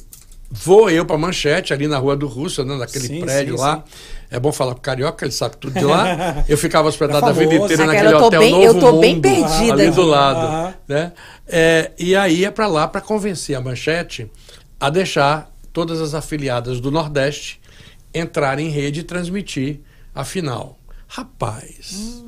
[0.55, 3.83] vou eu pra Manchete, ali na Rua do Russo, né, naquele Sim, prédio sim, lá.
[4.31, 6.45] É bom falar pro carioca, ele sabe tudo de lá.
[6.49, 7.65] Eu ficava hospedado É a vida famoso.
[7.73, 10.75] inteira naquele eu tô hotel bem- Novo eu tô bem Mundo, perdida ali do lado.
[10.89, 11.13] Né?
[11.47, 14.31] É, e aí ia pra lá para convencer a Manchete
[14.81, 17.61] a deixar todas as afiliadas do Nordeste
[18.15, 19.81] entrarem em rede e transmitir
[20.15, 20.79] a final.
[21.09, 22.23] Rapaz,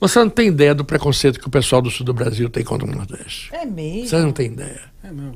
[0.00, 2.86] você não tem ideia do preconceito que o pessoal do sul do Brasil tem contra
[2.86, 3.48] o Nordeste.
[3.52, 4.06] É mesmo.
[4.08, 4.80] Você não tem ideia.
[5.02, 5.34] É mesmo.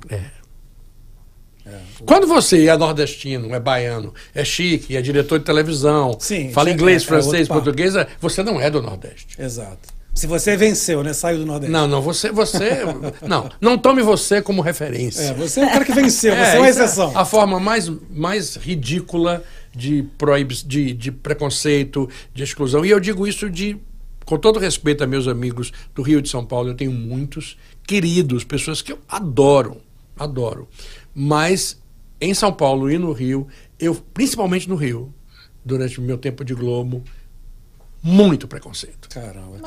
[2.06, 6.74] Quando você é nordestino, é baiano, é chique, é diretor de televisão, Sim, fala já-
[6.74, 9.28] inglês, é- é francês, português, é- você não é do Nordeste.
[9.38, 9.96] Exato.
[10.14, 11.12] Se você venceu, né?
[11.12, 11.70] Saiu do Nordeste.
[11.70, 12.80] Não, não, você, você,
[13.26, 15.22] não, não tome você como referência.
[15.22, 17.16] É, você é o cara que venceu, você é uma isso exceção.
[17.16, 19.44] A forma mais, mais ridícula
[19.74, 22.84] de, proib de, de preconceito, de exclusão.
[22.84, 23.76] E eu digo isso de,
[24.24, 27.56] com todo respeito a meus amigos do Rio de São Paulo, eu tenho muitos
[27.86, 29.76] queridos, pessoas que eu adoro,
[30.18, 30.68] adoro.
[31.20, 31.76] Mas
[32.20, 35.12] em São Paulo e no Rio, eu, principalmente no Rio,
[35.64, 37.02] durante o meu tempo de Globo,
[38.00, 39.08] muito preconceito.
[39.08, 39.58] Caramba.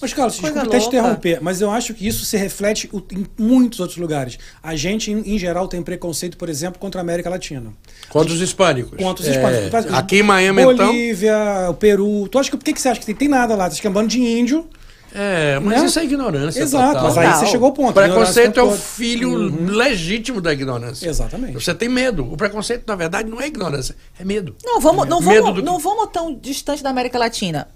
[0.00, 3.26] Mas, Carlos, coisa desculpa até te interromper, mas eu acho que isso se reflete em
[3.36, 4.38] muitos outros lugares.
[4.62, 7.72] A gente, em, em geral, tem preconceito, por exemplo, contra a América Latina.
[8.08, 8.96] Contra os hispânicos.
[8.96, 9.92] Contra os É, hispânicos.
[9.92, 10.86] Aqui em Miami, então.
[10.86, 12.28] Bolívia, o Peru.
[12.28, 13.64] Tu acha que, por que, que você acha que tem, tem nada lá?
[13.68, 14.68] Você acha que é um bando de índio?
[15.14, 15.86] É, mas Né?
[15.86, 16.60] isso é ignorância.
[16.62, 17.02] Exato, total.
[17.14, 17.90] mas aí você chegou ao ponto.
[17.90, 18.94] O preconceito é o ignorância Uhum.
[18.96, 21.08] filho legítimo da ignorância.
[21.08, 21.54] Exatamente.
[21.54, 22.30] Você tem medo.
[22.32, 24.54] O preconceito, na verdade, não é ignorância, é medo.
[24.64, 27.66] Não vamos, não, Medo vamos, do que- não vamos tão distante da América Latina.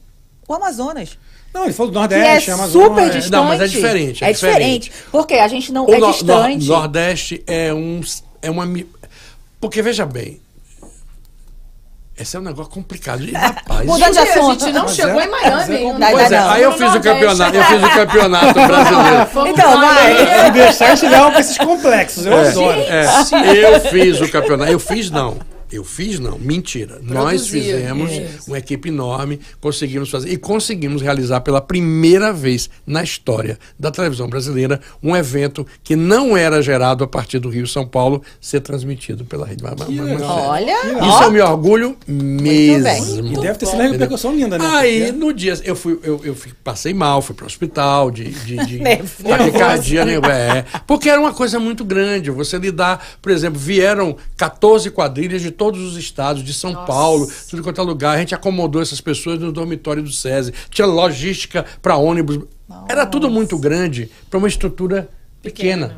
[0.46, 1.18] O Amazonas.
[1.52, 2.88] Não, ele falou do Que é Nordeste, Amazonas.
[2.88, 3.10] super é.
[3.10, 3.30] distante.
[3.32, 4.92] Não, mas é diferente, é É diferente.
[5.10, 5.86] Porque a gente não.
[5.88, 6.66] é no- distante.
[6.66, 8.00] no- Nordeste é um.
[8.42, 8.68] É uma.
[9.60, 10.40] Porque, veja bem.
[12.16, 13.24] Esse é um negócio complicado.
[13.24, 14.60] E, rapaz, Mudando de Gente, a assunto.
[14.64, 15.74] gente não Mas chegou é- em Miami.
[15.74, 16.10] é complicado.
[16.12, 16.50] Pois é, não.
[16.50, 19.28] aí eu fiz o campeonato, eu fiz o campeonato brasileiro.
[19.54, 20.16] Então, vai.
[20.44, 22.26] Se deixar, a gente leva pra esses complexos.
[22.26, 22.80] Eu adoro.
[22.80, 23.04] É,
[23.74, 24.70] eu fiz o campeonato.
[24.70, 25.38] Eu fiz não.
[25.74, 26.38] Eu fiz não.
[26.38, 27.00] Mentira.
[27.02, 28.48] Nós fizemos Isso.
[28.48, 34.28] uma equipe enorme, conseguimos fazer e conseguimos realizar pela primeira vez na história da televisão
[34.28, 39.24] brasileira um evento que não era gerado a partir do Rio São Paulo ser transmitido
[39.24, 39.62] pela rede.
[39.64, 40.76] Mas- mas- mas- Olha.
[41.08, 43.26] Isso eu me orgulho mesmo.
[43.32, 44.66] E deve ter sido uma repercussão linda, né?
[44.74, 48.10] Aí, Porque- no dia, eu fui, eu, eu fui- passei mal, fui para o hospital
[48.10, 48.78] de, de, de
[49.22, 50.14] taquicardia, né?
[50.14, 52.30] É, porque era uma coisa muito grande.
[52.30, 57.62] Você lidar, por exemplo, vieram 14 quadrilhas de todos os estados, de São Paulo, tudo
[57.62, 58.16] quanto é lugar.
[58.16, 60.52] A gente acomodou essas pessoas no dormitório do SESI.
[60.68, 62.40] Tinha logística para ônibus.
[62.86, 65.08] Era tudo muito grande para uma estrutura
[65.42, 65.96] pequena.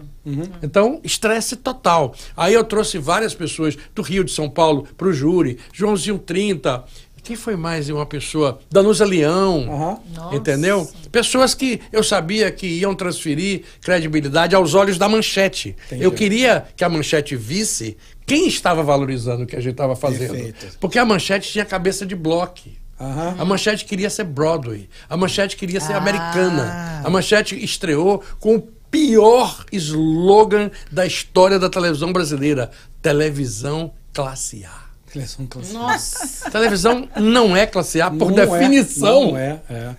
[0.62, 2.14] Então, estresse total.
[2.36, 6.84] Aí eu trouxe várias pessoas do Rio de São Paulo para o júri, Joãozinho 30.
[7.26, 8.60] Quem foi mais uma pessoa?
[8.70, 9.66] Danusa Leão.
[9.68, 10.34] Aham.
[10.36, 10.88] Entendeu?
[11.10, 15.74] Pessoas que eu sabia que iam transferir credibilidade aos olhos da manchete.
[15.86, 16.04] Entendi.
[16.04, 20.34] Eu queria que a manchete visse quem estava valorizando o que a gente estava fazendo.
[20.34, 20.78] Perfeito.
[20.78, 22.68] Porque a manchete tinha cabeça de bloco.
[23.00, 23.34] Aham.
[23.40, 24.88] A manchete queria ser Broadway.
[25.08, 25.98] A manchete queria ser Ah.
[25.98, 27.02] americana.
[27.04, 32.70] A manchete estreou com o pior slogan da história da televisão brasileira:
[33.02, 34.85] televisão classe A.
[35.16, 36.50] Eles são classe- Nossa.
[36.50, 39.30] Televisão não é classe A por Não é, definição.
[39.32, 39.90] Não é, é.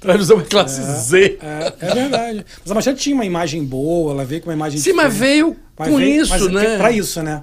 [0.00, 1.38] Televisão é classe Z.
[1.40, 2.44] É, é verdade.
[2.62, 5.56] Mas a Manchete tinha uma imagem boa, ela veio com uma imagem Sim, mas veio
[5.78, 6.76] Mas com veio- isso, mas né?
[6.76, 7.42] Pra isso, né?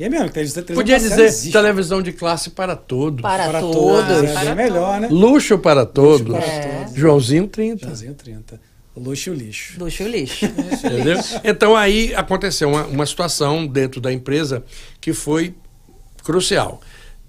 [0.00, 1.52] E é mesmo, televisão, televisão Podia dizer existe.
[1.52, 3.20] televisão de classe para todos.
[3.20, 3.76] Para, para todos.
[3.76, 4.22] todos.
[4.30, 5.08] É Para bem melhor, né?
[5.10, 6.26] Luxo para todos.
[6.34, 6.78] para É.
[6.78, 6.94] todos.
[6.94, 7.84] Joãozinho 30.
[7.84, 8.58] Joãozinho 30.
[8.94, 9.74] O luxo e lixo.
[9.78, 10.46] Luxo e lixo.
[10.46, 11.18] Entendeu?
[11.44, 14.64] Então aí aconteceu uma, uma situação dentro da empresa
[14.98, 15.54] que foi
[16.26, 16.80] crucial.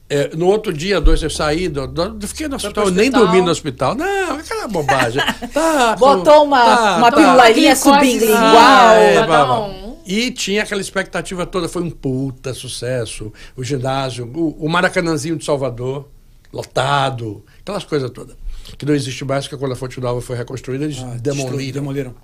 [0.10, 3.42] É, no outro dia, dois, eu saí, do, do- fiquei no hospital, eu nem dormi
[3.42, 3.94] no hospital.
[3.94, 5.22] Não, aquela bobagem.
[5.54, 7.18] Tá, Botou uma, tá, uma tá.
[7.18, 8.42] pirulinha Glicose sublingual.
[8.58, 13.34] Ah, é, um- E tinha aquela expectativa toda, foi um puta sucesso.
[13.56, 16.08] O ginásio, o, o Maracanãzinho de Salvador,
[16.54, 18.36] lotado, aquelas coisas todas.
[18.78, 21.58] Que não existe mais, porque quando a Fonte Nova foi reconstruída, eles Ah, demoliram.
[21.58, 22.16] destru- demoliram.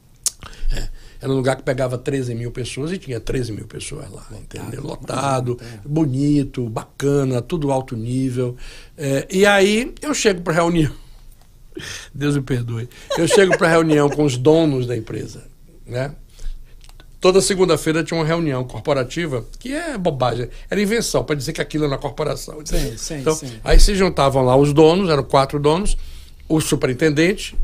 [0.72, 0.88] É.
[1.24, 4.84] Era um lugar que pegava 13 mil pessoas e tinha 13 mil pessoas lá, entendeu?
[4.84, 8.58] Lotado, bonito, bacana, tudo alto nível.
[8.98, 10.92] É, e aí eu chego para reunião.
[12.14, 12.90] Deus me perdoe.
[13.18, 15.46] Eu chego para reunião com os donos da empresa,
[15.88, 16.14] né?
[17.22, 21.86] toda segunda-feira tinha uma reunião corporativa, que é bobagem, era invenção, para dizer que aquilo
[21.86, 22.60] era uma corporação.
[22.66, 23.62] Sim, sim, então, sim.
[23.64, 25.96] Aí se juntavam lá os donos, eram quatro donos,
[26.50, 27.56] o superintendente,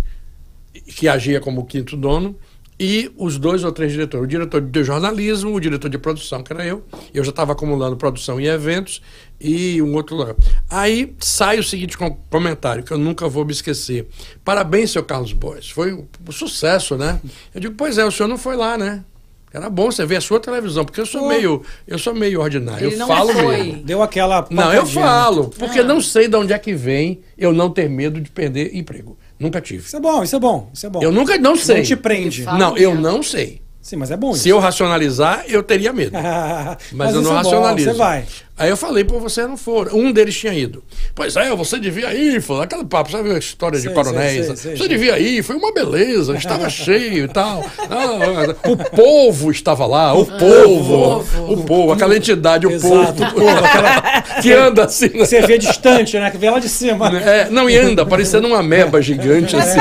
[0.88, 2.38] que agia como quinto dono,
[2.80, 4.24] e os dois ou três diretores.
[4.24, 6.84] O diretor de jornalismo, o diretor de produção, que era eu.
[7.14, 9.02] Eu já estava acumulando produção e eventos,
[9.40, 10.36] e um outro lugar.
[10.70, 14.08] Aí sai o seguinte com- comentário, que eu nunca vou me esquecer.
[14.46, 15.70] Parabéns, seu Carlos Boas.
[15.70, 17.20] Foi um, sucesso, né?
[17.54, 19.04] Eu digo, pois é, o senhor não foi lá, né?
[19.52, 22.86] Era bom você ver a sua televisão, porque eu sou meio, eu sou meio ordinário.
[22.86, 23.58] Ele eu não falo foi.
[23.64, 23.84] mesmo.
[23.84, 24.48] Deu aquela.
[24.52, 28.22] Não, eu falo, porque não sei de onde é que vem eu não ter medo
[28.22, 29.18] de perder emprego.
[29.40, 29.86] Nunca tive.
[29.86, 31.02] Isso é bom, isso é bom, isso é bom.
[31.02, 31.78] Eu nunca não sei.
[31.78, 32.44] Não te prende.
[32.44, 33.62] Não, eu não sei.
[33.90, 36.12] Sim, mas é bom Se eu racionalizar, eu teria medo.
[36.94, 37.90] Mas, eu isso não é bom, racionalizo.
[37.92, 38.24] Você vai.
[38.56, 39.90] Aí eu falei, pô, você não for.
[39.94, 40.84] Um deles tinha ido.
[41.16, 44.42] Pois é, você devia ir, falou, aquele papo, sabe a história Sei, de coronéis?
[44.42, 44.56] sei, né?
[44.58, 47.64] sei, você devia ir, foi uma beleza, estava cheio e tal.
[47.90, 54.22] Ah, o povo estava lá, o povo, o povo, aquela entidade, o Exato, povo, aquela-
[54.44, 55.10] que anda assim.
[55.18, 55.26] né?
[55.26, 56.30] Você vê distante, né?
[56.30, 57.08] Que vê lá de cima.
[57.18, 59.80] É, não, e anda, parecendo uma meba gigante assim.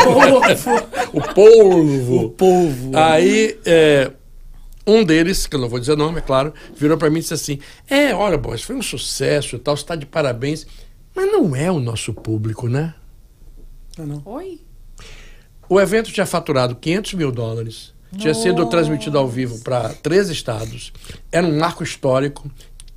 [1.13, 2.25] o polvo.
[2.27, 2.91] O povo.
[2.95, 3.98] Aí, é,
[4.89, 7.35] um deles, que eu não vou dizer nome, é claro, virou pra mim e disse
[7.35, 7.59] assim:
[7.89, 10.67] É, olha, Boris, foi um sucesso e tal, você tá de parabéns,
[11.15, 12.95] mas não é o nosso público, né?
[13.99, 14.23] Não, não.
[14.25, 14.61] Oi?
[15.69, 20.93] O evento tinha faturado 500 mil dólares, tinha sido transmitido ao vivo para três estados,
[21.31, 22.51] era um marco histórico,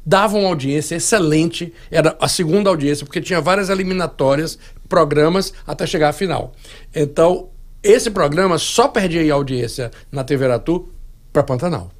[0.06, 4.58] dava uma audiência excelente, era a segunda audiência, porque tinha várias eliminatórias,
[4.88, 6.54] programas, até chegar à final.
[6.96, 7.50] Então,
[7.84, 10.88] esse programa só perdia audiência na TV Aratu
[11.32, 11.91] para Pantanal.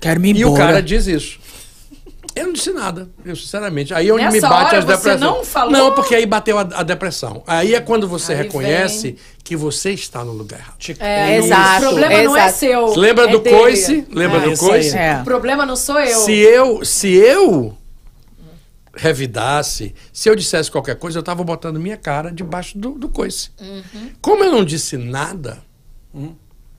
[0.00, 0.52] Quero me E embora.
[0.52, 1.40] o cara diz isso.
[2.34, 3.94] Eu não disse nada, eu sinceramente.
[3.94, 5.20] Aí é onde Nessa me bate hora as você depressões.
[5.20, 5.72] não falou?
[5.72, 7.42] Não, porque aí bateu a, a depressão.
[7.46, 9.16] Aí é quando você Aí reconhece vem.
[9.42, 10.76] que você está no lugar errado.
[11.00, 12.58] É, Exato, O problema não é exato.
[12.58, 12.94] seu.
[12.94, 13.56] Lembra é do dele.
[13.56, 14.06] coice?
[14.12, 14.94] Lembra É, do coice?
[14.96, 15.20] É.
[15.22, 16.18] O problema não sou eu.
[16.20, 17.74] Se eu, se eu
[18.94, 23.50] revidasse, se eu dissesse qualquer coisa, eu estava botando minha cara debaixo do, do coice.
[23.58, 24.10] Uhum.
[24.20, 25.58] Como eu não disse nada,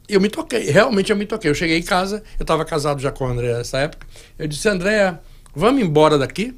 [0.07, 0.69] eu me toquei.
[0.69, 1.49] Realmente eu me toquei.
[1.49, 4.07] Eu cheguei em casa, eu estava casado já com a Andréa nessa época.
[4.37, 5.19] Eu disse, Andréa,
[5.53, 6.55] vamos embora daqui?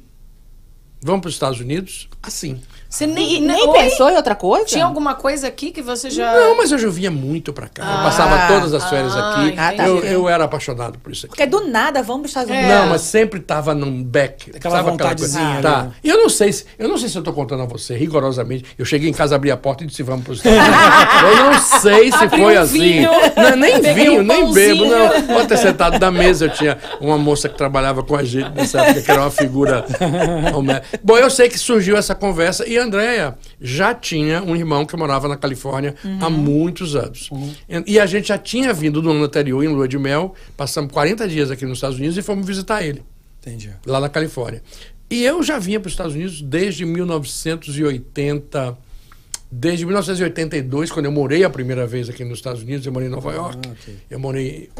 [1.02, 2.08] Vamos para os Estados Unidos?
[2.22, 2.60] Assim.
[2.90, 3.78] Você E nem, nem Oi?
[3.78, 4.64] pensou em outra coisa?
[4.66, 6.32] Tinha alguma coisa aqui que você já.
[6.34, 7.82] Não, mas eu já vinha muito para cá.
[7.84, 9.52] eu passava todas as férias ah, aqui.
[9.52, 9.88] entendi.
[9.88, 11.36] eu, eu era apaixonado por isso aqui.
[11.36, 12.58] Porque do nada vamos para os Estados É.
[12.58, 12.74] Unidos.
[12.80, 14.50] Não, mas sempre tava num back.
[14.56, 15.90] Aquela sabe vontadezinha Tá.
[16.02, 18.64] E eu não sei se eu não sei se eu tô contando a você rigorosamente.
[18.76, 21.22] Eu cheguei em casa, abri a porta e disse vamos para os Estados Unidos.
[21.38, 22.78] eu não sei se Abri foi um assim.
[22.80, 25.22] vinho, não, nem peguei vinho, um nem bebo, não.
[25.28, 26.46] Pode ter sentado na mesa.
[26.46, 29.84] Eu tinha uma moça que trabalhava com a gente nessa época, que era uma figura.
[31.04, 35.28] Bom, eu sei que surgiu essa conversa e Andréia já tinha um irmão que morava
[35.28, 37.30] na Califórnia há muitos anos.
[37.86, 41.28] E a gente já tinha vindo no ano anterior, em lua de mel, passamos 40
[41.28, 43.02] dias aqui nos Estados Unidos e fomos visitar ele
[43.40, 43.70] Entendi.
[43.86, 44.62] lá na Califórnia.
[45.10, 48.78] E eu já vinha para os Estados Unidos desde 1980,
[49.50, 53.10] desde 1982, quando eu morei a primeira vez aqui nos Estados Unidos, eu morei em
[53.10, 53.58] Nova York.
[53.68, 53.96] ok.
[54.08, 54.70] Eu morei,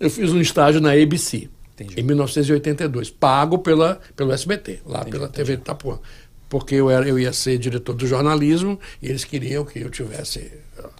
[0.00, 2.00] eu fiz um estágio na ABC Entendi.
[2.00, 5.98] em 1982, pago pela pelo SBT, lá pela TV de Itapuã.
[6.48, 10.52] Porque eu, era, eu ia ser diretor do jornalismo e eles queriam que eu tivesse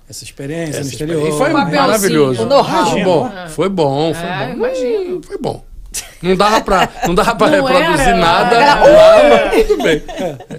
[0.09, 1.17] Essa experiência essa no exterior.
[1.29, 1.37] experiência.
[1.37, 2.47] E foi Um maravilhoso.
[2.49, 4.53] Foi bom, foi bom, foi É, bom.
[4.55, 5.21] imagino.
[5.23, 5.65] Foi bom.
[6.21, 8.17] Não dava pra, não dava pra Não reproduzir era.
[8.19, 10.03] nada Era- lá, mas tudo bem.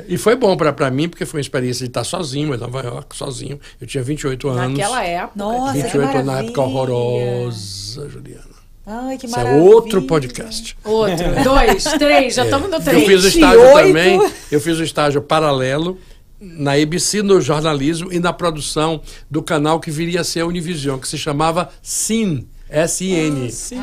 [0.08, 2.82] E foi bom pra, pra mim, porque foi uma experiência de estar sozinho em Nova
[2.82, 3.60] York, sozinho.
[3.80, 4.78] Eu tinha 28 anos.
[4.78, 5.32] Naquela época.
[5.36, 8.57] Nossa, que 28 anos na época horrorosa, Juliana.
[8.90, 9.66] Ai, que Isso é maravilha.
[9.70, 10.78] outro podcast.
[10.86, 13.06] Outro, dois, três, já estamos no Eu três.
[13.06, 13.88] fiz o estágio 28.
[13.88, 16.00] também, eu fiz o estágio paralelo
[16.40, 20.98] na ABC no jornalismo e na produção do canal que viria a ser a Univision,
[21.00, 23.52] que se chamava SIN, S-I-N.
[23.52, 23.82] Sim.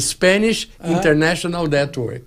[0.00, 2.24] Spanish International Network,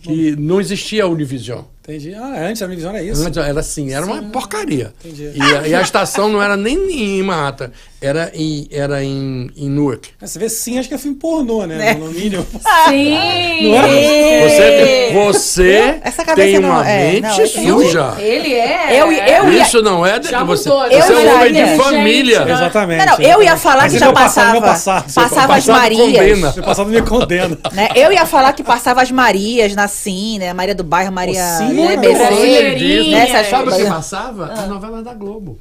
[0.00, 1.62] que não existia a Univision.
[1.82, 2.14] Entendi.
[2.14, 3.26] Ah, antes a minha visão era isso.
[3.26, 4.92] Antes Era assim, era uma porcaria.
[5.04, 5.32] Entendi.
[5.34, 6.76] E a, e a estação não era nem
[7.18, 10.10] em Manhattan, era em, era em, em Newark.
[10.20, 11.90] Você vê sim, acho que é filme pornô, né?
[11.90, 11.94] É.
[11.94, 12.46] No mínimo.
[12.88, 13.70] Sim!
[13.70, 14.48] Não é?
[14.48, 18.14] Você, tem- você Essa cabeça tem não- uma é, mente não, eu- suja.
[18.18, 19.00] Ele é.
[19.00, 20.18] Eu- eu ia- Isso não é.
[20.20, 22.38] de- você mudou, você eu é um homem de família.
[22.40, 23.06] Gente, Exatamente.
[23.06, 24.76] Não, não, eu ia falar Mas que já passava.
[24.76, 26.38] Seu Passava as passado Marias.
[26.54, 27.58] Meu passado me condena.
[27.72, 27.88] Né?
[27.96, 30.52] Eu ia falar que passava as Marias na Sim, né?
[30.52, 31.42] Maria do Bairro, Maria
[31.74, 33.10] Pô, sim, né?
[33.10, 34.46] Nessas Sabe o que passava?
[34.52, 35.58] A novela da Globo.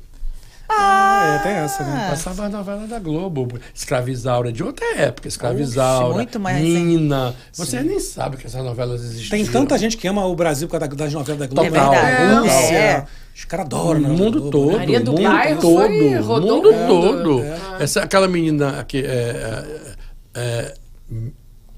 [0.73, 2.07] Ah, é, tem essa, né?
[2.11, 3.59] Passava a novela da Globo.
[3.75, 5.27] Escravizaura de outra época.
[5.27, 6.13] Escravizaura.
[6.13, 7.35] Muito mais Nina.
[7.53, 9.31] Você nem sabe que essas novelas existiam.
[9.31, 11.67] Tem tanta gente que ama o Brasil por causa da- das novelas da Globo.
[11.69, 11.91] Total.
[11.91, 11.97] né?
[11.99, 12.47] É verdade.
[12.47, 13.05] Rússia, É.
[13.35, 14.09] Os caras adoram, né?
[14.09, 14.77] O mundo Globo, todo?
[14.77, 16.87] Maria do mundo Bairro todo, foi- mundo.
[16.87, 17.43] todo.
[17.43, 17.57] É.
[17.83, 19.65] Essa, aquela menina que é, é,
[20.35, 20.73] é,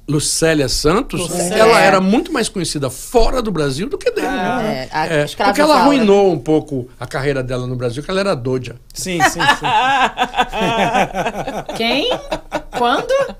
[0.07, 1.55] Lucélia Santos, Lucélia.
[1.55, 1.85] ela É.
[1.87, 4.29] era muito mais conhecida fora do Brasil do que dentro.
[4.29, 5.93] É, a É, escrava porque ela Isaura.
[5.95, 8.75] arruinou um pouco a carreira dela no Brasil, que ela era doja.
[8.93, 9.39] Sim, sim, sim.
[11.77, 12.09] Quem?
[12.77, 13.35] Quando?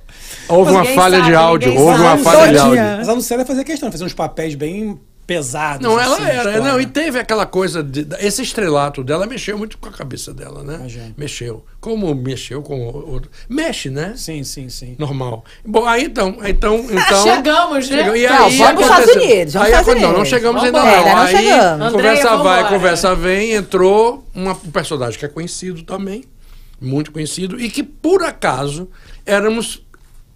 [0.47, 2.23] Houve uma falha de sabe, áudio, ninguém houve uma sabe.
[2.23, 2.83] falha de áudio.
[2.97, 5.81] Mas a Lucélia fazia questão, fazia uns papéis bem pesados.
[5.87, 6.59] Não, ela assim, era.
[6.61, 7.81] Não, e teve aquela coisa.
[7.83, 10.75] De, esse estrelato dela mexeu muito com a cabeça dela, né?
[10.75, 11.13] Imagino.
[11.17, 11.65] Mexeu.
[11.79, 13.29] Como mexeu com o outro.
[13.49, 14.13] Mexe, né?
[14.15, 14.95] Sim, sim, sim.
[14.99, 15.43] Normal.
[15.65, 16.37] Bom, aí então.
[16.45, 17.97] então, então Chegamos, né?
[17.97, 20.29] chegou- e Não, aí vamos pros aconteceu- Estados Unidos, vamos aí, Estados Não, não Unidos.
[20.29, 20.97] chegamos ainda Vambora.
[21.01, 21.15] não.
[21.15, 21.91] Não aí, chegamos.
[21.91, 22.67] conversa Andréia, vai, vambora.
[22.75, 26.23] conversa vem, entrou uma, um personagem que é conhecido também,
[26.81, 28.89] muito conhecido, e que por acaso
[29.25, 29.81] éramos.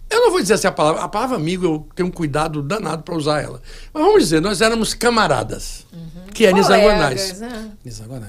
[0.09, 1.01] Eu não vou dizer assim a palavra.
[1.01, 3.61] A palavra amigo eu tenho um cuidado danado para usar ela.
[3.93, 5.85] Mas vamos dizer, nós éramos camaradas.
[6.34, 7.71] Que é Nizam Guanais Colegas, né?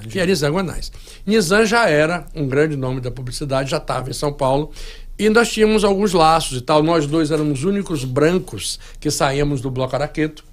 [0.09, 0.91] Que é Nizam Guanais.
[1.25, 4.71] Nizam já era um grande nome da publicidade, já estava em São Paulo.
[5.17, 6.81] E nós tínhamos alguns laços e tal.
[6.81, 10.43] Nós dois éramos os únicos brancos que saíamos do Bloco Araqueto.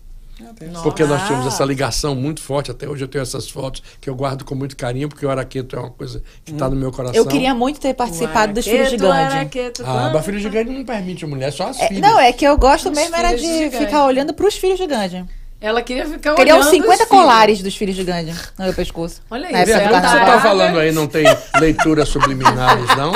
[0.83, 2.71] Porque nós tínhamos essa ligação muito forte.
[2.71, 5.77] Até hoje eu tenho essas fotos que eu guardo com muito carinho, porque o Araqueto
[5.77, 7.17] é uma coisa que está no meu coração.
[7.17, 10.85] Eu queria muito ter participado dos Filhos Araqueto, araqueto, Ah, mas filho de Gandhi não
[10.85, 12.03] permite a mulher, só as É, filhas.
[12.03, 13.85] não, é que eu gosto Os mesmo era filhos de Gandhi.
[13.87, 15.25] ficar olhando pros filhos de Gandhi.
[15.59, 17.09] Ela queria ficar Queria uns olhando 50 os filhos.
[17.23, 19.23] colares dos filhos de Gandhi no meu pescoço.
[19.31, 21.25] Olha isso, é você está falando aí não tem
[21.59, 23.13] leituras subliminares, não?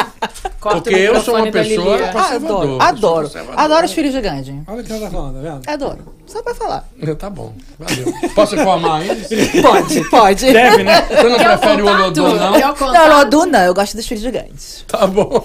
[0.59, 1.97] Corta Porque o eu sou uma pessoa.
[1.97, 2.23] Ah, conservador.
[2.33, 3.27] adoro, eu sou adoro.
[3.27, 3.61] conservador.
[3.61, 4.63] Adoro os filhos de Gandhi.
[4.67, 5.63] Olha o que ela tá falando, tá vendo?
[5.69, 6.15] Adoro.
[6.27, 6.89] Só pra falar.
[7.19, 8.13] Tá bom, valeu.
[8.35, 9.29] Posso informar eles?
[9.63, 10.53] Pode, pode.
[10.53, 11.03] Deve, né?
[11.03, 11.87] Você não Quer o prefere o?
[11.87, 12.53] Olodum, não?
[12.59, 13.09] Não?
[13.19, 14.53] Lodu não, eu gosto dos filhos de Gandhi.
[14.87, 15.41] Tá bom.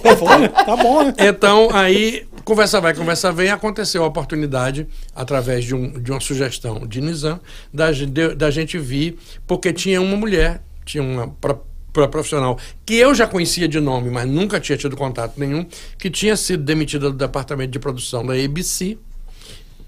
[0.65, 1.13] Tá bom, né?
[1.17, 6.87] Então, aí, conversa vai, conversa vem, aconteceu a oportunidade, através de, um, de uma sugestão
[6.87, 7.39] de Nizam,
[7.73, 12.93] da, de- da gente vir, porque tinha uma mulher, tinha uma pro- pro- profissional, que
[12.95, 15.65] eu já conhecia de nome, mas nunca tinha tido contato nenhum,
[15.97, 18.97] que tinha sido demitida do departamento de produção da ABC,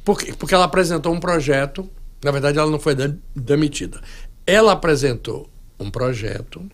[0.03, 1.89] porque, porque ela apresentou um projeto,
[2.23, 4.01] na verdade ela não foi de- demitida,
[4.45, 6.65] ela apresentou um projeto,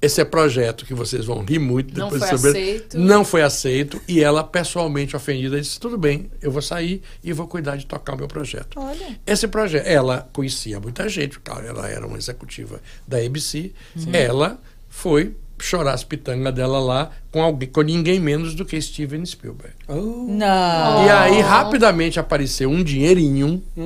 [0.00, 2.98] esse é projeto que vocês vão rir muito Não depois foi sobre aceito.
[2.98, 7.46] não foi aceito e ela pessoalmente ofendida disse tudo bem eu vou sair e vou
[7.46, 9.18] cuidar de tocar o meu projeto Olha.
[9.26, 13.72] esse projeto ela conhecia muita gente claro ela era uma executiva da ABC
[14.12, 19.24] ela foi chorar as pitangas dela lá com alguém com ninguém menos do que Steven
[19.26, 19.94] Spielberg Oh,
[20.28, 21.04] Não.
[21.06, 23.80] e aí rapidamente apareceu um dinheirinho que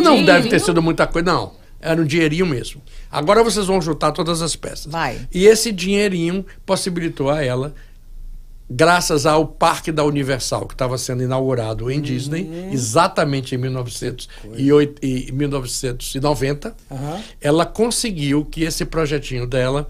[0.00, 0.26] não dinheirinho?
[0.26, 2.80] deve ter sido muita coisa não era um dinheirinho mesmo.
[3.12, 4.90] Agora vocês vão juntar todas as peças.
[4.90, 5.28] Vai.
[5.32, 7.74] E esse dinheirinho possibilitou a ela
[8.74, 15.30] graças ao Parque da Universal, que estava sendo inaugurado em Disney, exatamente em 1908 e
[15.30, 17.20] 1990, Aham.
[17.40, 19.86] ela conseguiu que esse projetinho dela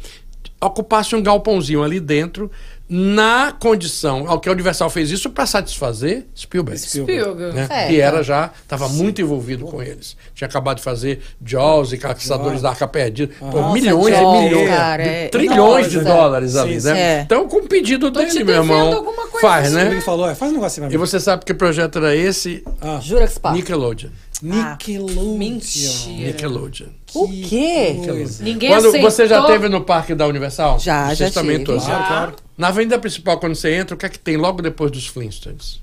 [0.60, 2.50] ocupasse um galpãozinho ali dentro,
[2.94, 6.78] na condição, ao que a Universal fez isso para satisfazer Spielberg.
[6.78, 7.54] Spielberg.
[7.56, 7.66] Né?
[7.66, 7.88] Certo.
[7.88, 10.14] Que era já, estava muito envolvido com eles.
[10.34, 13.32] Tinha acabado de fazer Jaws e Caçadores da Arca Perdida.
[13.38, 16.94] Pô, Nossa, milhões Jaws, e milhões, cara, de- é- trilhões de dólares ali, Sim, né?
[16.94, 17.00] sim.
[17.00, 17.20] É.
[17.22, 19.74] Então, com o pedido Tô dele, meu irmão, alguma coisa faz, assim.
[19.76, 19.86] né?
[19.90, 22.62] Ele falou, é, faz um negócio assim E você sabe que projeto era esse?
[22.78, 23.56] Ah, Jura que se passa.
[23.56, 24.10] Nickelodeon.
[24.42, 25.38] Nickelodeon.
[25.38, 26.26] Mentira.
[26.26, 26.88] Nickelodeon.
[27.14, 27.96] O quê?
[28.40, 29.10] Ninguém Quando aceitou.
[29.10, 30.78] você já teve no Parque da Universal?
[30.78, 31.66] Já, Vocês já também tive.
[31.66, 31.84] todos?
[31.84, 32.34] Claro, claro.
[32.58, 35.80] Na avenida principal, quando você entra, o que é que tem logo depois dos Flintstones?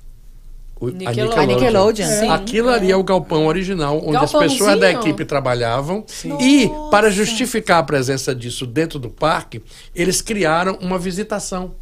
[0.80, 1.38] O- Nickelodeon.
[1.40, 2.06] A Nickelodeon.
[2.06, 2.28] Sim.
[2.30, 6.04] Aquilo ali é o galpão original, onde as pessoas da equipe trabalhavam.
[6.40, 9.62] E, para justificar a presença disso dentro do parque,
[9.94, 11.72] eles criaram uma visitação.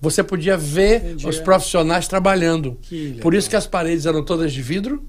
[0.00, 1.28] Você podia ver Entendi.
[1.28, 2.78] os profissionais trabalhando.
[3.20, 5.04] Por isso que as paredes eram todas de vidro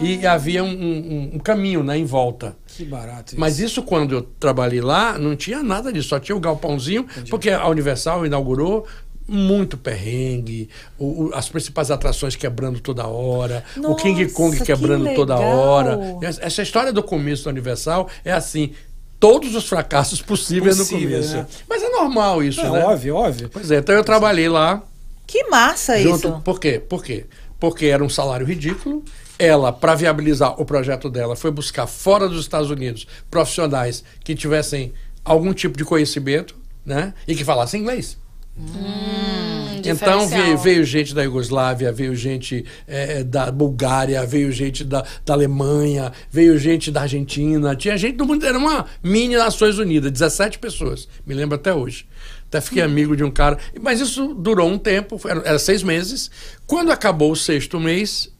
[0.00, 2.56] e havia um, um- um caminho né, em volta.
[2.66, 3.40] Que barato isso.
[3.40, 7.50] Mas isso, quando eu trabalhei lá, não tinha nada disso, só tinha o galpãozinho, porque
[7.50, 8.86] a Universal inaugurou
[9.28, 14.72] muito perrengue, o- o- as principais atrações quebrando toda hora, o King Kong Nossa, que
[14.72, 15.98] quebrando toda hora.
[16.22, 18.70] Essa- Essa história do começo da Universal é assim,
[19.30, 21.36] todos os fracassos possíveis Possível, no começo.
[21.36, 21.46] né?
[21.68, 22.84] Mas é normal isso, É né?
[22.84, 23.48] óbvio, óbvio.
[23.52, 24.82] Pois é, então eu trabalhei lá,
[25.26, 26.40] Que massa Junto, isso.
[26.44, 26.78] por quê?
[26.78, 27.26] Por quê?
[27.58, 29.02] Porque era um salário ridículo.
[29.38, 34.92] Ela, para viabilizar o projeto dela, foi buscar fora dos Estados Unidos profissionais que tivessem
[35.24, 36.54] algum tipo de conhecimento,
[36.84, 37.12] né?
[37.26, 38.16] E que falassem inglês.
[39.90, 45.34] Então veio, veio gente da Iugoslávia, veio gente eh, da Bulgária, veio gente da, da
[45.34, 50.58] Alemanha, veio gente da Argentina, tinha gente do mundo, era uma mini Nações Unidas, 17
[50.58, 52.06] pessoas, me lembro até hoje.
[52.48, 56.30] Até fiquei amigo de um cara, mas isso durou um tempo, era, era seis meses.
[56.66, 58.32] Quando acabou o sexto mês,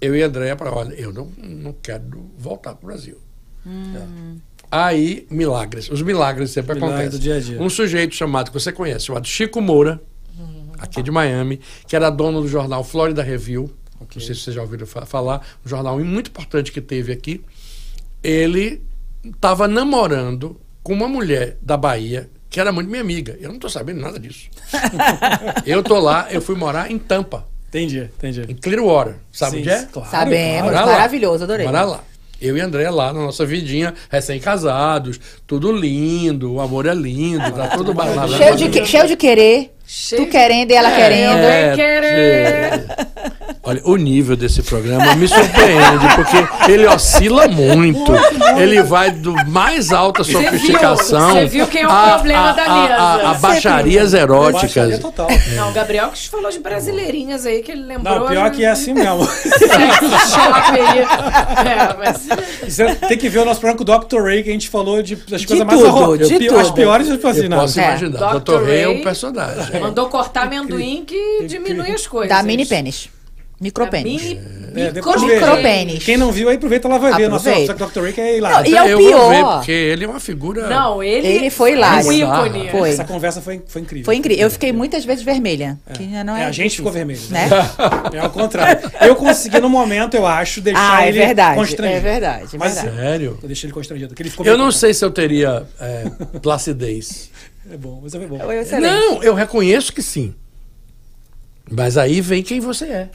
[0.00, 3.16] eu e a Andréia para olha, eu não, não quero voltar para o Brasil.
[3.66, 4.50] É.
[4.70, 5.90] Aí, milagres.
[5.90, 7.20] Os milagres sempre Milagre acontecem.
[7.20, 7.60] dia dia.
[7.60, 10.00] Um sujeito chamado, que você conhece, chamado Chico Moura,
[10.80, 13.70] aqui de Miami, que era dono do jornal Florida Review.
[14.00, 15.46] Não sei se vocês já ouviram fa- falar.
[15.64, 17.44] Um jornal muito importante que teve aqui.
[18.22, 18.82] Ele
[19.24, 23.36] estava namorando com uma mulher da Bahia que era muito minha amiga.
[23.40, 24.48] Eu não estou sabendo nada disso.
[25.64, 28.40] eu tô lá, eu fui morar em Tampa, Entendi, entendi.
[28.48, 29.16] em Clearwater.
[29.30, 29.84] Sabe Sim, onde é?
[29.86, 30.72] claro, Sabemos.
[30.72, 31.66] Maravilhoso, adorei.
[31.66, 32.04] Morar lá.
[32.40, 37.68] Eu e André lá na nossa vidinha, recém-casados, tudo lindo, o amor é lindo, tá
[37.68, 38.32] tudo balado.
[38.36, 39.74] Cheio de, que- cheio de querer.
[39.86, 41.36] Cheio tu querendo e ela querendo.
[41.38, 42.86] É, querer.
[43.62, 48.10] Olha, o nível desse programa me surpreende, porque ele oscila muito.
[48.58, 50.40] Ele vai do mais alta viu?
[50.42, 51.32] sofisticação.
[51.32, 52.94] Você viu quem é o a- problema a- da a- mesa.
[52.94, 54.62] A, a baixarias eróticas.
[54.62, 55.28] Baixaria total.
[55.56, 58.20] Não, o Gabriel que falou de brasileirinhas aí, que ele lembrou.
[58.20, 59.28] Não, pior que é assim mesmo.
[60.70, 62.28] É, mas...
[62.74, 64.22] Você tem que ver o nosso programa com o Dr.
[64.26, 66.28] Ray, que a gente falou de, das coisas mais tudo, horrorosas.
[66.28, 67.58] de As piores, tipo assim, Eu não.
[67.58, 67.84] posso É.
[67.88, 68.38] imaginar.
[68.38, 68.52] Dr.
[68.52, 68.64] Dr.
[68.64, 69.80] Ray é um personagem.
[69.80, 72.28] Mandou cortar amendoim que diminui as coisas.
[72.34, 73.08] Da mini pênis.
[73.60, 74.22] Micropênis.
[74.74, 75.00] É, vê.
[75.00, 76.02] Micropênis.
[76.02, 77.28] Quem não viu aí, aproveita, ela vai ver.
[77.28, 78.12] Nossa, só que o Dr.
[78.14, 78.70] Que é hilário.
[78.70, 79.56] Não, e é o eu vou ver, pior.
[79.56, 80.66] porque ele é uma figura.
[80.66, 81.26] Não, ele.
[81.26, 82.06] Ele foi é hilário.
[82.08, 82.68] um ícone.
[82.70, 82.88] Foi.
[82.88, 84.04] Essa conversa foi, foi incrível.
[84.06, 84.42] Foi incrível.
[84.44, 85.78] Eu fiquei muitas vezes vermelha.
[85.92, 87.20] Que já não É, é a gente difícil, ficou vermelho.
[87.28, 87.48] Né?
[88.14, 88.90] É ao contrário.
[89.02, 91.56] Eu consegui, no momento, eu acho, deixar Ah, é ele verdade.
[91.56, 91.98] constrangido.
[91.98, 92.44] É verdade.
[92.54, 92.96] É Mas- verdade.
[92.96, 93.38] Sério?
[93.42, 94.14] Eu deixei ele constrangido.
[94.18, 96.04] ele ficou Eu não sei se eu teria é,
[96.40, 97.30] placidez.
[97.70, 98.38] É bom, mas é bom.
[98.80, 100.34] Não, eu reconheço que sim.
[101.70, 103.08] Mas aí vem quem você é.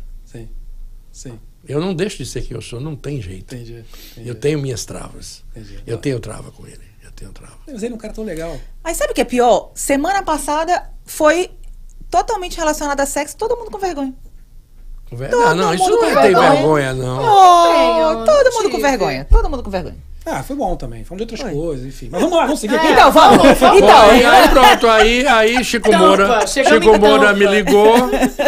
[1.16, 1.40] Sim.
[1.66, 3.56] Eu não deixo de ser quem eu sou, não tem jeito.
[3.56, 3.86] Entendi.
[4.12, 4.28] entendi.
[4.30, 5.44] Eu tenho minhas travas.
[5.56, 5.80] Entendi.
[5.88, 6.84] Eu tenho trava com ele.
[7.02, 7.56] Eu tenho trava.
[7.66, 8.60] Mas ele é um cara tão legal.
[8.84, 9.72] Mas sabe o que é pior?
[9.74, 11.50] Semana passada foi
[12.10, 14.14] totalmente relacionado a sexo, todo mundo com vergonha.
[15.10, 16.52] Com ver- Todo Ah, não, isso mundo não com ter vergonha.
[16.52, 17.18] vergonha, não.
[17.24, 19.26] Oh, tenho, todo mundo com vergonha.
[19.26, 19.98] Todo mundo com vergonha.
[20.26, 21.04] Ah, foi bom também.
[21.04, 21.52] Falando de outras Foi.
[21.52, 22.10] coisas, enfim.
[22.12, 22.88] Mas vamos lá, vamos seguir aqui.
[22.88, 23.38] Então, vamos.
[23.38, 27.34] Bom, Então, aí, aí pronto, aí, aí Chico Tampa, Moura, Chico Moura Tampa.
[27.34, 27.96] me ligou.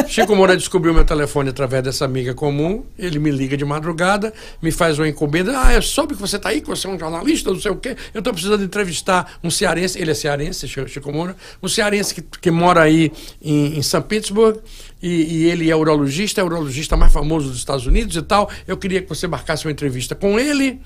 [0.08, 2.84] Chico Moura descobriu meu telefone através dessa amiga comum.
[2.98, 5.54] Ele me liga de madrugada, me faz uma encomenda.
[5.56, 7.76] Ah, eu soube que você está aí, que você é um jornalista, não sei o
[7.76, 7.96] quê.
[8.12, 10.02] Eu estou precisando entrevistar um cearense.
[10.02, 11.36] Ele é cearense, Chico Moura.
[11.62, 14.60] Um cearense que, que mora aí em, em São Petersburg.
[15.00, 18.50] E, e ele é urologista, é o urologista mais famoso dos Estados Unidos e tal.
[18.68, 20.82] Eu queria que você marcasse uma entrevista com ele.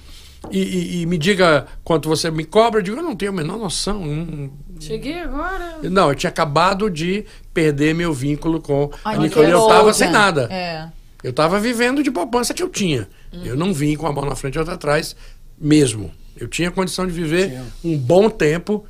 [0.50, 2.80] E, e- e me diga quanto você me cobra.
[2.80, 4.04] Eu digo, eu não tenho a menor noção.
[4.04, 5.78] não- Cheguei agora.
[5.84, 7.24] não, eu tinha acabado de
[7.54, 9.52] perder meu vínculo com Ai, a Nicole.
[9.52, 10.48] Eu estava sem nada.
[10.52, 10.90] É.
[11.24, 13.08] Eu estava vivendo de poupança que eu tinha.
[13.46, 15.16] Eu não vim com a mão na frente e outra atrás
[15.60, 16.12] mesmo.
[16.36, 18.84] Eu tinha condição de viver um bom tempo,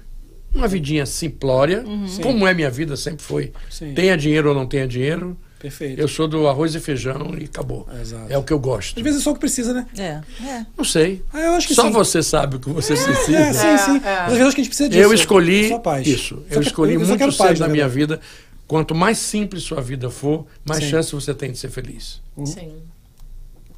[0.55, 1.83] uma vidinha simplória,
[2.23, 3.51] como é minha vida, sempre foi.
[3.69, 3.93] Sim.
[3.93, 5.37] Tenha dinheiro ou não tenha dinheiro.
[5.61, 5.99] Perfeito.
[6.01, 7.87] Eu sou do arroz e feijão e acabou.
[8.01, 8.25] Exato.
[8.31, 8.97] É o que eu gosto.
[8.97, 9.85] Às vezes é só o que precisa, né?
[9.97, 10.21] É.
[10.45, 10.65] É.
[10.77, 11.23] Não sei.
[11.31, 11.91] Ah, eu acho que Só sim.
[11.91, 13.37] você sabe o que você precisa.
[13.37, 13.97] É, sim, É, sim.
[13.97, 13.99] é.
[13.99, 15.01] Mas às vezes acho que a gente precisa disso.
[15.01, 16.07] Eu escolhi paz.
[16.07, 16.41] isso.
[16.49, 18.19] Eu escolhi eu muito cedo paz, na minha vida.
[18.67, 20.89] Quanto mais simples sua vida for, mais Sim.
[20.91, 22.21] chance você tem de ser feliz.
[22.45, 22.71] Sim.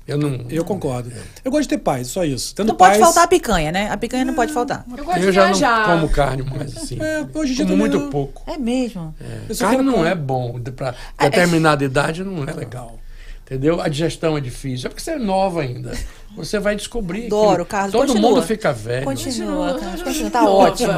[0.05, 0.45] Eu não.
[0.49, 1.11] Eu concordo.
[1.45, 2.53] Eu gosto de ter paz, só isso.
[2.53, 3.89] Tendo Não pode paz, faltar a picanha, né?
[3.89, 4.85] A picanha não pode faltar.
[4.97, 5.87] Eu gosto Eu de já viajar.
[5.87, 6.97] não como carne mais assim.
[7.01, 8.09] É, hoje em dia como muito não.
[8.09, 8.43] pouco.
[8.51, 9.15] É mesmo.
[9.51, 10.07] Só Carne não paz.
[10.07, 10.59] é bom.
[10.75, 12.99] Para determinada idade não é legal.
[13.45, 13.81] Entendeu?
[13.81, 14.87] A digestão é difícil.
[14.87, 15.91] É porque você é nova ainda.
[16.35, 17.27] Você vai descobrir.
[17.27, 17.91] Adoro, Carlos.
[17.91, 18.29] Todo continua.
[18.31, 19.05] mundo fica velho.
[19.05, 20.01] Continua, Carlos.
[20.01, 20.29] Continua.
[20.31, 20.91] Tá ótimo.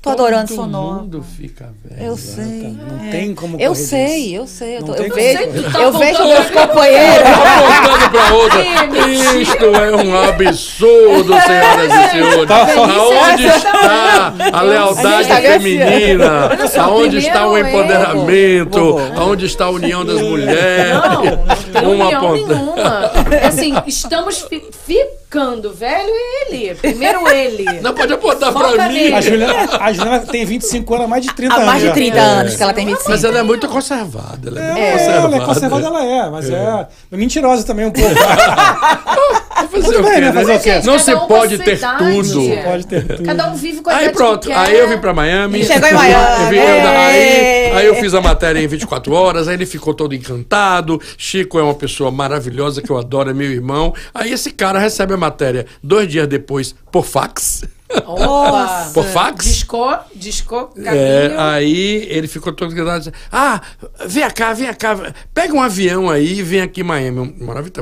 [0.00, 1.00] Tô adorando Todo sonoro.
[1.02, 2.06] mundo fica velho.
[2.06, 2.44] Eu sei.
[2.88, 3.10] Não é.
[3.10, 4.34] tem como Eu sei, disso.
[4.36, 4.76] eu sei.
[4.78, 7.28] Eu, tô- eu vejo, tá eu vejo meus pra- companheiros.
[7.28, 8.62] apontando para outra.
[9.40, 12.46] Isto é um absurdo, senhoras e senhores.
[12.46, 16.50] Tá Aonde está a lealdade A tá feminina?
[16.80, 18.98] Aonde está o empoderamento?
[19.16, 20.94] Aonde está a união das mulheres?
[20.94, 23.12] Não, não tem Uma união ponta- nenhuma.
[23.40, 26.10] É assim, estamos fi- ficando velho
[26.48, 26.74] ele.
[26.74, 27.64] Primeiro ele.
[27.80, 29.12] Não pode apontar Foca para mim.
[29.12, 31.66] A Juliana, a Juliana tem 25 anos, há mais de 30 Há anos.
[31.68, 31.92] mais de já.
[31.94, 33.10] 30 anos que ela tem 25.
[33.10, 34.48] Mas ela é muito conservada.
[34.48, 35.26] Ela é, muito É, conservada.
[35.26, 38.10] ela é conservada, ela é, mas é, mentirosa também um pouco.
[39.56, 40.32] Fazer Tudo o bem, quê, né?
[40.32, 40.80] Fazer o quê?
[40.84, 41.98] Não se um pode ter idade.
[42.22, 42.40] tudo.
[42.64, 43.22] Pode ter tudo.
[43.24, 44.58] Cada um vive com a Aí pronto, que quer.
[44.58, 45.64] aí eu vim pra Miami.
[45.64, 46.50] Chegou em Eu Miami.
[46.50, 47.72] vim- eu- aí, Ei.
[47.72, 51.00] aí eu fiz a matéria em 24 horas, aí ele ficou todo encantado.
[51.16, 53.94] Chico é uma pessoa maravilhosa que eu adoro, é meu irmão.
[54.14, 57.64] Aí esse cara recebe a matéria dois dias depois por fax.
[58.04, 58.90] Opa!
[58.92, 59.44] Por fax?
[59.44, 63.60] Disco, disco, É, aí ele ficou todo disse, Ah,
[64.06, 65.14] vem cá, vem cá.
[65.32, 67.34] Pega um avião aí e vem aqui em Miami.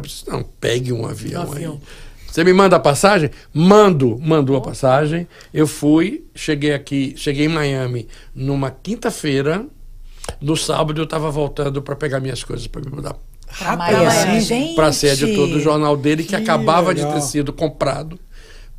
[0.02, 1.68] Disse, Não, pegue um avião, aí.
[2.31, 3.31] Você me manda a passagem?
[3.52, 4.18] Mando.
[4.20, 5.28] Mandou a passagem.
[5.52, 9.64] Eu fui, cheguei aqui, cheguei em Miami numa quinta-feira.
[10.40, 13.14] No sábado eu estava voltando para pegar minhas coisas para me mudar
[13.59, 17.14] Pra Rapaz, para ser editor do jornal dele que, Que acabava de legal.
[17.14, 18.18] ter sido comprado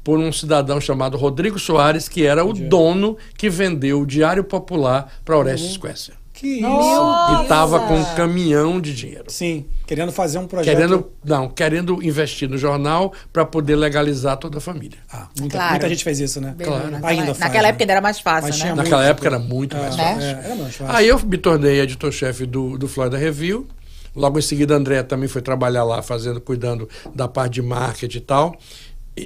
[0.05, 5.11] por um cidadão chamado Rodrigo Soares, que era o dono que vendeu o Diário Popular
[5.25, 6.13] para Orestes Suécia.
[6.31, 7.39] Que Nossa!
[7.39, 9.23] E estava com um caminhão de dinheiro.
[9.29, 10.75] Sim, querendo fazer um projeto.
[10.75, 14.99] Querendo, não, querendo investir no jornal para poder legalizar toda a família.
[15.11, 15.71] Ah, muita, Claro.
[15.71, 16.53] muita gente fez isso, né?
[16.61, 16.91] Claro.
[16.91, 17.69] Naquela, Ainda faz, naquela né?
[17.69, 18.73] época ainda era mais fácil, Mas né?
[18.75, 19.09] Naquela muito.
[19.11, 20.21] época era muito mais É, fácil.
[20.21, 20.95] é, era mais fácil.
[20.95, 23.65] Aí eu me tornei editor-chefe do, do Florida Review.
[24.13, 28.21] Logo em seguida, André também foi trabalhar lá, fazendo, cuidando da parte de marketing e
[28.21, 28.55] tal.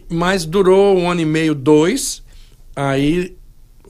[0.10, 2.24] Mas durou um ano e meio, dois.
[2.76, 3.38] Aí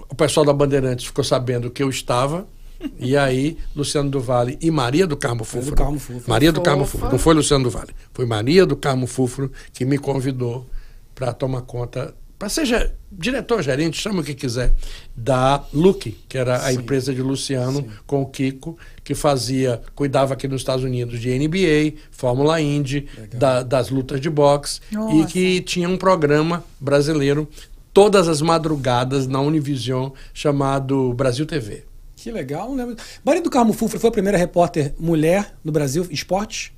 [0.10, 2.48] o pessoal da Bandeirantes ficou sabendo que eu estava.
[2.98, 5.76] E aí, Luciano do Vale e Maria do Carmo Fúfuro.
[5.76, 6.30] Carmo Fúfuro.
[6.30, 6.86] Maria do Carmo.
[6.86, 7.12] Fúfuro.
[7.12, 7.94] Não foi Luciano do Vale.
[8.14, 10.66] Foi Maria do Carmo Fúfuro que me convidou
[11.14, 14.74] para tomar conta, para ser ge- diretor, gerente, chama o que quiser,
[15.16, 20.48] da Luke, que era a empresa de Luciano com o Kiko, que fazia, cuidava aqui
[20.48, 25.28] nos Estados Unidos de NBA, Fórmula Indy, da- das lutas de boxe, e Nossa.
[25.28, 27.48] que tinha um programa brasileiro
[27.94, 31.84] todas as madrugadas na Univision chamado Brasil TV.
[32.16, 32.96] Que legal, né?
[33.24, 36.74] Maria do Carmo Fufro foi a primeira repórter mulher no Brasil, esporte?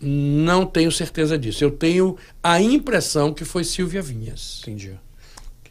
[0.00, 1.64] Não tenho certeza disso.
[1.64, 4.60] Eu tenho a impressão que foi Silvia Vinhas.
[4.62, 4.92] Entendi.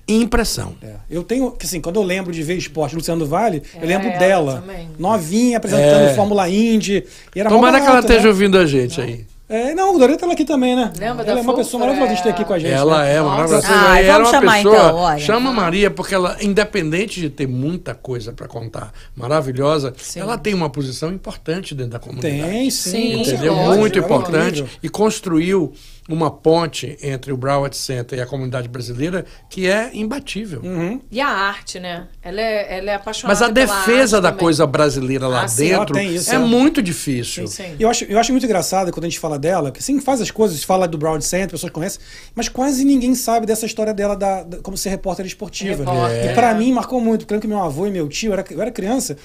[0.07, 0.75] Impressão.
[0.81, 0.95] É.
[1.09, 3.85] Eu tenho, que assim, quando eu lembro de ver esporte Luciano do Vale, eu É,
[3.85, 4.89] lembro ela dela, também.
[4.97, 6.13] novinha, apresentando É.
[6.13, 7.03] Fórmula Indy.
[7.35, 8.29] E era Tomara que ela barato, esteja né?
[8.29, 9.25] ouvindo a gente aí.
[9.49, 10.91] É, não, o Doreta tá aqui também, né?
[10.99, 12.71] Lembra ela da é uma pessoa maravilhosa de ter aqui com a gente.
[12.73, 13.15] Ela né?
[13.15, 13.35] é Nossa.
[13.35, 13.67] maravilhosa.
[13.69, 15.19] Ai, Ela vamos é uma chamar pessoa, então, olha.
[15.19, 20.53] Chama a Maria, porque ela, independente de ter muita coisa para contar, maravilhosa, ela tem
[20.53, 22.35] uma posição importante dentro da comunidade.
[22.41, 22.91] Tem, sim.
[22.91, 23.53] Sim, Entendeu?
[23.55, 23.77] certeza.
[23.77, 24.65] Muito Ela importante.
[24.83, 25.73] E construiu
[26.09, 30.61] uma ponte entre o Broward Center e a comunidade brasileira que é imbatível.
[30.63, 31.01] Uhum.
[31.11, 32.07] E a arte, né?
[32.21, 34.39] Ela é, ela é apaixonada Mas a defesa arte da também.
[34.45, 35.67] coisa brasileira lá Ah, sim.
[35.69, 36.39] dentro Ela isso, é é.
[36.39, 37.47] muito difícil.
[37.47, 37.75] Sim.
[37.77, 40.31] Eu acho, eu acho muito engraçado quando a gente fala dela, que sim, faz as
[40.31, 41.99] coisas, fala do Broad Center, pessoas conhecem,
[42.35, 45.83] mas quase ninguém sabe dessa história dela da, da- como ser repórter esportiva.
[45.83, 46.31] Repórter.
[46.31, 48.61] E pra mim marcou muito, porque que meu avô e meu tio, eu era, eu
[48.61, 49.17] era criança,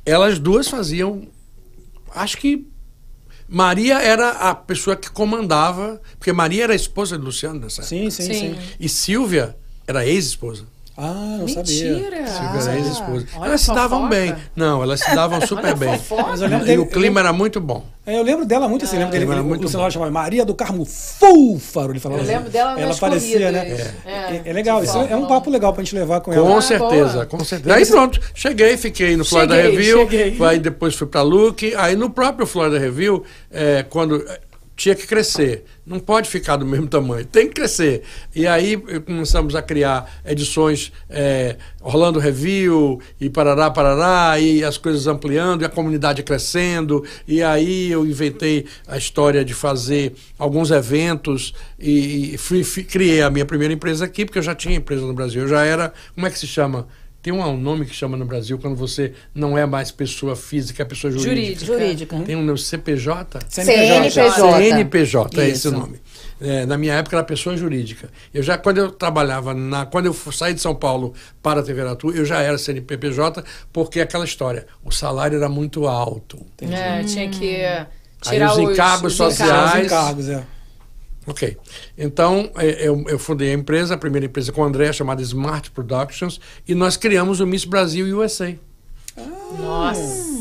[0.05, 1.27] elas duas faziam.
[2.15, 2.67] Acho que
[3.49, 7.89] Maria era a pessoa que comandava, porque Maria era a esposa de Luciano nessa época.
[7.89, 8.59] Sim, sim, sim, Sim.
[8.79, 9.57] E Silvia
[9.87, 10.67] era ex-esposa.
[11.03, 11.93] Ah, não sabia.
[11.95, 12.17] Mentira!
[12.19, 13.27] Era ex-esposa.
[13.37, 14.35] Olha Elas se davam bem.
[14.55, 15.99] Não, elas se davam super bem.
[16.67, 17.85] Eu E o clima era muito bom.
[18.07, 19.91] É, eu lembro dela muito assim, lembro dele, Ela era ele, muito o Luciano bom.
[19.91, 22.33] chamava Maria do Carmo Fúfaro, ele falava Eu assim.
[22.35, 23.93] lembro dela Ela nas aparecia, né?
[24.07, 26.43] É, é legal, isso é um papo legal pra gente levar com ela.
[26.47, 27.27] Com Ah, certeza, boa.
[27.27, 27.75] com certeza.
[27.75, 30.47] Aí pronto, cheguei, fiquei no Florida Cheguei, Review, cheguei.
[30.47, 34.41] aí depois fui para Look, aí no próprio Florida Review, é, quando é,
[34.81, 38.03] tinha que crescer, não pode ficar do mesmo tamanho, tem que crescer.
[38.35, 44.79] E aí eh, começamos a criar edições é, Orlando Review e parará, parará, e as
[44.79, 50.71] coisas ampliando, e a comunidade crescendo, e aí eu inventei a história de fazer alguns
[50.71, 54.77] eventos e, e fui- fui- criei a minha primeira empresa aqui, porque eu já tinha
[54.77, 56.89] empresa no Brasil, eu já era, como é que se chama?
[57.23, 60.87] Tem um, nome que chama no Brasil quando você não é mais pessoa física, é
[60.87, 61.67] pessoa jurídica.
[61.67, 62.19] Jurídica.
[62.21, 63.41] Tem um nome CPJ?
[63.47, 64.57] CNPJ.
[64.57, 65.69] CNPJ, é esse Isso.
[65.69, 66.01] o nome.
[66.41, 68.09] É, na minha época era pessoa jurídica.
[68.33, 71.83] Eu já, quando eu trabalhava, na, quando eu saí de São Paulo para a TV
[71.83, 76.39] Aratu, eu já era CNPJ, porque aquela história, o salário era muito alto.
[76.63, 77.87] É, tinha que Aí
[78.23, 80.43] tirar os encargos sociais- Os encargos, é.
[81.31, 81.57] Ok.
[81.97, 85.71] Então, é, eu, eu fundei a empresa, a primeira empresa com o André, chamada Smart
[85.71, 88.57] Productions, e nós criamos o Miss Brasil USA.
[89.57, 90.01] Nossa.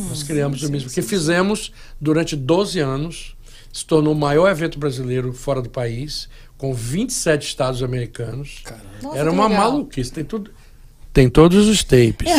[0.10, 1.72] Nós criamos o mesmo, que fizemos
[2.02, 3.36] durante 12 anos,
[3.72, 8.64] se tornou o maior evento brasileiro fora do país, com 27 estados americanos.
[9.04, 9.72] Nossa, Era uma legal.
[9.72, 10.50] maluquice, tem tudo.
[11.14, 12.28] Tem todos os tapes.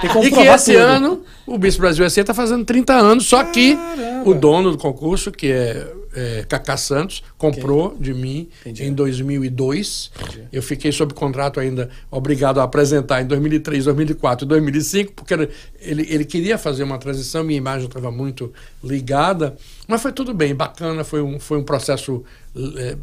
[0.00, 0.82] Que e que esse tudo.
[0.82, 3.78] ano o Miss Brasil SA está fazendo 30 anos, só que
[4.24, 10.10] o dono do concurso, que é, é Cacá Santos, comprou de mim em 2002.
[10.50, 15.50] Eu fiquei sob contrato ainda, obrigado a apresentar em 2003, 2004 e 2005, porque ele,
[15.80, 18.50] ele queria fazer uma transição, minha imagem estava muito
[18.82, 19.54] ligada,
[19.86, 22.24] mas foi tudo bem, bacana, foi um, foi um processo
[22.56, 22.96] é,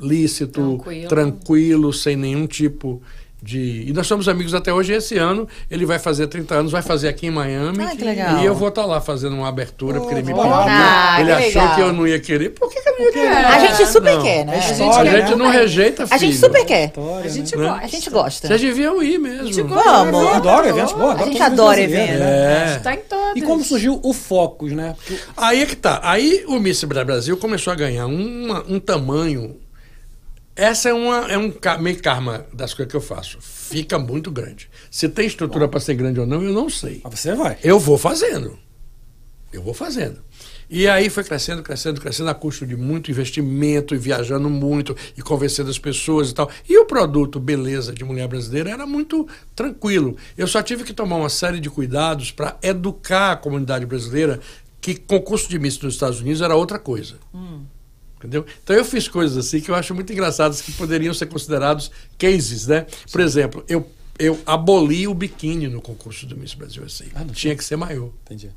[0.00, 1.08] lícito, Tranquilo.
[1.08, 3.00] tranquilo, sem nenhum tipo
[3.46, 3.84] de.
[3.88, 4.92] E nós somos amigos até hoje.
[4.92, 7.78] E esse ano ele vai fazer 30 anos, vai fazer aqui em Miami.
[7.80, 8.38] Ai, que legal.
[8.40, 10.52] E eu vou estar lá fazendo uma abertura, porque ele me Oh, pediu.
[10.52, 11.74] ah, ele que achou legal.
[11.76, 12.50] que eu não ia querer.
[12.50, 13.28] Por que, que eu não ia querer?
[13.28, 14.22] A gente super Não.
[14.22, 14.54] quer, né?
[14.54, 15.36] É A gente, história, A gente né?
[15.36, 16.20] não rejeita, a filho.
[16.20, 16.86] gente super quer.
[16.88, 17.66] História, A gente né?
[17.68, 17.84] gosta.
[17.84, 18.48] A gente gosta.
[18.48, 19.68] Vocês deviam ir mesmo.
[19.68, 20.20] Vamos.
[20.22, 22.20] Eu adoro eventos, pô, adoro A gente todos adora brasileiros, evento.
[22.20, 22.74] né?
[22.74, 22.78] É.
[22.80, 23.36] Tá em todas.
[23.36, 24.94] E como surgiu o Focus, né?
[24.96, 26.00] Porque Aí é que tá.
[26.02, 29.56] Aí o Miss Brasil começou a ganhar uma- um tamanho.
[30.56, 33.38] Essa é, uma, é um meio karma das coisas que eu faço.
[33.42, 34.70] Fica muito grande.
[34.90, 37.02] Se tem estrutura para ser grande ou não, eu não sei.
[37.04, 37.58] Mas você vai.
[37.62, 38.58] Eu vou fazendo.
[39.52, 40.24] Eu vou fazendo.
[40.68, 45.22] E aí foi crescendo, crescendo, crescendo a custo de muito investimento e viajando muito e
[45.22, 46.50] convencendo as pessoas e tal.
[46.68, 50.16] E o produto beleza de mulher brasileira era muito tranquilo.
[50.36, 54.40] Eu só tive que tomar uma série de cuidados para educar a comunidade brasileira
[54.80, 57.16] que concurso de Miss nos Estados Unidos era outra coisa.
[58.18, 58.46] Entendeu?
[58.62, 62.66] Então eu fiz coisas assim que eu acho muito engraçadas que poderiam ser considerados cases,
[62.66, 62.86] né?
[63.12, 63.86] Por exemplo, eu,
[64.18, 67.04] eu aboli o biquíni no concurso do Miss Brasil assim.
[67.32, 68.10] Tinha que ser maior.
[68.24, 68.50] Entendi.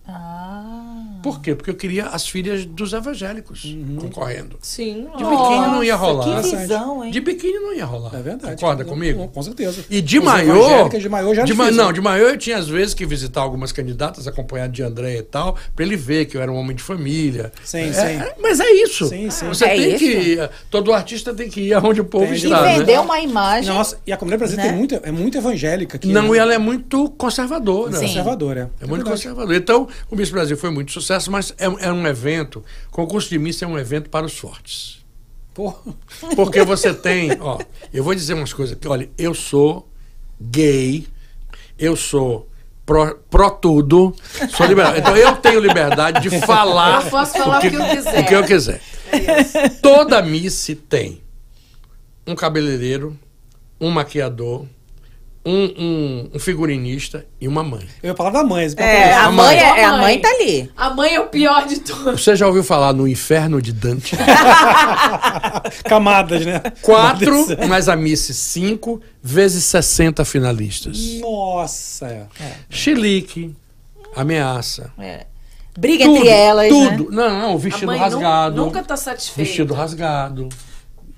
[1.22, 1.54] Por quê?
[1.56, 4.58] Porque eu queria as filhas dos evangélicos concorrendo.
[4.62, 5.08] Sim.
[5.18, 6.42] De biquíni não ia rolar.
[6.42, 7.12] Que visão, hein?
[7.12, 8.16] De biquíni não ia rolar.
[8.16, 8.54] É verdade.
[8.56, 9.28] Concorda Com- comigo?
[9.28, 9.84] Com certeza.
[9.90, 11.94] E de evangélicas de maiô já de ma- Não, né?
[11.94, 15.56] de maiô eu tinha às vezes que visitar algumas candidatas acompanhado de André e tal,
[15.76, 17.52] pra ele ver que eu era um homem de família.
[17.64, 18.02] Sim, É, sim.
[18.02, 19.08] é, mas é isso.
[19.08, 19.48] Sim, sim.
[19.48, 19.98] Você É tem isso.
[20.00, 20.50] que ir.
[20.70, 22.62] Todo artista tem que ir aonde o povo Tem, E está.
[22.62, 22.80] né?
[22.80, 23.74] vender uma imagem.
[23.74, 24.78] Nossa, e a comunidade brasileira Né?
[24.78, 25.49] tem muito, é muito evangélica
[25.96, 26.08] aqui.
[26.08, 26.36] Não, né?
[26.36, 27.94] e ela é muito conservadora.
[27.94, 28.08] Sim.
[28.08, 28.72] conservadora.
[28.80, 29.10] É muito verdade.
[29.10, 29.56] conservador.
[29.56, 32.64] Então, o Miss Brasil foi muito sucesso, mas é, um- é um evento.
[32.92, 35.00] Concurso de Miss é um evento para os fortes.
[35.54, 35.74] Pô,
[36.36, 37.60] Porque você tem, ó,
[37.94, 39.90] eu vou dizer umas coisas aqui, olha, eu sou
[40.40, 41.06] gay,
[41.78, 42.48] eu sou
[42.86, 44.16] pró, pró tudo,
[44.56, 44.96] sou liberal.
[44.96, 48.20] Então eu tenho liberdade de falar Eu posso falar o que eu quiser.
[48.20, 48.82] o que eu quiser.
[49.82, 51.22] Toda Miss tem
[52.26, 53.18] um cabeleireiro,
[53.82, 54.66] um maquiador,
[55.46, 57.88] um, um- um figurinista e uma mãe.
[58.04, 58.68] eu ia falar da mãe.
[58.78, 59.58] É, a A mãe, mãe.
[59.58, 60.72] é, a mãe tá ali.
[60.76, 62.12] A mãe é o pior de tudo.
[62.18, 64.16] Você já ouviu falar no Inferno de Dante?
[65.86, 66.62] Camadas, né?
[66.82, 70.98] Quatro, mais a Miss cinco, vezes 60 finalistas.
[71.22, 72.08] Nossa.
[72.40, 72.52] é.
[72.70, 73.56] Chilique,
[74.16, 74.92] ameaça.
[75.00, 75.26] É.
[75.78, 77.10] Briga Tudo, entre elas, tudo.
[77.12, 77.16] né?
[77.16, 78.58] Não, não, vestido rasgado.
[78.66, 79.42] nunca tá satisfeita.
[79.50, 80.50] Vestido rasgado.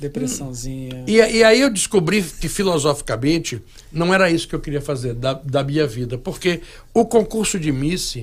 [0.02, 1.06] Depressãozinha.
[1.08, 3.62] E, e aí eu descobri que filosoficamente
[3.92, 6.18] não era isso que eu queria fazer da, da minha vida.
[6.18, 6.62] Porque
[6.94, 8.18] o concurso de Miss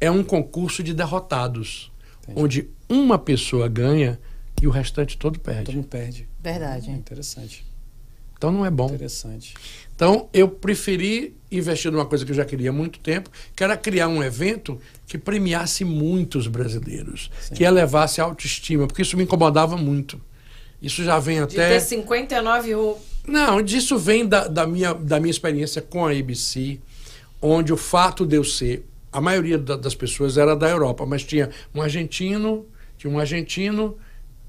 [0.00, 1.90] é um concurso de derrotados.
[2.34, 4.18] Onde uma pessoa ganha
[4.62, 5.74] e o restante todo Todo perde.
[5.74, 6.28] mundo perde.
[6.40, 6.90] Verdade.
[6.90, 7.64] Interessante.
[8.38, 8.86] Então não é bom.
[8.86, 9.54] Interessante.
[9.94, 13.76] Então, eu preferi investir numa coisa que eu já queria há muito tempo, que era
[13.76, 19.76] criar um evento que premiasse muitos brasileiros, que elevasse a autoestima, porque isso me incomodava
[19.76, 20.18] muito.
[20.80, 21.68] Isso já vem De até.
[21.74, 26.78] ter 59 ru- Não, disso vem da, da minha, da minha experiência com a ABC,
[27.40, 28.86] onde o fato de eu ser.
[29.12, 32.64] A maioria da- das pessoas era da Europa, mas tinha um argentino,
[32.96, 33.98] tinha um argentino,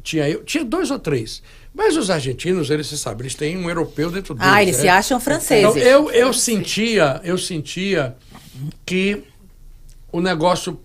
[0.03, 1.41] tinha eu, tinha dois ou três.
[1.73, 4.51] Mas os argentinos, eles se sabem, eles têm um europeu dentro deles.
[4.53, 4.81] Ah, eles né?
[4.83, 5.65] se acham franceses.
[5.75, 8.15] Então, eu, eu sentia, eu sentia
[8.85, 9.23] que
[10.11, 10.77] o negócio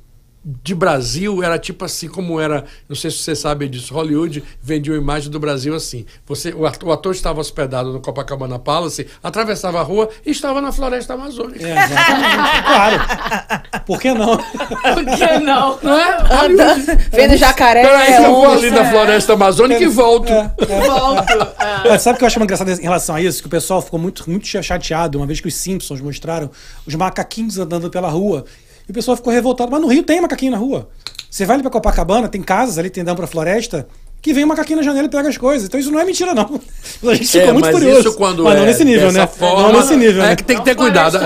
[0.62, 4.92] de Brasil era tipo assim como era, não sei se você sabe disso, Hollywood vendia
[4.92, 6.06] uma imagem do Brasil assim.
[6.24, 10.60] Você, o ator, o ator estava hospedado no Copacabana Palace, atravessava a rua e estava
[10.60, 11.66] na floresta amazônica.
[11.66, 12.62] É, exatamente.
[12.64, 13.84] claro.
[13.84, 14.36] Por que não?
[14.36, 15.78] Por que não?
[15.82, 16.16] Não é?
[16.36, 16.86] Hollywood.
[17.10, 17.82] Vendo jacaré.
[17.82, 20.32] Peraí que eu vou ali na floresta amazônica e volto.
[20.86, 21.54] Volto.
[21.58, 21.84] Ah.
[21.88, 23.40] Mas sabe o que eu acho engraçado em relação a isso?
[23.40, 26.50] Que o pessoal ficou muito, muito chateado uma vez que os Simpsons mostraram
[26.86, 28.44] os macaquinhos andando pela rua.
[28.88, 29.70] E o pessoal ficou revoltado.
[29.70, 30.88] Mas no Rio tem macaquinho na rua.
[31.30, 33.86] Você vai ali pra Copacabana, tem casas ali, tem dão pra floresta,
[34.22, 35.68] que vem um macaquinho na janela e pega as coisas.
[35.68, 36.58] Então isso não é mentira, não.
[37.10, 38.08] A gente ficou É, muito mas curioso.
[38.08, 39.26] isso quando mas não é nesse nível, né?
[39.26, 40.36] Forma, não nesse nível, é né?
[40.36, 41.18] que tem que Não ter cuidado.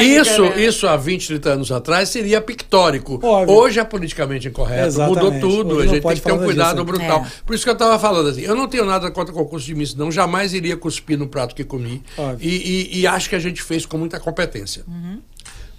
[0.00, 0.64] Isso, né?
[0.64, 3.20] isso há 20, 30 anos atrás seria pictórico.
[3.22, 3.54] Óbvio.
[3.54, 4.86] Hoje é politicamente incorreto.
[4.86, 5.24] Exatamente.
[5.24, 5.74] Mudou tudo.
[5.76, 6.84] Hoje a não gente tem que ter um cuidado disso.
[6.84, 7.20] brutal.
[7.26, 7.26] É.
[7.44, 8.40] Por isso que eu estava falando assim.
[8.40, 10.10] Eu não tenho nada contra concurso de miss, não.
[10.10, 12.02] Jamais iria cuspir no prato que comi.
[12.40, 12.48] E,
[12.94, 14.82] e- e acho que a gente fez com muita competência.
[14.88, 15.18] Uhum.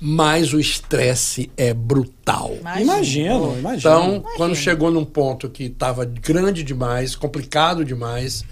[0.06, 2.52] Mas o estresse é brutal.
[2.82, 3.78] Imagino, imagino.
[3.78, 8.44] Então, quando chegou num ponto que estava grande demais, complicado demais,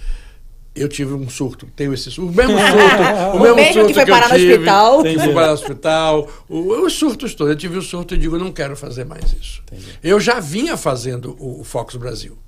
[0.74, 1.66] eu tive um surto.
[1.76, 2.32] Tenho esse surto.
[2.32, 3.36] O mesmo surto.
[3.36, 5.02] o mesmo, mesmo surto que foi eu parar no tive, hospital.
[5.02, 6.30] Que foi parar no hospital.
[6.48, 7.50] O- os surtos todos.
[7.52, 9.62] Eu tive o surto e digo, não quero fazer mais isso.
[10.02, 12.38] Eu já vinha fazendo o, o Fox Brasil.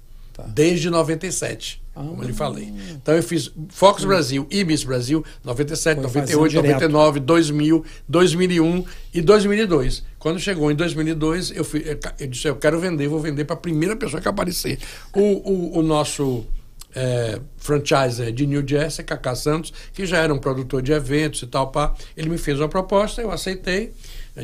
[0.43, 2.73] Desde 97, como eu lhe falei.
[2.91, 6.91] Então eu fiz Fox Brasil e Miss Brasil 97, Foi fazendo 98, direto.
[6.91, 8.85] 99, 2000, 2001
[9.15, 10.03] e 2002.
[10.19, 11.85] Quando chegou em 2002, eu, fui,
[12.19, 14.79] eu disse: Eu quero vender, vou vender para a primeira pessoa que aparecer.
[15.13, 16.45] O, o, o nosso
[16.95, 21.47] é, franchiser de New Jersey, Cacá Santos, que já era um produtor de eventos e
[21.47, 21.71] tal.
[21.71, 21.95] Pá.
[22.17, 23.93] Ele me fez uma proposta, eu aceitei,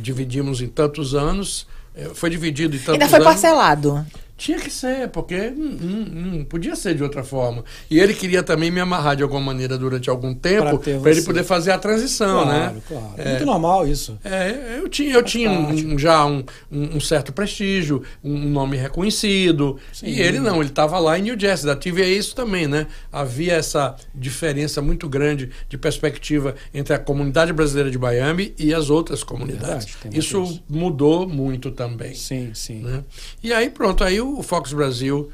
[0.01, 3.29] dividimos em tantos anos, é, foi dividido em tantos Ainda foi anos.
[3.29, 4.07] parcelado.
[4.41, 7.63] Tinha que ser, porque não, não- não podia ser de outra forma.
[7.91, 11.45] E ele queria também me amarrar de alguma maneira durante algum tempo, para ele poder
[11.45, 12.81] fazer a transição, Claro, né?
[12.89, 13.15] claro.
[13.19, 13.29] É.
[13.33, 14.19] Muito normal isso.
[14.25, 16.43] É, eu tinha, eu tinha um- um- já um,
[16.73, 19.79] um- certo prestígio, um nome reconhecido.
[20.03, 21.67] E ele não, ele estava lá em New Jersey.
[21.67, 22.87] Da TV é isso também, né?
[23.13, 28.89] Havia essa diferença muito grande de perspectiva entre a comunidade brasileira de Miami e as
[28.89, 29.85] outras comunidades.
[29.87, 30.63] Verdade, isso.
[30.67, 32.15] mudou muito também.
[32.15, 32.81] Sim, sim.
[32.81, 33.05] né?
[33.43, 35.31] E aí, pronto, aí o Fox Brasil,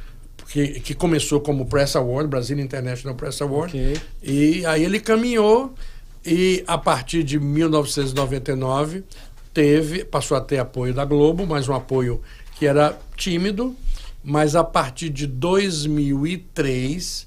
[0.48, 4.00] que, que começou como Press Award, Brasil International Press Award, Ok.
[4.22, 5.74] e aí ele caminhou
[6.24, 9.04] e a partir de 1999
[9.54, 12.20] teve, passou a ter apoio da Globo, mas um apoio
[12.58, 13.74] que era tímido,
[14.22, 17.26] mas a partir de 2003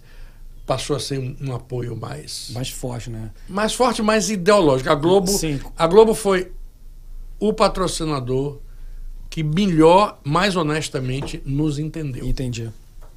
[0.66, 3.32] passou a ser um, um apoio mais Mais forte, né?
[3.48, 4.90] mais forte, mais ideológico.
[4.90, 5.60] A Globo, Sim.
[5.78, 6.52] a Globo foi
[7.40, 8.60] o patrocinador
[9.30, 12.26] que melhor, mais honestamente, nos entendeu.
[12.26, 12.69] Entendi.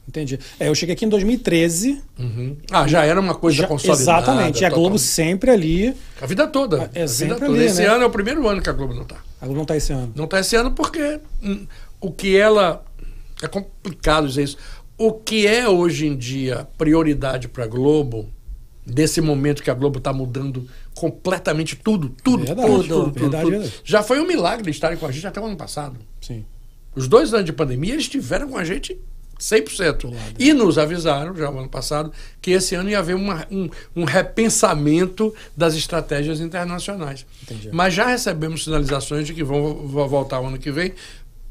[0.06, 0.38] Entendi.
[0.58, 2.02] É, eu cheguei aqui em 2013.
[2.18, 2.56] Uhum.
[2.70, 4.02] Ah, já era uma coisa já- consolidada.
[4.02, 4.60] exatamente.
[4.60, 5.00] E a Globo totalmente.
[5.02, 5.94] sempre ali.
[6.20, 6.76] A vida toda.
[6.78, 7.52] É a vida sempre toda.
[7.58, 7.86] ali, Esse né?
[7.86, 9.16] ano é o primeiro ano que a Globo não está.
[9.40, 10.12] A Globo não tá esse ano.
[10.16, 11.66] Não está esse ano porque hum,
[12.00, 12.84] o que ela.
[13.42, 14.56] É complicado dizer isso.
[14.98, 18.28] O que é hoje em dia prioridade para a Globo,
[18.84, 23.50] desse momento que a Globo está mudando completamente tudo, tudo, Verdade, tudo, tudo, verdade, tudo.
[23.52, 23.74] verdade.
[23.84, 25.98] Já foi um milagre estarem com a gente até o ano passado.
[26.20, 26.44] Sim.
[26.94, 28.98] Os dois anos de pandemia, eles estiveram com a gente
[29.38, 30.12] 100%.
[30.38, 34.04] E nos avisaram, já no ano passado, que esse ano ia haver uma- um, um
[34.04, 37.26] repensamento das estratégias internacionais.
[37.42, 37.70] Entendi.
[37.72, 40.92] Mas já recebemos sinalizações de que vão, vão voltar o ano que vem,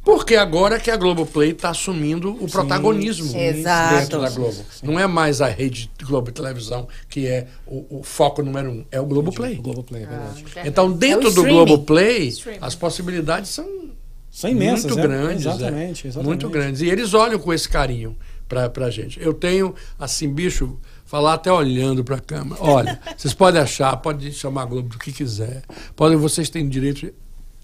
[0.03, 3.63] porque agora que a Globoplay está assumindo o protagonismo sim.
[3.63, 4.57] Dentro da Globo.
[4.81, 8.99] Não é mais a rede Globo Televisão que é o, o foco número um, é
[8.99, 9.57] o Globoplay.
[9.59, 10.45] O Globoplay, é verdade.
[10.65, 11.43] Então, dentro É do.
[11.43, 12.59] Globoplay, Streaming.
[12.61, 13.91] as possibilidades são
[14.31, 15.01] São imensas, muito é.
[15.03, 15.45] grandes.
[15.45, 16.09] Exatamente, é.
[16.09, 16.27] exatamente.
[16.27, 16.81] Muito grandes.
[16.81, 18.17] E eles olham com esse carinho
[18.47, 19.21] pra, pra gente.
[19.21, 22.61] Eu tenho, assim, bicho, falar até olhando pra câmera.
[22.61, 25.61] Olha, vocês podem achar, podem chamar a Globo do que quiser.
[25.95, 27.13] Podem, vocês têm direito.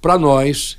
[0.01, 0.77] Para nós,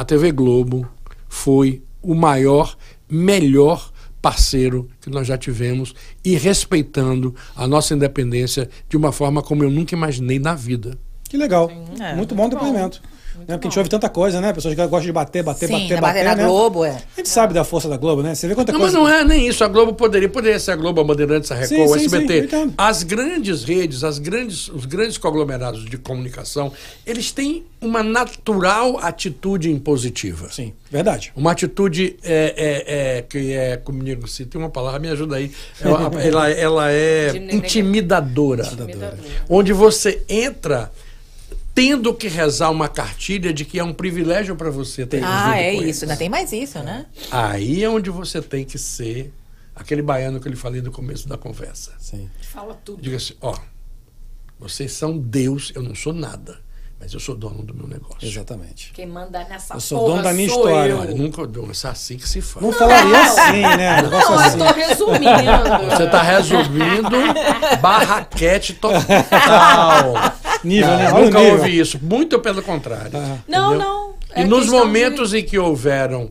[0.00, 0.88] a TV Globo
[1.28, 2.74] foi o maior,
[3.06, 5.94] melhor parceiro que nós já tivemos
[6.24, 10.98] e respeitando a nossa independência de uma forma como eu nunca imaginei na vida.
[11.28, 11.70] Que legal.
[12.00, 13.02] É, muito bom depoimento.
[13.50, 13.56] Né?
[13.56, 14.52] Porque a gente ouve tanta coisa, né?
[14.52, 16.00] Pessoas que gostam de bater, bater, Sim, bater, bater.
[16.00, 16.44] bater na né?
[16.44, 16.90] Globo, é.
[16.90, 18.32] A gente sabe da força da Globo, né?
[18.34, 19.04] Você vê quanta Não, mas coisa.
[19.04, 19.64] não é nem isso.
[19.64, 22.04] A Globo poderia, poderia ser a Globo, a Bandeirantes, a Record, Sim, o sim, sim,
[22.16, 22.44] SBT.
[22.44, 22.74] entendo.
[22.78, 26.72] as grandes redes, as grandes, os grandes conglomerados de comunicação,
[27.04, 30.48] eles têm uma natural atitude impositiva.
[30.52, 31.32] Sim, verdade.
[31.34, 35.50] Uma atitude é, é, é, que é, comigo, se tem uma palavra, me ajuda aí.
[35.80, 38.64] Ela, ela, ela é intimidadora.
[38.64, 39.18] Intimidadora.
[39.48, 40.90] Onde você entra
[41.80, 45.72] tendo que rezar uma cartilha de que é um privilégio para você ter Ah, é
[45.72, 46.04] isso.
[46.04, 47.06] Ainda tem mais isso, né?
[47.30, 49.32] Aí é onde você tem que ser
[49.74, 51.92] aquele baiano que eu lhe falei no começo da conversa.
[51.98, 52.28] Sim.
[52.42, 53.00] Fala tudo.
[53.00, 53.56] Diga assim, ó,
[54.58, 56.60] vocês são Deus, eu não sou nada,
[57.00, 58.18] mas eu sou dono do meu negócio.
[58.28, 58.92] Exatamente.
[58.92, 60.90] Quem manda nessa Eu sou porra dono da minha sou história.
[60.92, 60.98] eu.
[60.98, 62.64] Olha, nunca dou, isso é assim que se faz.
[62.64, 64.02] Não falaria assim, né?
[64.02, 64.58] Negócio Não, assim.
[64.60, 65.90] eu tô resumindo.
[65.96, 67.16] Você está resumindo
[67.80, 70.14] barraquete total.
[70.62, 71.06] Nível, né?
[71.06, 71.52] Ah, nunca nível.
[71.56, 73.10] houve isso, muito pelo contrário.
[73.48, 73.78] Não, Entendeu?
[73.78, 74.10] não.
[74.36, 76.30] E É nos questão de- momentos em que houveram,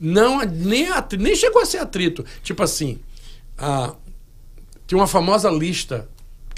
[0.00, 2.24] não, nem, atri- nem chegou a ser atrito.
[2.42, 2.98] Tipo assim,
[3.56, 3.94] a,
[4.86, 6.08] tinha uma famosa lista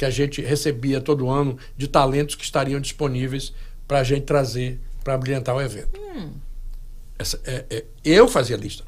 [0.01, 3.53] que a gente recebia todo ano de talentos que estariam disponíveis
[3.87, 6.01] para a gente trazer para brilhantar o evento.
[6.01, 6.33] Hum.
[7.19, 8.83] Essa- é- é, eu fazia a lista.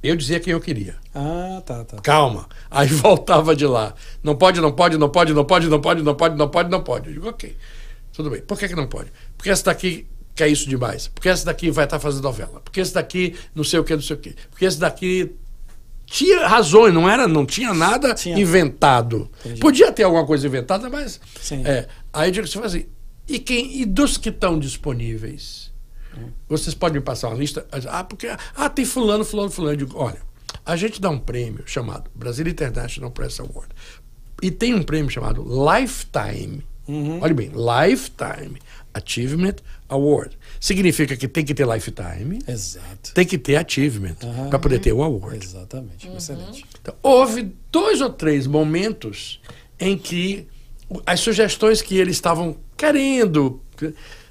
[0.00, 0.94] Eu dizia quem eu queria.
[1.12, 1.96] Ah, tá, tá.
[1.96, 2.48] Calma.
[2.70, 3.92] Aí voltava de lá.
[4.22, 6.80] Não pode, não pode, não pode, não pode, não pode, não pode, não pode, não
[6.84, 7.08] pode.
[7.08, 7.56] Eu digo, ok.
[8.12, 8.40] Tudo bem.
[8.42, 9.10] Por que, que não pode?
[9.36, 11.08] Porque essa daqui quer isso demais.
[11.08, 12.60] Porque essa daqui vai estar fazendo novela.
[12.60, 14.36] Porque esse daqui não sei o que, não sei o que.
[14.48, 15.34] Porque esse daqui
[16.10, 18.36] tinha razões, não era, não tinha nada Tinha.
[18.36, 19.30] inventado.
[19.44, 19.60] Entendi.
[19.60, 21.62] Podia ter alguma coisa inventada, mas Sim.
[21.64, 21.86] é.
[22.12, 22.86] Aí eu digo assim, assim,
[23.28, 25.70] e quem e dos que estão disponíveis?
[26.48, 27.64] Vocês podem me passar uma lista?
[27.88, 28.26] Ah, porque
[28.56, 29.76] ah, tem fulano, fulano, fulano.
[29.76, 30.20] Digo, olha,
[30.66, 33.68] a gente dá um prêmio chamado Brasil International Press Award.
[34.42, 36.66] E tem um prêmio chamado Lifetime.
[37.20, 38.58] Olha bem, Lifetime
[38.92, 39.56] Achievement
[39.88, 40.36] Award.
[40.58, 43.14] Significa que tem que ter lifetime, Exato.
[43.14, 44.16] tem que ter achievement
[44.48, 45.44] para poder ter o award.
[45.44, 46.08] Exatamente.
[46.08, 46.16] Uhum.
[46.16, 46.64] Excelente.
[46.80, 49.40] Então, houve dois ou três momentos
[49.78, 50.46] em que
[51.06, 53.60] as sugestões que eles estavam querendo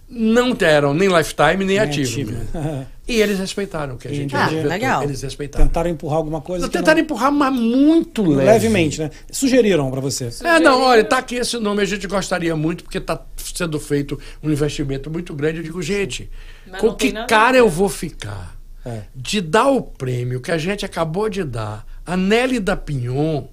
[0.10, 2.31] não eram nem lifetime nem, Nem ativo.
[2.31, 2.36] ativo.
[3.07, 4.69] e eles respeitaram o que a gente Ah, inventou.
[4.69, 5.03] legal.
[5.03, 5.68] Eles respeitaram.
[5.68, 6.65] Tentaram empurrar alguma coisa.
[6.65, 8.52] Não, tentaram não- empurrar, mas muito leve.
[8.52, 9.11] levemente, né?
[9.31, 10.30] Sugeriram pra você.
[10.44, 14.19] É, não, olha, tá aqui esse nome, a gente gostaria muito, porque tá sendo feito
[14.41, 15.57] um investimento muito grande.
[15.60, 16.30] Eu digo, gente,
[16.69, 19.02] Mas com que cara eu vou ficar É.
[19.15, 23.44] de dar o prêmio que a gente acabou de dar a Nelly da Pinhon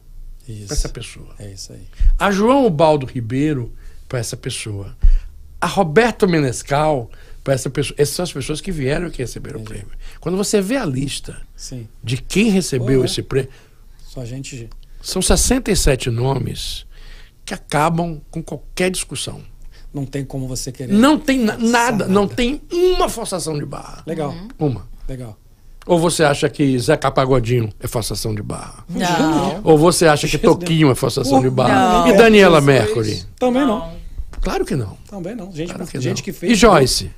[0.66, 1.34] para essa pessoa?
[1.38, 1.82] É isso aí.
[2.18, 3.72] a João Baldo Ribeiro
[4.08, 4.96] para essa pessoa,
[5.60, 7.10] a Roberto Menescal
[7.42, 7.94] para essa pessoa.
[7.98, 9.88] Essas são as pessoas que vieram e que receberam o prêmio.
[10.20, 11.88] Quando você vê a lista Sim.
[12.02, 13.06] de quem recebeu Pô, é.
[13.06, 13.50] esse prêmio,
[14.04, 14.68] Só a gente.
[15.00, 16.84] são 67 nomes
[17.44, 19.40] que acabam com qualquer discussão.
[19.94, 20.92] Não tem como você querer.
[20.92, 22.06] Não tem na- nada, nada.
[22.08, 24.02] não tem uma forçação de barra.
[24.06, 24.34] Legal.
[24.58, 24.86] Uma.
[25.08, 25.38] Legal.
[25.86, 28.84] Ou você acha que Zeca Pagodinho é forçação de barra?
[28.88, 29.60] Não.
[29.62, 30.36] Ou você acha que.
[30.36, 32.00] Toquinho é forçação de barra?
[32.00, 32.08] Não.
[32.08, 32.60] E Daniela.
[32.60, 33.22] Mercury?
[33.38, 33.95] Também não.
[34.46, 34.96] Claro que não.
[35.10, 35.50] Também não.
[35.52, 36.24] Gente, Claro que gente não.
[36.24, 36.52] que fez.
[36.52, 37.10] E Joyce?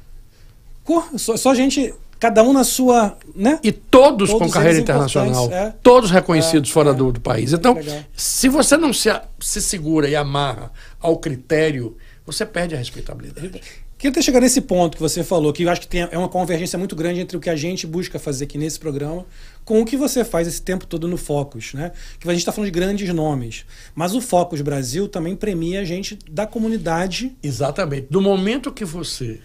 [1.17, 1.95] Só, só gente.
[2.19, 3.17] Cada um na sua.
[3.37, 3.61] Né?
[3.63, 5.49] E todos, Todos com carreira internacional.
[5.53, 5.75] é.
[5.83, 6.95] Todos reconhecidos É, fora é.
[6.95, 7.53] do, do país.
[7.53, 7.99] Então, Legal.
[8.17, 11.97] se você não se, se segura e amarra ao critério,
[12.27, 13.61] você perde a respeitabilidade.
[13.99, 16.29] Queria ter chegado nesse ponto que você falou, que eu acho que tem, é uma
[16.29, 19.27] convergência muito grande entre o que a gente busca fazer aqui nesse programa
[19.69, 21.93] com o que você faz esse tempo todo no Focus, né?
[22.19, 23.67] Que a gente está falando de grandes nomes.
[23.95, 27.37] Mas o Focus Brasil também premia a gente da comunidade.
[27.43, 28.07] Exatamente.
[28.09, 29.41] Do momento que você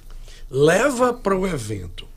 [0.50, 2.08] leva para o evento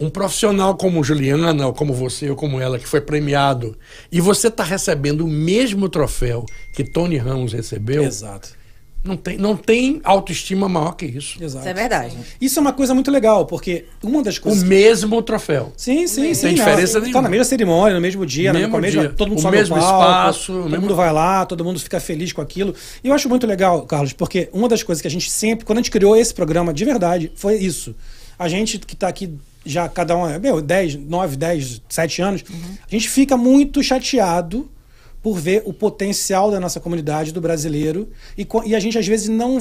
[0.00, 3.76] um profissional como Juliana, ou como você, ou como ela, que foi premiado,
[4.10, 8.56] e você está recebendo o mesmo troféu que Tony Ramos recebeu, Exato.
[9.04, 11.42] Não tem, não tem autoestima maior que isso.
[11.42, 11.64] Exato.
[11.64, 12.16] Isso é verdade.
[12.40, 14.62] Isso é uma coisa muito legal, porque uma das O coisas.
[14.62, 15.72] que- mesmo troféu.
[15.76, 16.40] Sim, sim, sim.
[16.48, 17.22] Tem diferença Tá nenhuma.
[17.22, 19.10] na mesma cerimônia, no mesmo dia, Mesmo na mesma, dia.
[19.10, 21.78] todo mundo O sobe mesmo palco, espaço, o todo mesmo- mundo vai lá, todo mundo
[21.80, 22.74] fica feliz com aquilo.
[23.02, 25.78] E eu acho muito legal, Carlos, porque uma das coisas que a gente sempre, quando
[25.78, 27.94] a gente criou esse programa de verdade, foi isso.
[28.38, 29.32] A gente que tá aqui
[29.64, 32.42] já cada um, é, meu, 10, 9, 10, 7 anos,
[32.86, 34.68] a gente fica muito chateado
[35.22, 39.28] por ver o potencial da nossa comunidade, do brasileiro, e, e a gente às vezes
[39.28, 39.58] não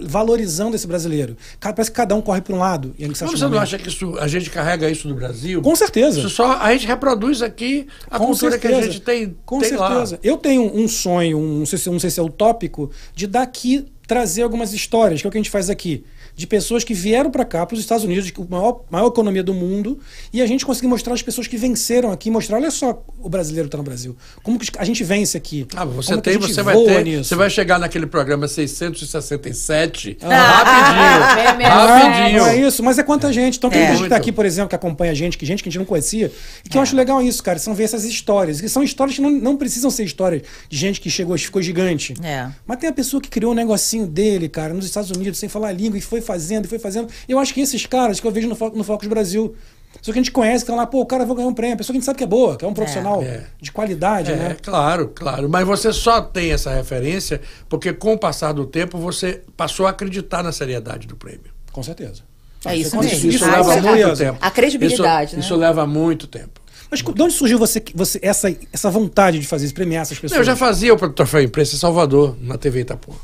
[0.00, 1.36] valorizando esse brasileiro.
[1.60, 2.94] Ca- Parece que cada um corre para um lado.
[2.98, 5.60] em Mas certos você não acha que isso, a gente carrega isso do Brasil?
[5.62, 6.18] Com certeza.
[6.18, 8.90] Isso só a gente reproduz aqui a Com cultura que a certeza.
[8.92, 9.88] gente tem, Com tem lá.
[9.90, 10.18] certeza.
[10.22, 13.86] Eu tenho um sonho, um, não, sei se, não sei se é utópico, de daqui
[14.06, 16.04] trazer algumas histórias, que é o que a gente faz aqui.
[16.38, 19.42] De pessoas que vieram para cá, para os Estados Unidos, é a maior, maior economia
[19.42, 19.98] do mundo,
[20.32, 23.66] e a gente conseguir mostrar as pessoas que venceram aqui, mostrar, olha só, o brasileiro
[23.66, 24.16] está no Brasil.
[24.44, 25.66] Como que a gente vence aqui.
[25.74, 27.24] Ah, você Como que a tem, gente você vai ter, nisso.
[27.24, 30.28] você vai chegar naquele programa 667 Ah,
[30.62, 32.38] rapidinho, é, rapidinho.
[32.40, 33.58] Não é isso, mas é quanta gente.
[33.58, 33.88] Então tem É.
[33.92, 35.78] gente que tá aqui, por exemplo, que acompanha a gente, que gente que a gente
[35.80, 36.30] não conhecia,
[36.64, 37.58] e que eu acho legal isso, cara.
[37.58, 38.60] São ver essas histórias.
[38.60, 41.60] Que são histórias que não, não precisam ser histórias de gente que chegou e ficou
[41.60, 42.14] gigante.
[42.22, 42.48] É.
[42.66, 45.68] Mas tem a pessoa que criou um negocinho dele, cara, nos Estados Unidos, sem falar
[45.68, 47.08] a língua, e foi fazendo, e foi fazendo.
[47.28, 49.54] Eu acho que esses caras que eu vejo no, Fo- no Focus Brasil.
[50.02, 51.74] Só que a gente conhece, que estão lá, pô, o cara vai ganhar um prêmio.
[51.74, 53.44] A pessoa que a gente sabe que é boa, que é um profissional É.
[53.60, 54.56] de qualidade, É, né?
[54.62, 55.48] claro, claro.
[55.48, 57.40] Mas você só tem essa referência
[57.70, 61.50] porque, com o passar do tempo, você passou a acreditar na seriedade do prêmio.
[61.72, 62.22] Com certeza.
[62.66, 63.16] É isso com mesmo.
[63.16, 64.38] Isso, isso Ah, leva isso é- muito a- tempo.
[64.40, 65.42] a credibilidade, isso, né?
[65.42, 66.60] Isso leva muito tempo.
[66.90, 70.38] Mas de onde surgiu você, você essa, essa vontade de fazer isso, premiar essas pessoas?
[70.38, 73.14] Eu já fazia o troféu imprensa em Salvador, na TV Itapuã.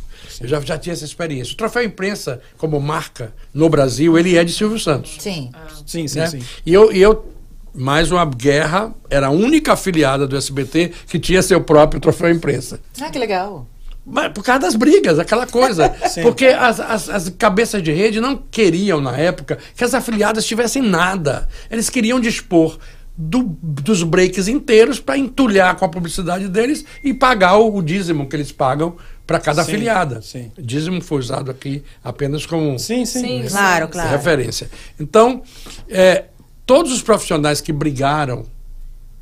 [0.42, 1.54] Eu já, já tinha essa experiência.
[1.54, 5.16] O troféu imprensa, como marca no Brasil, ele é de Silvio Santos.
[5.20, 5.50] Sim.
[5.86, 6.26] Sim, sim, né?
[6.26, 6.40] sim.
[6.64, 7.32] E eu, e eu,
[7.74, 12.80] mais uma guerra, era a única afiliada do SBT que tinha seu próprio troféu imprensa.
[13.00, 13.66] Ah, que legal.
[14.06, 15.88] Mas por causa das brigas, aquela coisa.
[16.22, 20.82] Porque as, as, as cabeças de rede não queriam, na época, que as afiliadas tivessem
[20.82, 21.48] nada.
[21.70, 22.78] Eles queriam dispor
[23.16, 28.28] do- dos breaks inteiros para entulhar com a publicidade deles e pagar o, o dízimo
[28.28, 30.20] que eles pagam para cada Sim, afiliada.
[30.22, 30.52] sim.
[30.56, 33.42] O dízimo foi usado aqui apenas como Sim, sim.
[33.42, 33.48] Sim.
[33.48, 34.10] Claro, claro.
[34.10, 34.68] referência.
[35.00, 35.42] Então,
[35.88, 36.24] é,
[36.66, 38.44] todos os profissionais que brigaram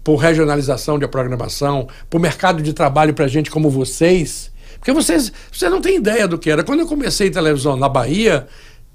[0.03, 5.71] por regionalização de programação, por mercado de trabalho para gente como vocês, porque vocês, vocês
[5.71, 6.65] não têm ideia do que era.
[6.65, 8.49] Quando eu comecei televisão na Bahia,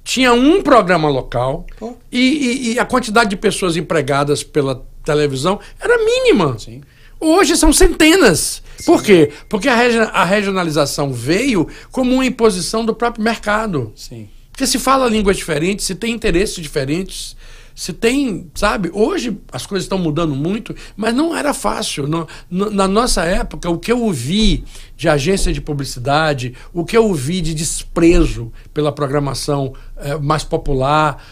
[0.03, 1.65] tinha um programa local
[2.11, 6.59] e, e- e a quantidade de pessoas empregadas pela televisão era mínima.
[6.59, 6.81] Sim.
[7.19, 8.61] Hoje são centenas.
[8.85, 9.31] Por quê?
[9.49, 13.91] Porque a, regi- a regionalização veio como uma imposição do próprio mercado.
[13.95, 14.27] Sim.
[14.51, 17.35] Porque se fala línguas diferentes, se tem interesses diferentes,
[17.75, 18.89] se tem, sabe?
[18.93, 22.07] Hoje as coisas estão mudando muito, mas não era fácil.
[22.07, 24.63] No- no- na nossa época, o que eu ouvi
[24.95, 31.23] de agência de publicidade, o que eu ouvi de desprezo pela programação eh, mais popular,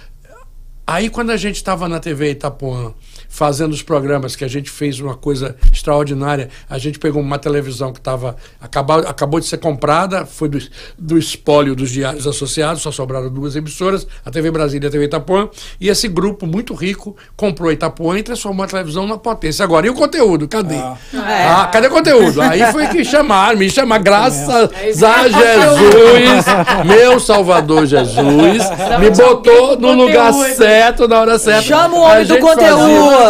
[0.88, 2.94] Aí, quando a gente estava na TV Itapuã,
[3.36, 7.92] fazendo os programas, que a gente fez uma coisa extraordinária, a gente pegou uma televisão
[7.92, 10.58] que estava acabou, acabou de ser comprada, foi do,
[10.98, 15.04] do espólio dos diários associados, só sobraram duas emissoras, a TV Brasília e a TV
[15.04, 15.50] Itapuã,
[15.82, 19.66] e esse grupo muito rico comprou Itapuã e transformou a televisão na potência.
[19.66, 20.48] Agora, e o conteúdo?
[20.48, 20.78] Cadê?
[20.78, 22.42] Ah, ah cadê o conteúdo?
[22.42, 25.06] Aí foi que chamaram, me chamaram, graças é.
[25.06, 26.46] a Jesus,
[26.86, 28.64] meu Salvador Jesus,
[28.98, 31.64] me botou no lugar certo, na hora certa.
[31.64, 33.25] Chama o homem do conteúdo.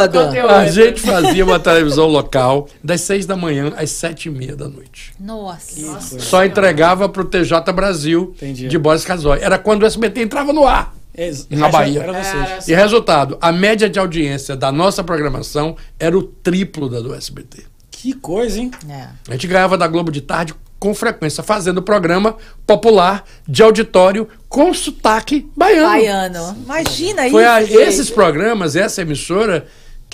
[0.49, 4.67] A gente fazia uma televisão local das seis da manhã às sete e meia da
[4.67, 5.13] noite.
[5.19, 5.81] Nossa.
[5.81, 6.19] Nossa.
[6.19, 8.67] Só entregava pro TJ Brasil Entendi.
[8.67, 9.39] de Boris Casoy.
[9.41, 10.93] Era quando o SBT entrava no ar.
[11.17, 12.03] Ex na Bahia.
[12.03, 17.13] Era e resultado, a média de audiência da nossa programação era o triplo da do
[17.13, 17.63] SBT.
[17.89, 18.71] Que coisa, hein?
[18.89, 19.07] É.
[19.29, 22.35] A gente ganhava da Globo de tarde com frequência, fazendo programa
[22.67, 25.87] popular de auditório com sotaque baiano.
[25.87, 26.57] Baiano.
[26.63, 27.73] Imagina Foi isso.
[27.73, 29.65] Foi esses programas, essa emissora,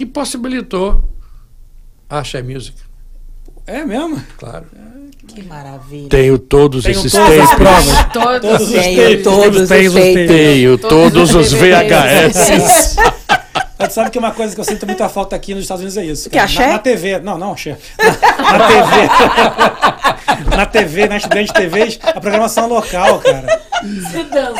[0.01, 1.03] que possibilitou
[2.09, 2.75] a Axé Music.
[3.67, 4.19] É mesmo?
[4.39, 4.65] Claro.
[5.27, 6.09] Que maravilha.
[6.09, 7.49] Tenho todos Tenho esses tapes.
[7.51, 8.11] Provas.
[8.11, 9.93] Todos, os Tenho todos os tapes.
[9.93, 12.95] Tenho todos os VHS.
[13.81, 16.05] Mas sabe que uma coisa que eu sinto muita falta aqui nos Estados Unidos é
[16.05, 16.29] isso.
[16.29, 16.67] Que axé?
[16.67, 17.19] Na, na TV.
[17.19, 17.77] Não, não axé.
[17.97, 20.55] Na, na TV.
[20.55, 23.61] na TV, nas grandes TVs, a programação local, cara.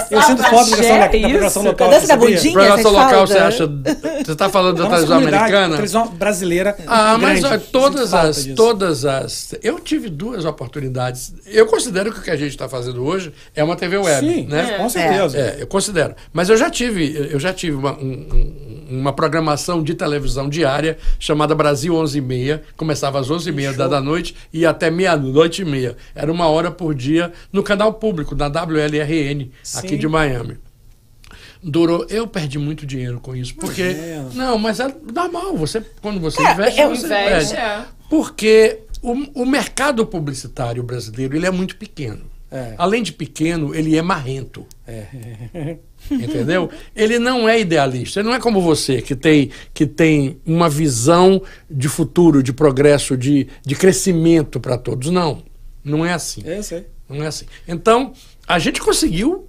[0.10, 1.90] Eu sinto falta da programação, local.
[1.90, 3.68] Dança da bundinha, programação local, você acha.
[3.68, 5.70] Você está falando da televisão americana?
[5.76, 6.76] televisão brasileira.
[6.88, 8.46] Ah, mas grande, todas as.
[8.56, 9.56] Todas as.
[9.62, 11.34] Eu tive duas oportunidades.
[11.46, 14.28] Eu considero que o que a gente está fazendo hoje é uma TV web.
[14.28, 14.74] Sim, né?
[14.74, 15.38] É, com certeza.
[15.38, 16.16] É, eu considero.
[16.34, 21.56] Mas eu já tive, eu já tive uma, um, uma programação de televisão diária chamada
[21.56, 22.64] Brasil 11 e meia.
[22.76, 25.96] Começava às 11 e meia da, da noite e até meia-noite e meia.
[26.16, 29.80] Era uma hora por dia no canal público, na WLRN, Sim.
[29.80, 30.58] aqui de Miami.
[31.64, 32.06] Durou.
[32.10, 33.54] Eu perdi muito dinheiro com isso.
[33.56, 33.84] Porque.
[33.84, 34.26] É.
[34.34, 35.56] Não, mas é normal.
[35.58, 37.56] Você, quando você é, investe, você investe.
[37.56, 37.86] É.
[38.10, 42.31] Porque o, o mercado publicitário brasileiro ele é muito pequeno.
[42.52, 42.76] É.
[42.78, 44.66] Além de pequeno, ele é marrento.
[44.86, 45.06] É.
[46.12, 46.70] Entendeu?
[46.94, 48.20] Ele não é idealista.
[48.20, 53.16] Ele não é como você, que tem, que tem uma visão de futuro, de progresso,
[53.16, 55.10] de, de crescimento para todos.
[55.10, 55.44] Não.
[55.82, 56.42] Não é assim.
[56.46, 56.86] É, sei.
[57.08, 57.46] Não é assim.
[57.66, 58.14] Então,
[58.46, 59.48] a gente conseguiu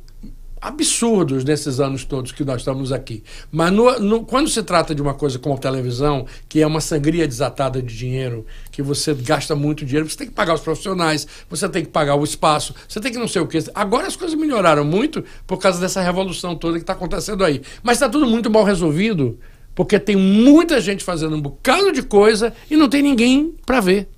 [0.62, 3.24] absurdos nesses anos todos que nós estamos aqui.
[3.50, 7.26] Mas no, no, quando se trata de uma coisa como televisão, que é uma sangria
[7.26, 11.68] desatada de dinheiro, que você gasta muito dinheiro, você tem que pagar os profissionais, você
[11.68, 13.58] tem que pagar o espaço, você tem que não sei o quê.
[13.74, 17.60] Agora as coisas melhoraram muito por causa dessa revolução toda que está acontecendo aí.
[17.82, 19.36] Mas está tudo muito mal resolvido,
[19.74, 24.08] porque tem muita gente fazendo um bocado de coisa e não tem ninguém para ver.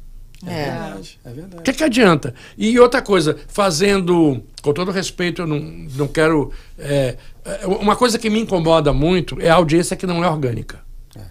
[0.46, 1.60] É, é verdade, é verdade.
[1.60, 2.34] O que, que adianta?
[2.56, 6.52] E outra coisa, fazendo, com todo respeito, eu não, não quero.
[6.78, 10.80] É, é, uma coisa que me incomoda muito é a audiência que não é orgânica.
[11.16, 11.22] É.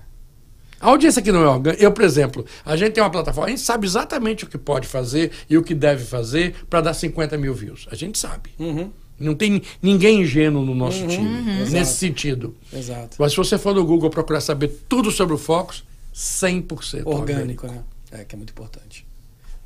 [0.79, 1.83] A audiência que não é orgânica.
[1.83, 4.87] Eu, por exemplo, a gente tem uma plataforma, a gente sabe exatamente o que pode
[4.87, 7.87] fazer e o que deve fazer para dar 50 mil views.
[7.91, 8.51] A gente sabe.
[8.59, 8.91] Uhum.
[9.19, 11.69] Não tem ninguém ingênuo no nosso uhum, time, uhum.
[11.69, 12.55] nesse sentido.
[12.73, 13.15] Exato.
[13.19, 15.83] Mas se você for no Google procurar saber tudo sobre o Focus,
[16.13, 17.11] 100% orgânico.
[17.11, 17.83] Orgânico, né?
[18.13, 19.05] É, que é muito importante.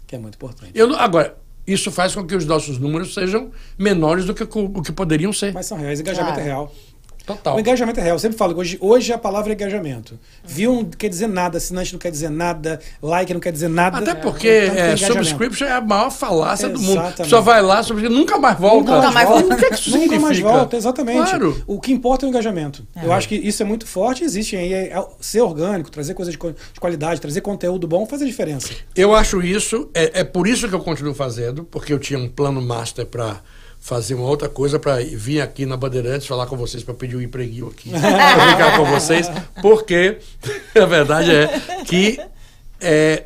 [0.08, 0.72] Que é muito importante.
[0.74, 1.38] Eu, agora,
[1.68, 5.54] isso faz com que os nossos números sejam menores do que o que poderiam ser.
[5.54, 6.50] Mas são reais, engajamento claro.
[6.50, 6.76] é real.
[7.28, 7.58] Total.
[7.58, 8.16] O engajamento é real.
[8.16, 10.18] Eu sempre falo que hoje, hoje a palavra é engajamento.
[10.46, 13.98] Viu não quer dizer nada, assinante não quer dizer nada, like não quer dizer nada.
[13.98, 17.02] Até porque é, subscription é a maior falácia do mundo.
[17.26, 18.96] Só vai lá, nunca mais volta.
[18.96, 19.56] Nunca mais volta.
[19.56, 20.26] O que, é que isso nunca significa?
[20.26, 21.30] mais volta, exatamente.
[21.30, 21.64] Claro.
[21.68, 22.88] O que importa é o engajamento.
[22.96, 23.06] É.
[23.06, 24.72] Eu acho que isso é muito forte, existe aí.
[24.72, 28.70] É, é, ser orgânico, trazer coisas de, de, qualidade, trazer conteúdo bom faz a diferença.
[28.96, 32.30] Eu acho isso, é, é por isso que eu continuo fazendo, porque eu tinha um
[32.30, 33.42] plano master para
[33.80, 37.22] fazer uma outra coisa para vir aqui na Bandeirantes falar com vocês para pedir um
[37.22, 39.28] empreguinho aqui para ficar com vocês,
[39.62, 40.20] porque
[40.76, 42.20] a verdade é que
[42.82, 43.26] é,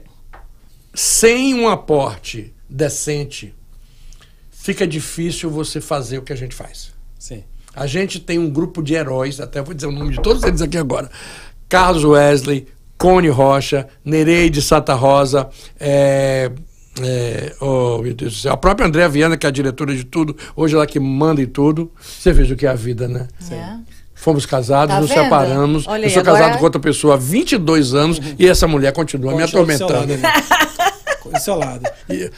[0.94, 3.54] sem um aporte decente
[4.52, 6.94] fica difícil você fazer o que a gente faz.
[7.18, 7.44] Sim.
[7.74, 10.62] A gente tem um grupo de heróis, até vou dizer o nome de todos eles
[10.62, 11.10] aqui agora.
[11.68, 12.68] Carlos Wesley,
[12.98, 15.50] Cone Rocha, Nereide Santa Rosa,
[15.80, 16.52] é,
[17.00, 18.54] é, oh, meu Deus do céu.
[18.54, 21.46] A própria Andréa Viana, que é a diretora de tudo, hoje ela que manda em
[21.46, 21.92] tudo.
[22.00, 23.28] Você veja o que é a vida, né?
[23.50, 23.76] É.
[24.14, 25.24] Fomos casados, tá nos vendo?
[25.24, 25.88] separamos.
[25.88, 26.40] Olha eu sou agora...
[26.40, 28.36] casado com outra pessoa há 22 anos uhum.
[28.38, 30.14] e essa mulher continua Continua me atormentando.
[31.32, 31.90] Do seu lado.
[32.10, 32.30] E,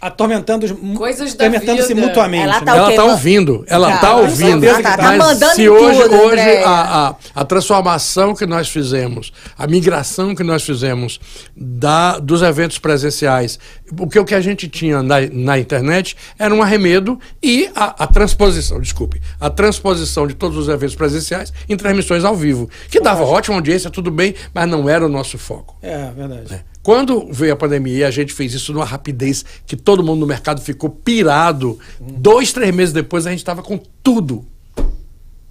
[0.00, 0.66] atormentando
[0.96, 2.06] Coisas da atormentando-se vida.
[2.06, 2.44] mutuamente.
[2.44, 2.64] Ela né?
[2.64, 4.60] tá Ela tá ouvindo, ela Tá, tá ouvindo.
[4.60, 4.96] certeza que tá.
[4.96, 6.66] Tá mandando se hoje, tudo, hoje Andréia.
[6.66, 11.20] a, a, a transformação que nós fizemos, a migração que nós fizemos
[11.56, 13.58] da, dos eventos presenciais,
[13.96, 18.06] porque o que a gente tinha na, na internet era um arremedo e a, a
[18.06, 23.24] transposição, desculpe, a transposição de todos os eventos presenciais em transmissões ao vivo, que dava
[23.24, 25.76] ótima audiência, tudo bem, mas não era o nosso foco.
[25.82, 26.64] É, verdade.
[26.90, 30.26] Quando veio a pandemia e a gente fez isso numa rapidez que todo mundo no
[30.26, 34.44] mercado ficou pirado, dois, três meses depois a gente estava com tudo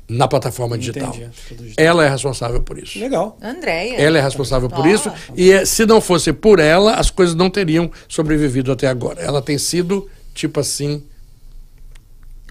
[0.09, 1.15] na plataforma digital.
[1.15, 1.31] Entendi,
[1.63, 1.85] digital.
[1.85, 2.99] Ela é responsável por isso.
[2.99, 3.37] Legal.
[3.41, 3.95] Andréia.
[3.95, 4.87] Ela é responsável por Ó.
[4.89, 9.21] isso e eh, se não fosse por ela, as coisas não teriam sobrevivido até agora.
[9.21, 11.01] Ela tem sido, tipo assim,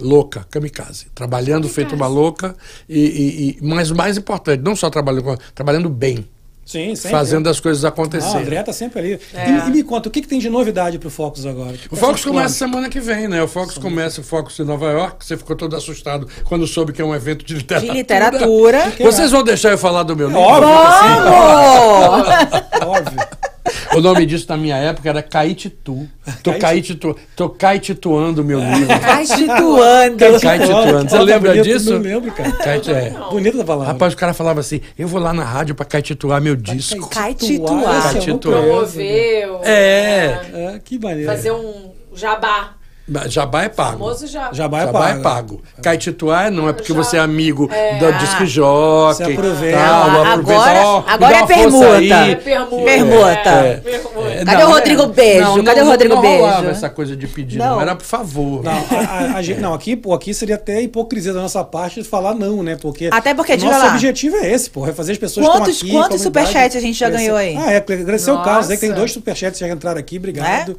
[0.01, 1.09] louca, kamikaze.
[1.15, 2.57] Trabalhando feito uma louca,
[2.89, 6.25] e, e- e- mas o mais importante, não só trabalhando, trabalhando bem,
[6.69, 7.17] Sim, sempre.
[7.17, 8.43] fazendo as coisas Ah, acontecerem.
[8.43, 9.21] André tá sempre ali.
[9.33, 11.75] E, e me conta, o que, que tem de novidade pro Focus agora?
[11.91, 13.43] O Focus começa semana que vem, né?
[13.43, 15.25] O Focus começa o Focus de Nova York.
[15.25, 17.93] Você ficou todo assustado quando soube que é um evento de literatura.
[17.93, 18.93] De literatura.
[19.01, 20.43] Vocês vão deixar eu falar do meu livro?
[20.43, 22.27] Óbvio que Vamos!
[22.27, 22.85] sim.
[22.87, 23.21] Óbvio.
[23.95, 26.09] O nome disso na minha época era Caititu.
[26.43, 28.87] Tô, caititu, tô caetituando o meu livro.
[29.01, 30.41] Caetituando.
[30.41, 31.11] Caetituando.
[31.11, 31.95] Você lembra bonito, disso?
[31.95, 32.53] Não lembro, cara.
[32.53, 33.15] Caiti- é.
[33.31, 33.93] Bonita da palavra.
[33.93, 37.09] Rapaz, o cara falava assim: eu vou lá na rádio pra caetituar meu disco.
[37.09, 37.99] Caetituar.
[37.99, 38.63] Esse é Caetituar.
[38.63, 39.61] Promoveu.
[39.65, 40.41] É.
[40.53, 41.31] É, que maneiro.
[41.31, 42.75] Fazer um jabá.
[43.29, 43.93] Jabá é pago.
[43.99, 44.51] Famoso jabá.
[44.53, 45.19] Jabá é Jabá pago.
[45.19, 45.63] é pago.
[45.83, 47.99] Caetituar não é porque Já- você é amigo É.
[47.99, 49.15] do disque jockey.
[49.17, 49.79] Você aproveita.
[49.79, 51.87] tal, Agora- aproveita, me agora é permuta.
[51.87, 52.85] É permuta.
[52.85, 53.51] Permuta.
[53.51, 53.75] É, É.
[53.77, 54.29] permuta.
[54.29, 55.57] É, Cadê o Rodrigo Beijo?
[55.57, 56.39] Não, Cadê não, o Rodrigo não Beijo?
[56.45, 57.67] rolava essa coisa de pedir, não.
[57.77, 57.81] Não.
[57.81, 58.63] Era por favor.
[58.63, 58.77] Não, a,
[59.35, 62.35] a- a gente- não, aqui, pô, aqui seria até hipocrisia da nossa parte de falar
[62.35, 62.77] não, né?
[62.81, 63.93] Porque Até porque, o diga nosso lá.
[63.93, 65.91] objetivo é esse, pô, é fazer as pessoas Quantos- aqui.
[65.93, 67.25] quantos superchats a gente já crescer.
[67.25, 67.57] ganhou aí?
[67.57, 70.77] Ah, é, agradecer o Carlos aí, que tem dois superchats que já entraram aqui, obrigado.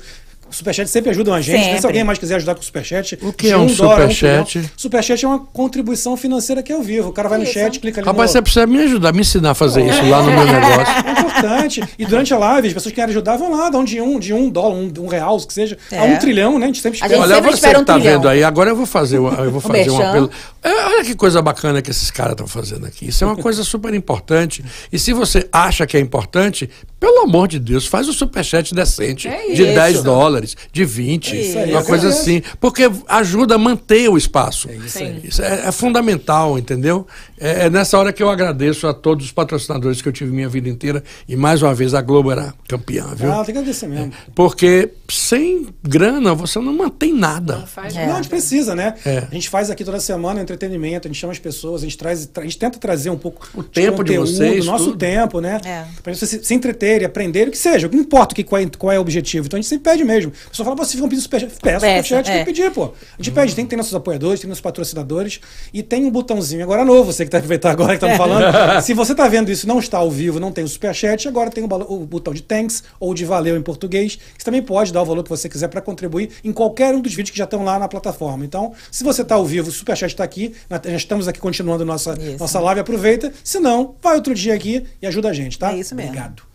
[0.49, 1.57] Os superchats sempre ajudam a gente.
[1.73, 1.79] né?
[1.79, 3.17] Se alguém mais quiser ajudar com o superchat.
[3.21, 4.51] O que é um dólar, superchat?
[4.51, 4.69] trilhão.
[4.75, 7.09] superchat é uma contribuição financeira que é ao vivo.
[7.09, 7.53] O cara vai no Isso.
[7.53, 8.33] chat, clica ali Rapaz, no...
[8.33, 10.93] você precisa me ajudar, me ensinar a fazer isso lá no meu negócio.
[11.05, 11.83] É importante.
[11.97, 14.33] E durante a live, as pessoas que querem ajudar vão lá, dão de um, de
[14.33, 15.77] um dólar, um, um real, o que seja.
[15.91, 15.99] É.
[15.99, 16.65] A um trilhão, né?
[16.65, 17.13] A gente sempre espera.
[17.13, 18.13] gente Olha, sempre você espera que um tá trilhão.
[18.15, 20.29] vendo aí, agora eu vou fazer, um- eu vou fazer um apelo.
[20.63, 23.07] É, olha que coisa bacana que esses caras estão fazendo aqui.
[23.07, 24.63] Isso é uma coisa super importante.
[24.91, 26.69] E se você acha que é importante,
[26.99, 29.73] pelo amor de Deus, faz um superchat decente É de isso.
[29.73, 30.03] 10
[30.39, 32.41] dólares, de 20, isso aí, uma coisa assim.
[32.59, 34.69] Porque ajuda a manter o espaço.
[34.71, 35.19] isso aí.
[35.23, 37.05] Isso é, é fundamental, entendeu?
[37.39, 40.49] É, é nessa hora que eu agradeço a todos os patrocinadores que eu tive minha
[40.49, 41.03] vida inteira.
[41.27, 43.31] E mais uma vez a Globo era campeã, viu?
[43.31, 44.11] Ah, tem que agradecer mesmo.
[44.35, 47.59] Porque sem grana você não mantém nada.
[47.59, 48.05] Não faz É.
[48.05, 48.93] Não, a gente precisa, né?
[49.05, 49.25] É.
[49.31, 52.25] A gente faz aqui toda semana entretenimento, a gente chama as pessoas, a gente traz,
[52.25, 54.97] tra- a gente tenta trazer um pouco O tempo de conteúdo, vocês, nosso tudo.
[54.97, 55.59] tempo, né?
[55.65, 55.85] É.
[56.03, 58.61] Pra você se, se entreter e aprender, o que seja, não importa o que, qual,
[58.61, 59.45] é, qual é o objetivo.
[59.47, 60.31] Então a gente sempre pede mesmo.
[60.47, 61.49] A pessoa fala, "Pô, vocês ficam pedindo superchat.
[61.61, 62.39] Peço Peça, superchat, tem é.
[62.39, 62.85] que pedir, pô.
[62.85, 65.39] A gente pede, tem que ter nossos apoiadores, tem nossos patrocinadores
[65.73, 68.51] e tem um botãozinho agora novo, você que tá aproveitando agora que estamos falando.
[68.81, 71.49] se você tá vendo isso e não está ao vivo, não tem o superchat, agora
[71.49, 71.67] tem o,
[72.05, 75.23] botão de thanks ou de valeu em português, que você também pode dar o valor
[75.23, 77.87] que você quiser para contribuir em qualquer um dos vídeos que já estão lá na
[77.87, 78.43] plataforma.
[78.43, 80.53] Então, se você está ao vivo, o superchat está aqui,
[80.85, 82.39] já estamos aqui continuando nossa, Isso.
[82.39, 83.31] nossa live, aproveita.
[83.43, 85.71] Se não, vai outro dia aqui e ajuda a gente, tá?
[85.73, 86.09] É isso mesmo.
[86.09, 86.48] Obrigado.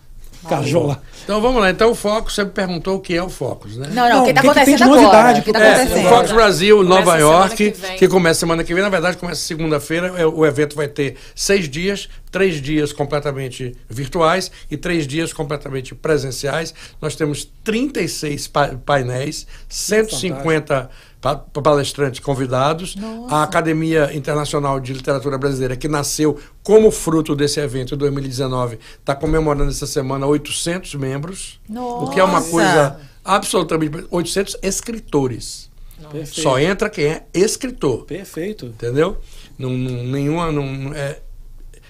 [0.49, 1.03] Cajola.
[1.25, 1.71] Então vamos lá.
[1.71, 3.89] Então o Focus, você me perguntou o que é o Focus, né?
[3.93, 5.39] Não, não, o que tá o que que tem acontecendo de novidade agora?
[5.39, 6.07] O que tá pro- É, acontecendo?
[6.07, 8.83] o Fox Brasil, Começa Nova York, que que, começa semana que vem.
[8.83, 10.13] Na verdade, começa segunda-feira.
[10.19, 15.95] É, O evento vai ter seis dias, três dias completamente virtuais e três dias completamente
[15.95, 16.75] presenciais.
[17.01, 20.91] Nós temos 36 pa- painéis, 150
[21.25, 22.97] pa- palestrantes convidados.
[23.31, 29.15] A Academia Internacional de Literatura Brasileira, que nasceu como fruto desse evento em 2019, está
[29.15, 32.51] comemorando essa semana 800 membros, o que é uma Nossa!
[32.51, 35.71] coisa absolutamente 800 escritores.
[36.13, 36.41] Perfeito.
[36.43, 38.67] Só entra quem é escritor, Perfeito.
[38.67, 39.17] entendeu?
[39.59, 40.53] Não, nenhuma.
[40.53, 41.21] Não, é...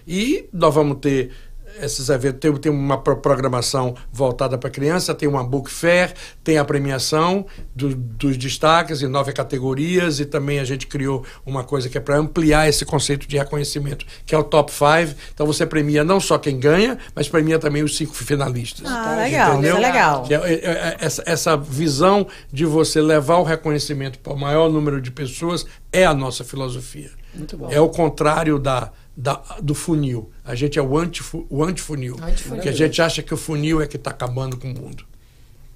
[0.07, 1.33] E nós vamos ter
[1.81, 6.59] esses eventos, tem, tem uma pro- programação voltada para criança, tem uma book fair, tem
[6.59, 7.45] a premiação
[7.75, 12.01] do- dos destaques em nove categorias e também a gente criou uma coisa que é
[12.01, 15.15] para ampliar esse conceito de reconhecimento, que é o top five.
[15.33, 18.87] Então você premia não só quem ganha, mas premia também os cinco finalistas.
[18.91, 19.77] Ah, legal, Entendeu?
[19.77, 20.23] isso é legal.
[20.23, 24.69] Que é- é- é- essa, essa visão de você levar o reconhecimento para o maior
[24.71, 27.11] número de pessoas é a nossa filosofia.
[27.35, 27.69] Muito bom.
[27.71, 30.31] É o contrário da, da- do funil.
[30.45, 32.17] A gente é o antifu- o antifunil.
[32.23, 32.57] Antifunil.
[32.57, 35.05] Porque a gente acha que o funil é que está acabando com o mundo.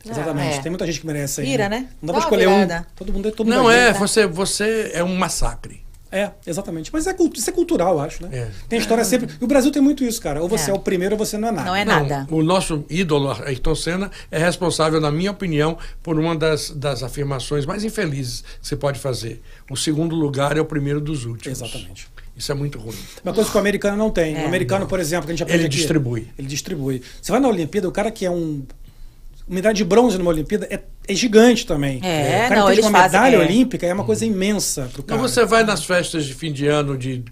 [0.04, 0.58] Exatamente.
[0.58, 0.62] é.
[0.62, 1.46] Tem muita gente que merece aí.
[1.46, 1.88] Vira, né?
[2.00, 2.86] Não dá Dá pra escolher virada.
[2.90, 2.94] um.
[2.96, 3.98] Todo mundo, todo mundo Não é, ajuda.
[3.98, 5.86] você, você é um massacre.
[6.10, 6.90] É, exatamente.
[6.90, 8.30] Mas é, isso é cultural, eu acho, né?
[8.32, 8.50] É.
[8.66, 9.28] Tem história sempre.
[9.38, 10.40] E o Brasil tem muito isso, cara.
[10.40, 10.76] Ou você é, É.
[10.76, 11.66] o primeiro ou você não é nada.
[11.66, 12.26] Não é Não, nada.
[12.34, 17.66] o nosso ídolo, Ayrton Senna, é responsável, na minha opinião, por uma das, das afirmações
[17.66, 19.42] mais infelizes que você pode fazer.
[19.70, 21.60] O segundo lugar é o primeiro dos últimos.
[21.60, 22.08] Exatamente.
[22.38, 22.96] Isso é muito ruim.
[23.24, 24.36] Uma coisa que o americano não tem.
[24.36, 24.44] É.
[24.44, 26.28] O americano, por exemplo, que a gente aprende Ele aqui, distribui.
[26.38, 27.02] Ele distribui.
[27.20, 28.64] Você vai na Olimpíada, o cara que é um.
[29.46, 32.00] Uma medalha de bronze numa Olimpíada é, é gigante também.
[32.02, 33.38] É, o cara não, eles uma fazem, medalha é.
[33.46, 35.28] olímpica é uma coisa imensa pro Então cara.
[35.28, 37.24] você vai nas festas de fim de ano de,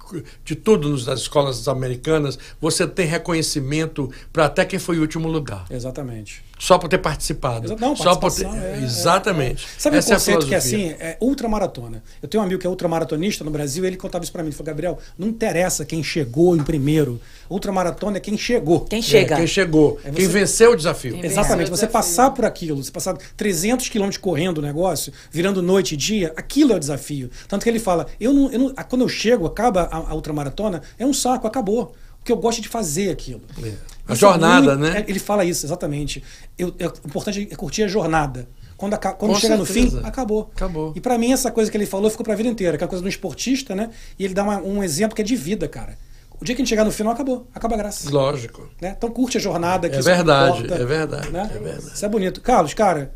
[0.45, 5.29] de tudo nos- das escolas americanas, você tem reconhecimento para até quem foi o último
[5.29, 5.65] lugar.
[5.71, 6.45] Exatamente.
[6.59, 7.67] Só por ter participado.
[7.67, 9.67] Exa- Não, Só por ter, participação, é, é, exatamente.
[9.77, 10.87] Sabe Essa o conceito a que é assim?
[10.99, 12.03] É ultramaratona.
[12.23, 14.49] Eu tenho um amigo que é ultramaratonista no Brasil e ele contava isso pra mim.
[14.49, 17.21] Ele falou, Gabriel, não interessa quem chegou em primeiro.
[17.51, 18.81] Ultramaratona é quem chegou.
[18.87, 19.37] Quem É, chega.
[19.37, 21.13] quem chegou, É quem você- venceu o desafio.
[21.13, 21.69] Quem Exatamente.
[21.69, 21.93] venceu o Você desafio.
[21.93, 26.73] passar por aquilo, você passar 300 quilômetros correndo o negócio, virando noite e dia, aquilo
[26.73, 27.31] é o desafio.
[27.49, 30.83] Tanto que ele fala, eu não, eu não- quando eu chego, acaba a, a ultramaratona,
[30.99, 31.95] é um saco, acabou.
[32.19, 33.43] Porque eu gosto de fazer aquilo.
[33.63, 33.69] É.
[34.09, 35.01] A Isso é jornada, muito- né?
[35.07, 36.23] é, Ele fala isso, exatamente.
[36.59, 38.49] Eu, é- o importante é curtir a jornada.
[38.77, 40.01] Quando, aca- quando chega no certeza.
[40.01, 40.51] fim, acabou.
[40.55, 40.93] Acabou.
[40.95, 42.89] E pra mim, essa coisa que ele falou ficou pra vida inteira, que é a
[42.89, 43.89] coisa do esportista, né?
[44.19, 45.97] E ele dá uma- um exemplo que é de vida, cara.
[46.39, 47.47] O dia que a gente chegar no final, acabou.
[47.55, 48.11] Acaba a graça.
[48.11, 48.69] Lógico.
[48.83, 48.95] Né?
[48.99, 49.89] Então curte a jornada.
[49.89, 51.51] Que É que verdade, importa, é verdade, né?
[51.55, 51.95] é verdade.
[51.95, 52.41] Isso é bonito.
[52.43, 53.15] Carlos, cara,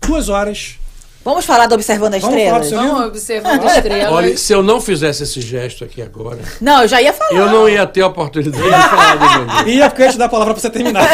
[0.00, 0.76] duas horas.
[1.24, 2.68] Vamos falar do Observando as Vamos falar do Estrelas?
[2.68, 4.12] seu- Vamos observando estrelas.
[4.12, 7.32] Olha, se eu não fizesse esse gesto aqui agora, Não, eu já ia falar.
[7.38, 9.68] eu não ia ter a oportunidade de falar do meu livro.
[9.68, 11.06] E é eu ia te dar a palavra pra você terminar.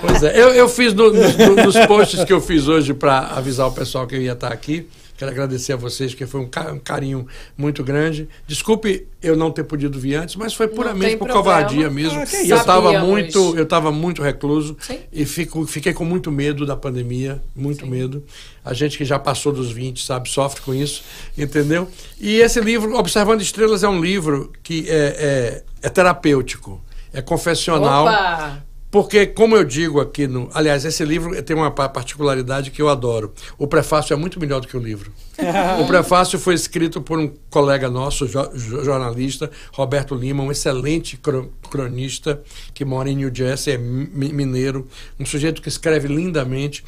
[0.00, 3.18] Pois é, eu, eu fiz no- nos, no- nos posts que eu fiz hoje para
[3.18, 4.88] avisar o pessoal que eu ia estar aqui.
[5.18, 7.26] Quero agradecer a vocês, que foi um, ca- carinho
[7.56, 8.28] muito grande.
[8.46, 12.20] Desculpe eu não ter podido vir antes, mas foi puramente por covardia mesmo.
[12.20, 15.00] Ah, eu estava muito, eu estava muito recluso Sim.
[15.12, 18.22] e fico, fiquei com muito medo da pandemia, muito medo.
[18.64, 21.02] A gente que já passou dos 20, sabe, sofre com isso,
[21.36, 21.88] entendeu?
[22.20, 26.80] E esse livro, Observando Estrelas, é um livro que é, é, é terapêutico,
[27.12, 28.04] é confessional.
[28.04, 28.67] Opa!
[28.90, 30.48] Porque, como eu digo aqui no.
[30.54, 33.34] Aliás, esse livro tem uma pa- particularidade que eu adoro.
[33.58, 35.12] O prefácio é muito melhor do que o livro.
[35.82, 41.18] o prefácio foi escrito por um colega nosso, jo- jo- jornalista, Roberto Lima, um excelente
[41.18, 42.42] cro- cronista
[42.72, 44.86] que mora em New Jersey, é mi- mineiro,
[45.20, 46.82] um sujeito que escreve lindamente.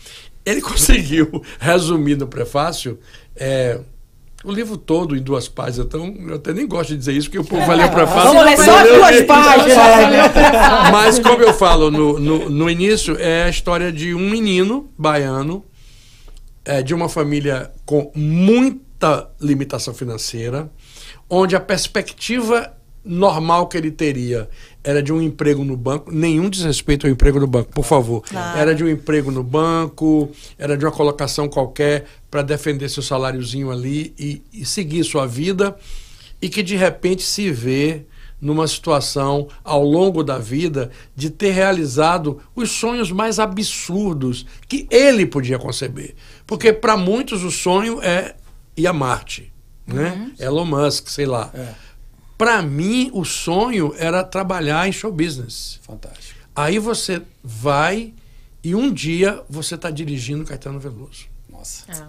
[0.45, 2.99] Ele conseguiu resumir no prefácio.
[3.37, 3.79] é,
[4.43, 7.39] o livro todo em duas páginas, então eu até nem gosto de dizer isso, porque
[7.39, 8.33] o povo vai ler o prefácio.
[8.33, 9.79] Vamos ler só duas páginas.
[10.91, 15.65] Mas como eu falo no, no, no início, é a história de um menino baiano,
[16.65, 20.71] é, de uma família com muita limitação financeira,
[21.29, 22.73] onde a perspectiva
[23.05, 24.49] normal que ele teria
[24.83, 28.23] era de um emprego no banco, nenhum desrespeito ao emprego no banco, por favor.
[28.23, 28.59] Claro.
[28.59, 33.71] Era de um emprego no banco, era de uma colocação qualquer para defender seu saláriozinho
[33.71, 35.77] ali e, e seguir sua vida,
[36.41, 38.07] e que de repente se vê
[38.41, 45.27] numa situação ao longo da vida de ter realizado os sonhos mais absurdos que ele
[45.27, 46.15] podia conceber.
[46.47, 48.35] Porque para muitos o sonho é
[48.77, 49.53] ir a Marte,
[49.87, 50.33] né?
[50.39, 51.51] Elon Musk, sei lá.
[51.53, 51.75] É.
[52.39, 55.79] Para mim o sonho era trabalhar em show business.
[55.83, 56.41] Fantástico.
[56.57, 58.15] Aí você vai
[58.65, 61.30] e um dia você está dirigindo Caetano Veloso.
[61.61, 62.09] Nossa.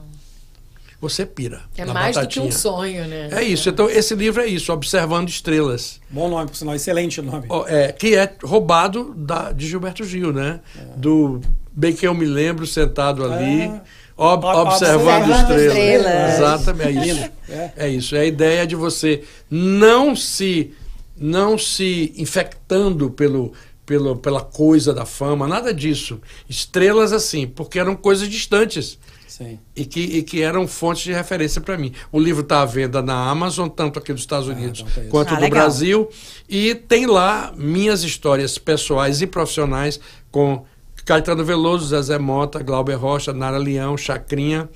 [1.00, 1.62] Você pira.
[1.76, 2.46] É na mais do que batatinha.
[2.46, 3.30] um sonho, né?
[3.32, 3.68] É isso.
[3.70, 6.00] Então esse livro é isso, Observando Estrelas.
[6.10, 6.76] Bom nome, por sinal.
[6.76, 7.48] Excelente nome.
[7.68, 10.60] É, que é roubado da, de Gilberto Gil, né?
[10.96, 11.42] Do
[11.74, 13.82] Bem que eu me lembro, sentado ali, Ah.
[14.18, 15.66] ob- Ob- observando observando estrelas.
[15.68, 16.34] estrelas.
[16.36, 17.32] Exatamente, é isso.
[17.50, 17.72] É.
[17.78, 18.16] É isso.
[18.16, 20.74] É a ideia de você não se
[21.18, 23.54] não se infectando pelo,
[23.86, 26.20] pelo, pela coisa da fama, nada disso.
[26.50, 28.98] Estrelas assim, porque eram coisas distantes
[29.42, 29.60] Sim.
[29.76, 31.92] e que, e que eram fontes de referência para mim.
[32.12, 35.10] O livro está à venda na Amazon, tanto aqui dos Estados Unidos então tá isso.
[35.10, 35.62] quanto Ah, do legal.
[35.62, 36.10] Brasil.
[36.50, 40.00] E tem lá minhas histórias pessoais e profissionais
[40.30, 40.64] com
[41.06, 44.70] Caetano Veloso, Zezé Mota, Glauber Rocha, Nara Leão, Chacrinha,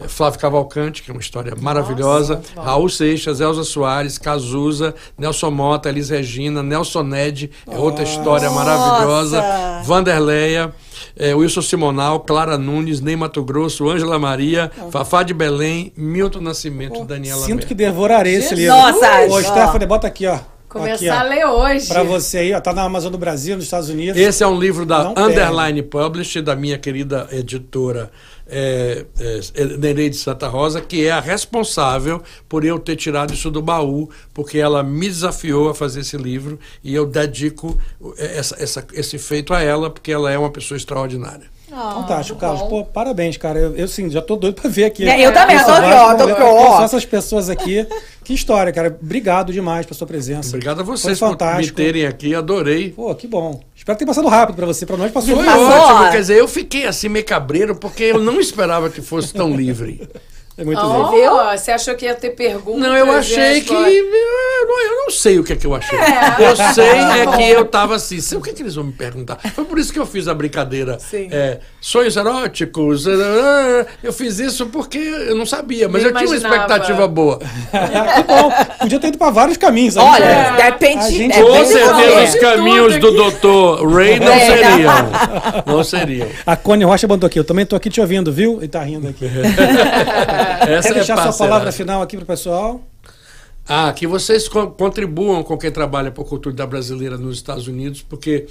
[0.00, 2.62] eh, Flávio Cavalcante, que é uma história maravilhosa, bom.
[2.62, 8.64] Raul Seixas, Elza Soares, Cazuza, Nelson Mota, Elis Regina, Nelson Ned, é outra história Nossa!
[8.64, 9.42] maravilhosa,
[9.84, 10.74] Vanderleia,
[11.16, 17.04] eh, Wilson Simonal, Clara Nunes, Ney Mato Grosso, Ângela Maria, Fafá de Belém, Milton Nascimento,
[17.04, 18.76] Daniela Sinto que devorarei esse livro.
[18.76, 19.42] Nossa, Ô.
[19.42, 20.38] Stephanie, bota aqui, ó.
[20.68, 21.86] Começar a aqui, ler hoje.
[21.90, 21.94] ó.
[21.94, 22.60] Pra você aí, ó.
[22.60, 24.20] Tá na Amazon do Brasil, nos Estados Unidos.
[24.20, 25.30] Esse é um livro da Não perde.
[25.32, 28.10] Underline Publish, da minha querida editora
[28.48, 33.60] é, é, Nereide Santa Rosa, que é a responsável por eu ter tirado isso do
[33.62, 37.76] baú, porque ela me desafiou a fazer esse livro e eu dedico
[38.16, 41.46] essa, essa- esse feito a ela, porque ela é uma pessoa extraordinária.
[41.76, 42.62] Fantástico, Carlos.
[42.62, 43.58] Pô, parabéns, cara.
[43.58, 45.06] Eu, eu sim, já tô doido pra ver aqui.
[45.06, 47.86] É, eu também, tô aqui, ó, tô aqui, essas pessoas aqui.
[48.24, 48.96] Que história, cara.
[49.00, 50.48] Obrigado demais pela sua presença.
[50.48, 51.76] Obrigado a Foi vocês por me fantástico.
[51.76, 52.90] terem aqui, adorei.
[52.90, 53.60] Pô, que bom.
[53.74, 54.84] Espero ter passado rápido pra você.
[54.86, 58.40] Pra nós passou Foi ótimo, quer dizer, eu fiquei assim meio cabreiro porque eu não
[58.40, 60.08] esperava que fosse tão livre.
[60.58, 61.36] É muito Oh, viu?
[61.52, 62.80] Você achou que ia ter perguntas?
[62.80, 63.72] Não, eu achei que.
[63.72, 65.98] Eu não, eu não sei o que é que eu achei.
[65.98, 66.48] É.
[66.50, 68.92] Eu sei é que eu tava assim, "Sei o que, é que eles vão me
[68.92, 69.38] perguntar?
[69.54, 70.98] Foi por isso que eu fiz a brincadeira.
[70.98, 71.28] Sim.
[71.30, 73.06] é, sonhos eróticos.
[73.06, 77.38] ah, Eu fiz isso porque eu não sabia, mas eu tinha uma expectativa boa.
[77.38, 78.50] que bom.
[78.80, 79.96] Podia ter ido pra vários caminhos.
[79.96, 80.70] aí, Olha, cara.
[80.70, 83.86] depende, A gente- depende Com do certeza os caminhos do Dr.
[83.94, 84.40] Ray não É.
[84.40, 84.92] seriam.
[85.76, 86.28] Não seriam.
[86.46, 87.38] A Cone Rocha mandou aqui.
[87.38, 88.62] Eu também tô aqui te ouvindo, viu?
[88.62, 89.24] E tá rindo aqui.
[90.68, 91.38] Essa Quer deixar é sua parceragem.
[91.38, 92.80] palavra final aqui pro pessoal?
[93.68, 98.02] Ah, que vocês co- contribuam com quem trabalha por cultura da brasileira nos Estados Unidos,
[98.08, 98.46] porque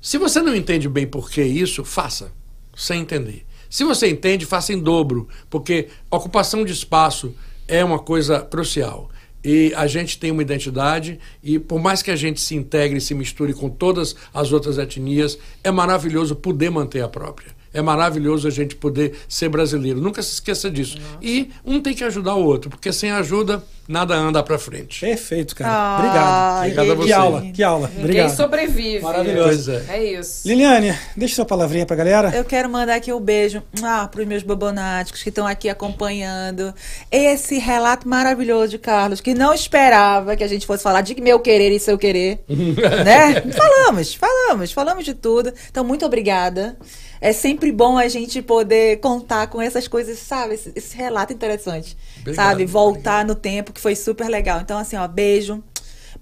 [0.00, 2.30] se você não entende bem por que isso, faça,
[2.76, 3.44] sem entender.
[3.68, 7.34] Se você entende, faça em dobro, porque ocupação de espaço
[7.66, 9.10] é uma coisa crucial.
[9.42, 13.00] E a gente tem uma identidade, e por mais que a gente se integre e
[13.00, 17.55] se misture com todas as outras etnias, é maravilhoso poder manter a própria.
[17.76, 20.00] É maravilhoso a gente poder ser brasileiro.
[20.00, 20.98] Nunca se esqueça disso.
[21.20, 25.00] E um tem que ajudar o outro, porque sem ajuda, nada anda pra frente.
[25.00, 25.70] Perfeito, cara.
[25.72, 26.58] Ah, Obrigado.
[26.58, 27.12] Obrigado a Que você.
[27.12, 27.88] aula, que aula.
[27.88, 28.36] Ninguém Obrigado.
[28.36, 29.00] sobrevive.
[29.00, 29.72] Maravilhoso.
[29.72, 29.84] É.
[29.88, 30.48] É isso.
[30.48, 32.30] Liliane, deixa sua palavrinha pra galera.
[32.34, 36.72] Eu quero mandar aqui um beijo ah, para os meus bobonáticos que estão aqui acompanhando
[37.10, 41.38] esse relato maravilhoso de Carlos, que não esperava que a gente fosse falar de meu
[41.40, 43.42] querer e seu querer, né?
[43.52, 45.52] Falamos, falamos, falamos de tudo.
[45.70, 46.76] Então, muito obrigada.
[47.20, 50.54] É sempre bom a gente poder contar com essas coisas, sabe?
[50.54, 52.66] Esse, esse relato interessante, Obrigado, sabe?
[52.66, 54.60] Voltar no tempo, que foi super legal.
[54.60, 55.62] Então, assim, ó, beijo.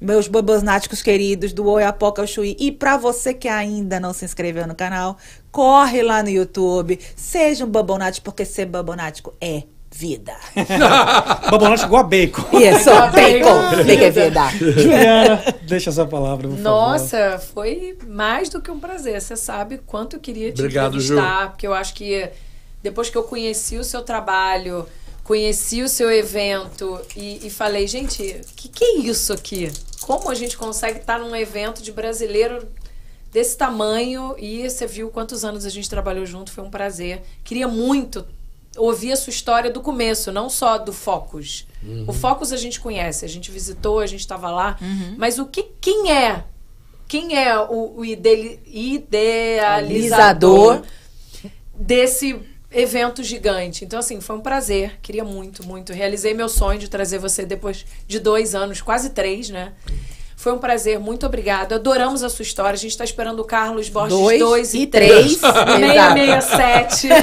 [0.00, 2.56] Meus bobosnáticos queridos do Oiapoca ao Chuí.
[2.58, 5.16] E pra você que ainda não se inscreveu no canal,
[5.52, 6.98] corre lá no YouTube.
[7.14, 9.62] Seja um bobonático, porque ser bobonático é
[9.96, 10.34] vida.
[11.50, 12.42] Babonático igual a bacon.
[12.58, 13.84] Isso, Igual bacon.
[13.84, 14.02] bacon.
[14.02, 14.50] É vida.
[14.50, 16.62] Juliana, deixa sua palavra, por favor.
[16.62, 19.20] Nossa, foi mais do que um prazer.
[19.20, 22.28] Você sabe quanto eu queria te Obrigado, entrevistar, porque eu acho que
[22.82, 24.84] depois que eu conheci o seu trabalho,
[25.22, 29.70] conheci o seu evento e, e falei, gente, o que, que é isso aqui?
[30.00, 32.66] Como a gente consegue estar num evento de brasileiro
[33.32, 34.34] desse tamanho?
[34.38, 37.22] E você viu quantos anos a gente trabalhou junto, foi um prazer.
[37.44, 38.26] Queria muito
[38.76, 41.66] ouvir a sua história do começo, não só do Focus.
[42.06, 44.78] O Focus a gente conhece, a gente visitou, a gente estava lá,
[45.16, 46.44] mas o que quem é?
[47.06, 50.82] Quem é o, o idealizador
[51.74, 52.40] desse
[52.72, 53.84] evento gigante?
[53.84, 54.98] Então, assim, foi um prazer.
[55.02, 55.92] Queria muito, muito.
[55.92, 59.74] Realizei meu sonho de trazer você depois de dois anos, quase três, né?
[60.44, 61.76] Foi um prazer, muito obrigada.
[61.76, 62.72] Adoramos a sua história.
[62.74, 65.36] A gente está esperando o Carlos Borges Dois 2 e e três.
[65.38, 65.40] 3.
[65.40, 67.08] 667.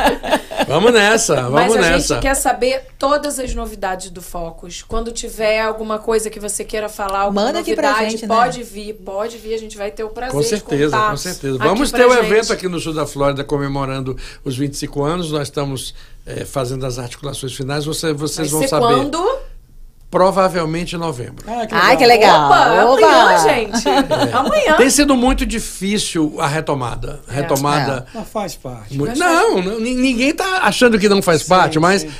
[0.66, 2.14] Vamos nessa, Mas vamos a nessa.
[2.14, 4.82] gente quer saber todas as novidades do Focus.
[4.88, 8.34] Quando tiver alguma coisa que você queira falar, alguma Manda aqui pra novidade, gente, né?
[8.34, 9.52] pode vir, pode vir.
[9.54, 11.58] A gente vai ter o prazer Com de certeza, contar com certeza.
[11.58, 12.24] Vamos ter o gente.
[12.24, 15.30] evento aqui no sul da Flórida comemorando os 25 anos.
[15.30, 17.84] Nós estamos eh, fazendo as articulações finais.
[17.84, 18.86] Você- vocês Vai vão ser saber.
[18.86, 19.38] quando?
[20.16, 21.44] Provavelmente em novembro.
[21.46, 22.46] Ah, Ai, que legal.
[22.46, 23.06] Opa, Opa.
[23.06, 23.88] amanhã, gente.
[24.32, 24.76] Amanhã.
[24.76, 27.20] Tem sido muito difícil a retomada.
[27.28, 27.34] É.
[27.34, 28.06] Retomada.
[28.14, 28.96] Mas faz parte.
[28.96, 32.10] Não, não, ni- ninguém está achando que não faz parte, mas sim.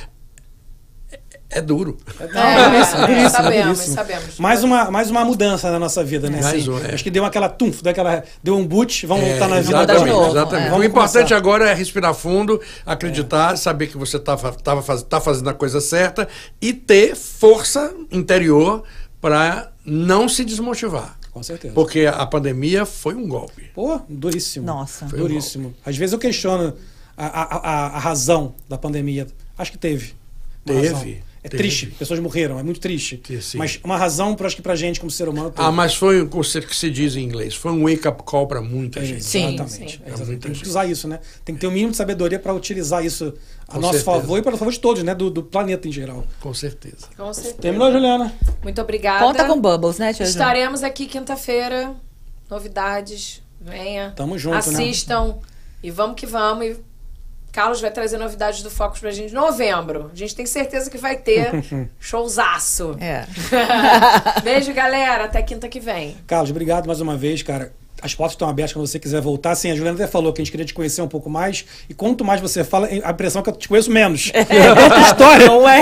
[1.49, 1.97] É, é duro.
[2.19, 3.95] É, duríssimo, duríssimo, sabemos, duríssimo.
[3.95, 4.39] sabemos.
[4.39, 6.41] Mais uma, mais uma mudança na nossa vida, né?
[6.41, 6.93] Mais Assim, um, é.
[6.93, 9.85] Acho que deu aquela tumf, deu, aquela, deu um boot, vamos É, voltar na vida
[9.85, 10.67] de exatamente, novo, exatamente.
[10.69, 10.73] é.
[10.73, 11.37] O importante começar.
[11.37, 16.27] agora é respirar fundo, acreditar, saber que você está tava tá fazendo a coisa certa
[16.61, 18.83] e ter força interior
[19.21, 21.17] para não se desmotivar.
[21.31, 21.73] Com certeza.
[21.73, 23.69] Porque a pandemia foi um golpe.
[23.73, 24.65] Pô, duríssimo.
[24.65, 25.07] Nossa.
[25.07, 25.73] Foi um duríssimo.
[25.85, 26.73] Às vezes eu questiono
[27.15, 29.27] a, a, a, a razão da pandemia.
[29.57, 30.13] Acho que teve.
[30.65, 31.26] Teve, razão.
[31.43, 31.87] É triste.
[31.87, 33.21] Pessoas morreram, é muito triste.
[33.41, 33.57] Sim.
[33.57, 35.53] Mas uma razão, pra- acho que pra gente, como ser humano.
[35.55, 37.55] Ah, mas foi o que se diz em inglês.
[37.55, 39.23] Foi um wake-up call para muita gente.
[39.23, 39.97] Sim, exatamente.
[39.97, 40.01] sim.
[40.05, 40.39] É, exatamente.
[40.41, 41.19] Tem que usar isso, né?
[41.45, 43.33] Tem que ter o mínimo de sabedoria para utilizar isso
[43.67, 44.19] a Com nosso certeza.
[44.19, 45.13] favor e para o favor de todos, né?
[45.15, 46.25] Do, do planeta em geral.
[46.41, 47.07] Com certeza.
[47.15, 47.57] Com certeza.
[47.57, 48.33] Terminou, Juliana?
[48.63, 49.23] Muito obrigada.
[49.23, 50.25] Conta com Bubbles, né, tia?
[50.25, 51.95] Estaremos aqui quinta-feira.
[52.49, 53.41] Novidades.
[53.59, 54.13] Venha.
[54.15, 54.79] Tamo junto, né?
[54.79, 55.37] Assistam.
[55.83, 56.65] E vamos que vamos.
[56.65, 56.77] E
[57.57, 60.11] Carlos vai trazer novidades do Focus pra gente em novembro.
[60.13, 61.49] A gente tem certeza que vai ter
[61.99, 62.95] showzaço.
[62.99, 63.25] É.
[64.45, 65.23] Beijo, galera.
[65.23, 66.15] Até quinta que vem.
[66.27, 67.73] Carlos, obrigado mais uma vez, cara.
[68.01, 69.55] As portas estão abertas quando você quiser voltar.
[69.55, 71.65] Sim, a Juliana até falou que a gente queria te conhecer um pouco mais.
[71.89, 74.31] E quanto mais você fala, a impressão é que eu te conheço menos.
[74.33, 74.41] É.
[75.09, 75.47] História.
[75.47, 75.81] Não é?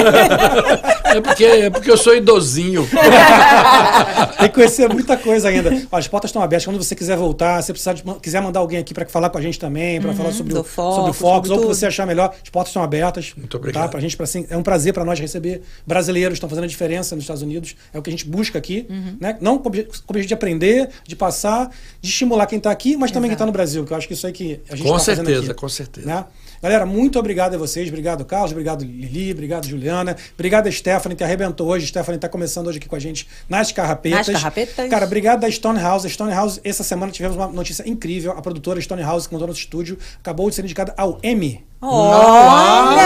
[1.18, 2.88] É porque, é porque eu sou idosinho.
[4.40, 5.72] Tem que conhecer muita coisa ainda.
[5.92, 6.66] Ó, as portas estão abertas.
[6.66, 9.42] Quando você quiser voltar, se precisar de, quiser mandar alguém aqui para falar com a
[9.42, 11.86] gente também, para falar sobre o, Uhum, sobre o Focus, sobre ou o que você
[11.86, 13.34] achar melhor, as portas estão abertas.
[13.38, 13.84] Muito obrigado.
[13.84, 13.90] Tá?
[13.90, 16.68] Pra gente, pra, assim, é um prazer para nós receber brasileiros que estão fazendo a
[16.68, 17.76] diferença nos Estados Unidos.
[17.94, 18.86] É o que a gente busca aqui.
[18.90, 19.18] Uhum.
[19.20, 19.38] Né?
[19.42, 21.70] Não com o obje- com o objetivo de aprender, de passar,
[22.06, 24.14] de estimular quem está aqui, mas também quem está no Brasil, que eu acho que
[24.14, 26.08] isso aí que a gente Com tá fazendo certeza, aqui, com certeza.
[26.08, 26.26] né?
[26.62, 27.88] Galera, muito obrigado a vocês.
[27.90, 28.52] Obrigado, Carlos.
[28.52, 29.32] Obrigado, Lili.
[29.32, 30.16] Obrigado, Juliana.
[30.34, 31.86] Obrigado a Stephanie, que arrebentou hoje.
[31.86, 34.28] Stephanie está começando hoje aqui com a gente nas carrapetas.
[34.28, 34.90] Nas carrapetas.
[34.90, 36.08] Cara, obrigado da Stonehouse.
[36.08, 38.32] A Stonehouse, essa semana tivemos uma notícia incrível.
[38.32, 41.64] A produtora Stonehouse, que montou nosso estúdio, acabou de ser indicada ao Emmy.
[41.82, 43.06] Olha!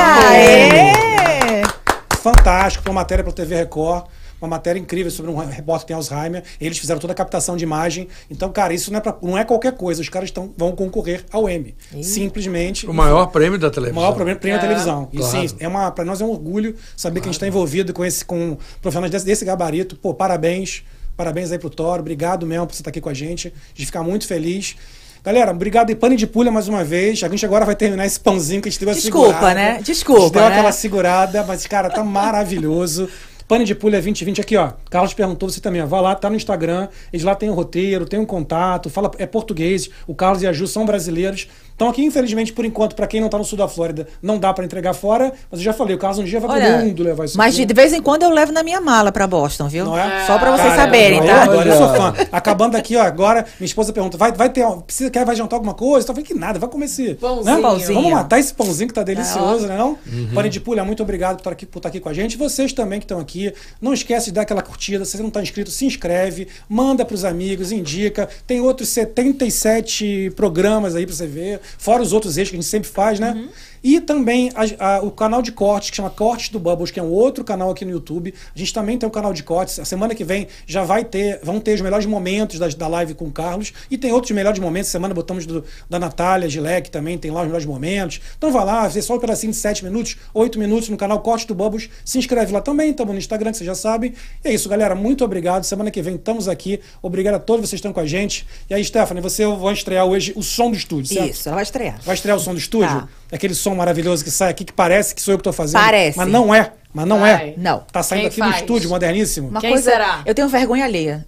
[2.22, 4.06] Fantástico, uma matéria para TV Record.
[4.42, 6.44] Uma matéria incrível sobre um repórter que tem Alzheimer.
[6.62, 8.08] Eles fizeram toda a captação de imagem.
[8.32, 10.02] Então, cara, isso não é, pra- não é qualquer coisa.
[10.02, 11.76] Os caras tão, vão concorrer ao Emmy.
[12.02, 12.88] Simplesmente.
[12.88, 14.02] O maior prêmio da O televisão.
[14.02, 15.10] maior problema prêmio da televisão.
[15.12, 15.50] E claro.
[15.50, 18.04] sim, é uma, pra nós é um orgulho saber que a gente está envolvido com
[18.04, 19.96] esse com profissionais desse, desse gabarito.
[19.96, 20.84] Pô, parabéns.
[21.16, 22.00] Parabéns aí pro Toro.
[22.02, 23.50] Obrigado mesmo por você estar aqui com a gente.
[23.50, 24.76] A gente fica muito feliz.
[25.22, 27.22] Galera, obrigado e pane de pulha mais uma vez.
[27.24, 29.54] A gente agora vai terminar esse pãozinho que a gente deu a Desculpa, segurada.
[29.54, 29.72] né?
[29.72, 30.48] A gente Desculpa, deu né?
[30.48, 33.10] aquela segurada, mas, cara, tá maravilhoso.
[33.50, 34.74] Pane de Pulha 2020 aqui, ó.
[34.92, 35.88] Carlos perguntou você também, ó.
[35.88, 36.88] Vai lá, tá no Instagram.
[37.12, 39.90] Eles lá têm um roteiro, tem um contato, fala é português.
[40.06, 41.48] O Carlos e a Ju são brasileiros.
[41.80, 44.54] Então aqui, infelizmente, por enquanto, pra quem não tá no sul da Flórida, não dá
[44.54, 45.32] pra entregar fora.
[45.50, 47.56] Mas eu já falei, o Carlos um dia vai Olha, todo mundo levar isso mas
[47.56, 47.64] aqui.
[47.66, 49.86] de vez em quando eu levo na minha mala pra Boston, viu?
[49.86, 50.26] Não é?
[50.28, 51.44] Só pra vocês Cara, saberem, agora- tá?
[51.44, 52.14] Agora eu sou fã.
[52.34, 54.68] Acabando aqui, ó, agora minha esposa pergunta: vai, vai ter.
[54.86, 56.04] Precisa, quer, vai jantar alguma coisa?
[56.06, 57.14] Eu falei que nada, vai comer esse.
[57.16, 57.56] Pãozinho.
[57.56, 57.62] né?
[57.62, 57.94] Pãozinho.
[57.94, 59.78] Vamos matar esse pãozinho que tá delicioso, né?
[59.78, 59.98] Não?
[60.06, 60.32] Uhum.
[60.36, 62.36] Pane de Pulha, muito obrigado por estar, aqui, por estar aqui com a gente.
[62.36, 65.06] Vocês também que estão aqui, não esquece de dar aquela curtida.
[65.06, 68.28] Se você não está inscrito, se inscreve, manda pros amigos, indica.
[68.46, 72.70] Tem outros 77 programas aí pra você ver, fora os outros eixos que a gente
[72.70, 73.48] sempre faz, né?
[73.84, 77.04] E também a- a- o canal de cortes, que chama Cortes do Bubbles, que é
[77.04, 78.34] um outro canal aqui no YouTube.
[78.56, 79.80] A gente também tem um canal de cortes.
[79.80, 83.14] A semana que vem já vai ter, vão ter os melhores momentos das- da, live
[83.14, 83.72] com o Carlos.
[83.90, 84.90] E tem outros melhores momentos.
[84.90, 88.20] Semana botamos do- da Natália Gilek também, tem lá os melhores momentos.
[88.38, 91.46] Então vai lá, vê só um pedacinho de 7 minutos, 8 minutos no canal Cortes
[91.46, 91.90] do Bubbles.
[92.04, 94.14] Se inscreve lá também, estamos no Instagram, que vocês já sabem.
[94.44, 94.96] E é isso, galera.
[94.96, 95.64] Muito obrigado.
[95.64, 96.80] Semana que vem estamos aqui.
[97.02, 98.46] Obrigado a todos vocês que estão com a gente.
[98.70, 101.32] E aí, Stephanie, você vai estrear hoje o som do estúdio, certo?
[101.32, 102.00] Isso, ela vai estrear.
[102.04, 102.88] Vai estrear o som do estúdio?
[102.90, 103.08] Tá.
[103.32, 105.82] Aquele som maravilhoso que sai aqui, que parece que sou eu que tô fazendo.
[105.82, 106.18] Parece.
[106.18, 106.74] Mas não é.
[106.92, 107.50] Mas não Vai.
[107.50, 107.54] é.
[107.58, 107.82] Não.
[107.92, 108.56] Tá saindo Quem aqui faz?
[108.62, 109.50] estúdio, moderníssimo.
[109.50, 110.24] Uma Quem coisa, será?
[110.26, 111.26] Eu tenho vergonha alheia.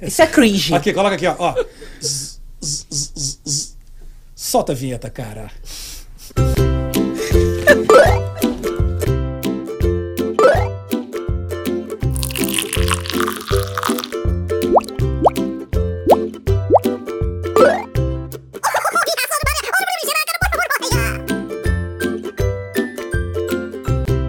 [0.00, 0.72] Isso é cringe.
[0.74, 1.34] Aqui, coloca aqui, ó.
[1.38, 1.54] ó.
[2.02, 3.12] Zzz, zzz,
[3.44, 3.76] zzz.
[4.34, 5.50] Solta a vinheta, cara.